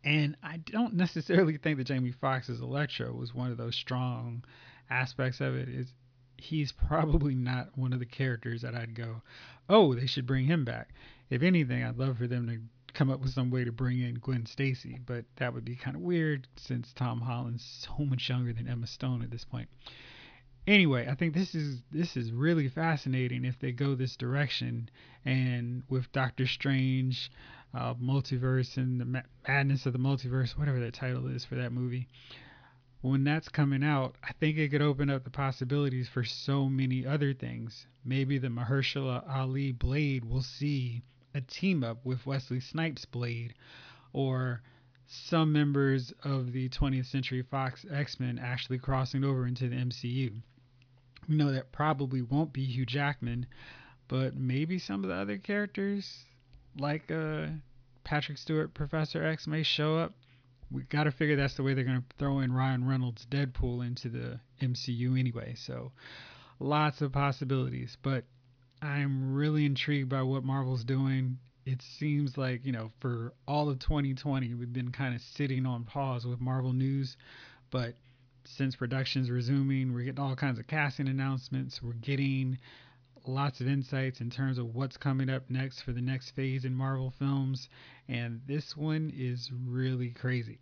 And 0.05 0.37
i 0.43 0.57
don't 0.59 0.95
necessarily 0.95 1.57
think 1.57 1.79
that 1.79 1.85
jamie 1.85 2.12
foxx's 2.12 2.61
electro 2.61 3.12
was 3.12 3.35
one 3.35 3.51
of 3.51 3.57
those 3.57 3.77
strong 3.77 4.45
aspects 4.89 5.41
of 5.41 5.55
it. 5.55 5.68
Is 5.68 5.93
he's 6.37 6.73
probably 6.73 7.35
not 7.35 7.77
one 7.77 7.93
of 7.93 7.99
the 7.99 8.07
characters 8.07 8.62
that 8.62 8.75
i'd 8.75 8.95
go 8.95 9.23
oh 9.68 9.95
they 9.95 10.07
should 10.07 10.27
bring 10.27 10.47
him 10.47 10.64
back. 10.64 10.91
If 11.29 11.43
anything 11.43 11.85
i'd 11.85 11.99
love 11.99 12.18
for 12.18 12.27
them 12.27 12.49
to 12.49 12.59
come 12.93 13.11
up 13.11 13.21
with 13.21 13.33
some 13.33 13.51
way 13.51 13.64
to 13.64 13.73
bring 13.73 14.01
in 14.01 14.16
Gwen 14.16 14.47
Stacy, 14.47 14.99
but 15.07 15.25
that 15.37 15.55
would 15.55 15.64
be 15.64 15.77
kind 15.77 15.97
of 15.97 16.03
weird 16.03 16.47
since 16.57 16.93
Tom 16.93 17.21
Holland's 17.21 17.64
so 17.87 18.05
much 18.05 18.29
younger 18.29 18.53
than 18.53 18.68
Emma 18.68 18.87
Stone 18.87 19.23
at 19.23 19.31
this 19.31 19.45
point. 19.45 19.68
Anyway, 20.67 21.09
I 21.09 21.15
think 21.15 21.35
this 21.35 21.55
is 21.55 21.83
this 21.91 22.17
is 22.17 22.33
really 22.33 22.69
fascinating 22.69 23.45
if 23.45 23.59
they 23.59 23.73
go 23.73 23.95
this 23.95 24.17
direction, 24.17 24.91
and 25.25 25.83
with 25.89 26.13
Doctor 26.13 26.47
Strange, 26.47 27.31
uh, 27.73 27.95
multiverse 27.95 28.77
and 28.77 29.01
the 29.01 29.05
ma- 29.05 29.23
madness 29.49 29.87
of 29.87 29.93
the 29.93 29.99
multiverse, 29.99 30.59
whatever 30.59 30.81
that 30.81 30.95
title 30.95 31.27
is 31.29 31.45
for 31.45 31.55
that 31.55 31.73
movie. 31.73 32.09
When 33.01 33.25
that's 33.25 33.49
coming 33.49 33.83
out, 33.83 34.17
I 34.23 34.33
think 34.35 34.59
it 34.59 34.69
could 34.69 34.83
open 34.83 35.09
up 35.09 35.25
the 35.25 35.31
possibilities 35.31 36.09
for 36.09 36.23
so 36.23 36.69
many 36.69 37.07
other 37.07 37.33
things. 37.33 37.87
Maybe 38.05 38.37
the 38.37 38.49
Mahershala 38.49 39.27
Ali 39.27 39.73
Blade 39.73 40.25
will 40.25 40.43
see 40.43 41.03
a 41.35 41.41
team 41.41 41.83
up 41.83 42.05
with 42.05 42.27
Wesley 42.27 42.61
Snipes' 42.61 43.07
Blade, 43.07 43.55
or 44.13 44.61
some 45.13 45.53
members 45.53 46.13
of 46.23 46.53
the 46.53 46.69
20th 46.69 47.07
Century 47.07 47.43
Fox 47.43 47.85
X 47.93 48.21
Men 48.21 48.39
actually 48.39 48.79
crossing 48.79 49.25
over 49.25 49.45
into 49.45 49.69
the 49.69 49.75
MCU. 49.75 50.41
We 51.29 51.35
know 51.35 51.51
that 51.51 51.73
probably 51.73 52.23
won't 52.23 52.53
be 52.53 52.65
Hugh 52.65 52.87
Jackman, 52.87 53.47
but 54.07 54.37
maybe 54.37 54.79
some 54.79 55.03
of 55.03 55.11
the 55.11 55.17
other 55.17 55.37
characters, 55.37 56.25
like 56.79 57.11
uh, 57.11 57.47
Patrick 58.05 58.39
Stewart, 58.39 58.73
Professor 58.73 59.25
X, 59.25 59.49
may 59.49 59.65
show 59.65 59.99
up. 59.99 60.15
We 60.71 60.85
got 60.85 61.05
to 61.05 61.11
figure 61.11 61.35
that's 61.35 61.55
the 61.55 61.65
way 61.65 61.75
they're 61.75 61.83
going 61.83 62.03
to 62.03 62.17
throw 62.17 62.39
in 62.39 62.53
Ryan 62.53 62.87
Reynolds' 62.87 63.27
Deadpool 63.29 63.85
into 63.85 64.09
the 64.09 64.39
MCU 64.63 65.19
anyway. 65.19 65.55
So 65.57 65.91
lots 66.61 67.01
of 67.01 67.11
possibilities, 67.11 67.97
but 68.01 68.25
I'm 68.81 69.35
really 69.35 69.67
intrigued 69.67 70.09
by 70.09 70.23
what 70.23 70.45
Marvel's 70.45 70.85
doing. 70.85 71.39
It 71.67 71.83
seems 71.99 72.37
like, 72.39 72.65
you 72.65 72.73
know, 72.73 72.91
for 73.01 73.33
all 73.47 73.69
of 73.69 73.79
2020, 73.79 74.55
we've 74.55 74.73
been 74.73 74.93
kind 74.93 75.15
of 75.15 75.21
sitting 75.21 75.67
on 75.67 75.85
pause 75.85 76.25
with 76.25 76.41
Marvel 76.41 76.73
news. 76.73 77.17
But 77.71 77.95
since 78.45 78.77
production's 78.77 79.31
resuming, 79.31 79.93
we're 79.93 80.05
getting 80.05 80.21
all 80.21 80.37
kinds 80.37 80.59
of 80.59 80.67
casting 80.67 81.09
announcements. 81.09 81.83
We're 81.83 81.93
getting 81.93 82.59
lots 83.27 83.61
of 83.61 83.69
insights 83.69 84.21
in 84.21 84.31
terms 84.31 84.59
of 84.59 84.75
what's 84.75 84.97
coming 84.97 85.29
up 85.29 85.51
next 85.51 85.83
for 85.83 85.93
the 85.93 86.01
next 86.01 86.31
phase 86.31 86.65
in 86.65 86.75
Marvel 86.75 87.13
films. 87.19 87.69
And 88.09 88.41
this 88.47 88.77
one 88.77 89.13
is 89.15 89.51
really 89.67 90.11
crazy. 90.11 90.59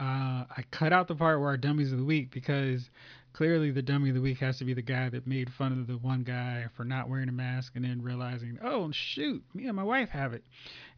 Uh, 0.00 0.48
I 0.56 0.64
cut 0.70 0.94
out 0.94 1.08
the 1.08 1.14
part 1.14 1.40
where 1.40 1.50
our 1.50 1.58
dummies 1.58 1.92
of 1.92 1.98
the 1.98 2.04
week 2.04 2.30
because 2.30 2.88
clearly 3.32 3.70
the 3.70 3.82
dummy 3.82 4.10
of 4.10 4.14
the 4.14 4.20
week 4.20 4.38
has 4.38 4.58
to 4.58 4.64
be 4.64 4.74
the 4.74 4.82
guy 4.82 5.08
that 5.08 5.26
made 5.26 5.52
fun 5.52 5.72
of 5.72 5.86
the 5.86 5.98
one 5.98 6.22
guy 6.22 6.66
for 6.76 6.84
not 6.84 7.08
wearing 7.08 7.28
a 7.28 7.32
mask 7.32 7.72
and 7.76 7.84
then 7.84 8.02
realizing, 8.02 8.58
oh 8.62 8.90
shoot, 8.92 9.42
me 9.54 9.66
and 9.66 9.76
my 9.76 9.82
wife 9.82 10.10
have 10.10 10.32
it, 10.32 10.44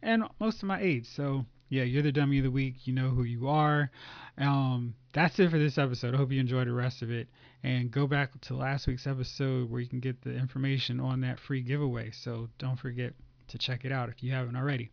and 0.01 0.23
most 0.39 0.61
of 0.61 0.67
my 0.67 0.81
aides. 0.81 1.09
So 1.09 1.45
yeah, 1.73 1.83
you're 1.83 2.03
the 2.03 2.11
dummy 2.11 2.37
of 2.37 2.43
the 2.43 2.51
week. 2.51 2.85
You 2.85 2.93
know 2.93 3.09
who 3.09 3.23
you 3.23 3.47
are. 3.47 3.89
Um, 4.37 4.93
that's 5.11 5.39
it 5.39 5.49
for 5.49 5.57
this 5.57 5.79
episode. 5.79 6.13
I 6.13 6.17
hope 6.17 6.31
you 6.31 6.39
enjoyed 6.39 6.67
the 6.67 6.73
rest 6.73 7.01
of 7.01 7.09
it. 7.09 7.27
And 7.63 7.89
go 7.89 8.05
back 8.05 8.39
to 8.41 8.55
last 8.55 8.85
week's 8.85 9.07
episode 9.07 9.71
where 9.71 9.81
you 9.81 9.87
can 9.87 9.99
get 9.99 10.21
the 10.21 10.35
information 10.35 10.99
on 10.99 11.21
that 11.21 11.39
free 11.39 11.61
giveaway. 11.61 12.11
So 12.11 12.49
don't 12.59 12.77
forget 12.77 13.13
to 13.47 13.57
check 13.57 13.85
it 13.85 13.91
out 13.91 14.09
if 14.09 14.21
you 14.21 14.33
haven't 14.33 14.55
already. 14.55 14.91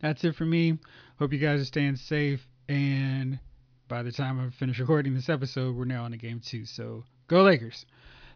That's 0.00 0.22
it 0.22 0.36
for 0.36 0.44
me. 0.44 0.78
Hope 1.18 1.32
you 1.32 1.40
guys 1.40 1.60
are 1.60 1.64
staying 1.64 1.96
safe 1.96 2.46
and 2.68 3.40
by 3.88 4.02
the 4.02 4.12
time 4.12 4.40
I 4.40 4.50
finish 4.50 4.78
recording 4.78 5.14
this 5.14 5.28
episode, 5.28 5.76
we're 5.76 5.84
now 5.84 6.04
on 6.04 6.10
the 6.10 6.16
game 6.16 6.40
two. 6.44 6.64
So 6.64 7.04
go 7.28 7.42
Lakers. 7.42 7.86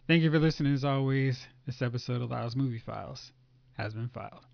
Thank 0.07 0.22
you 0.22 0.30
for 0.30 0.38
listening 0.38 0.74
as 0.74 0.84
always. 0.84 1.46
This 1.66 1.82
episode 1.82 2.22
of 2.22 2.30
Lyle's 2.30 2.57
Movie 2.57 2.82
Files 2.84 3.32
has 3.76 3.94
been 3.94 4.09
filed. 4.09 4.49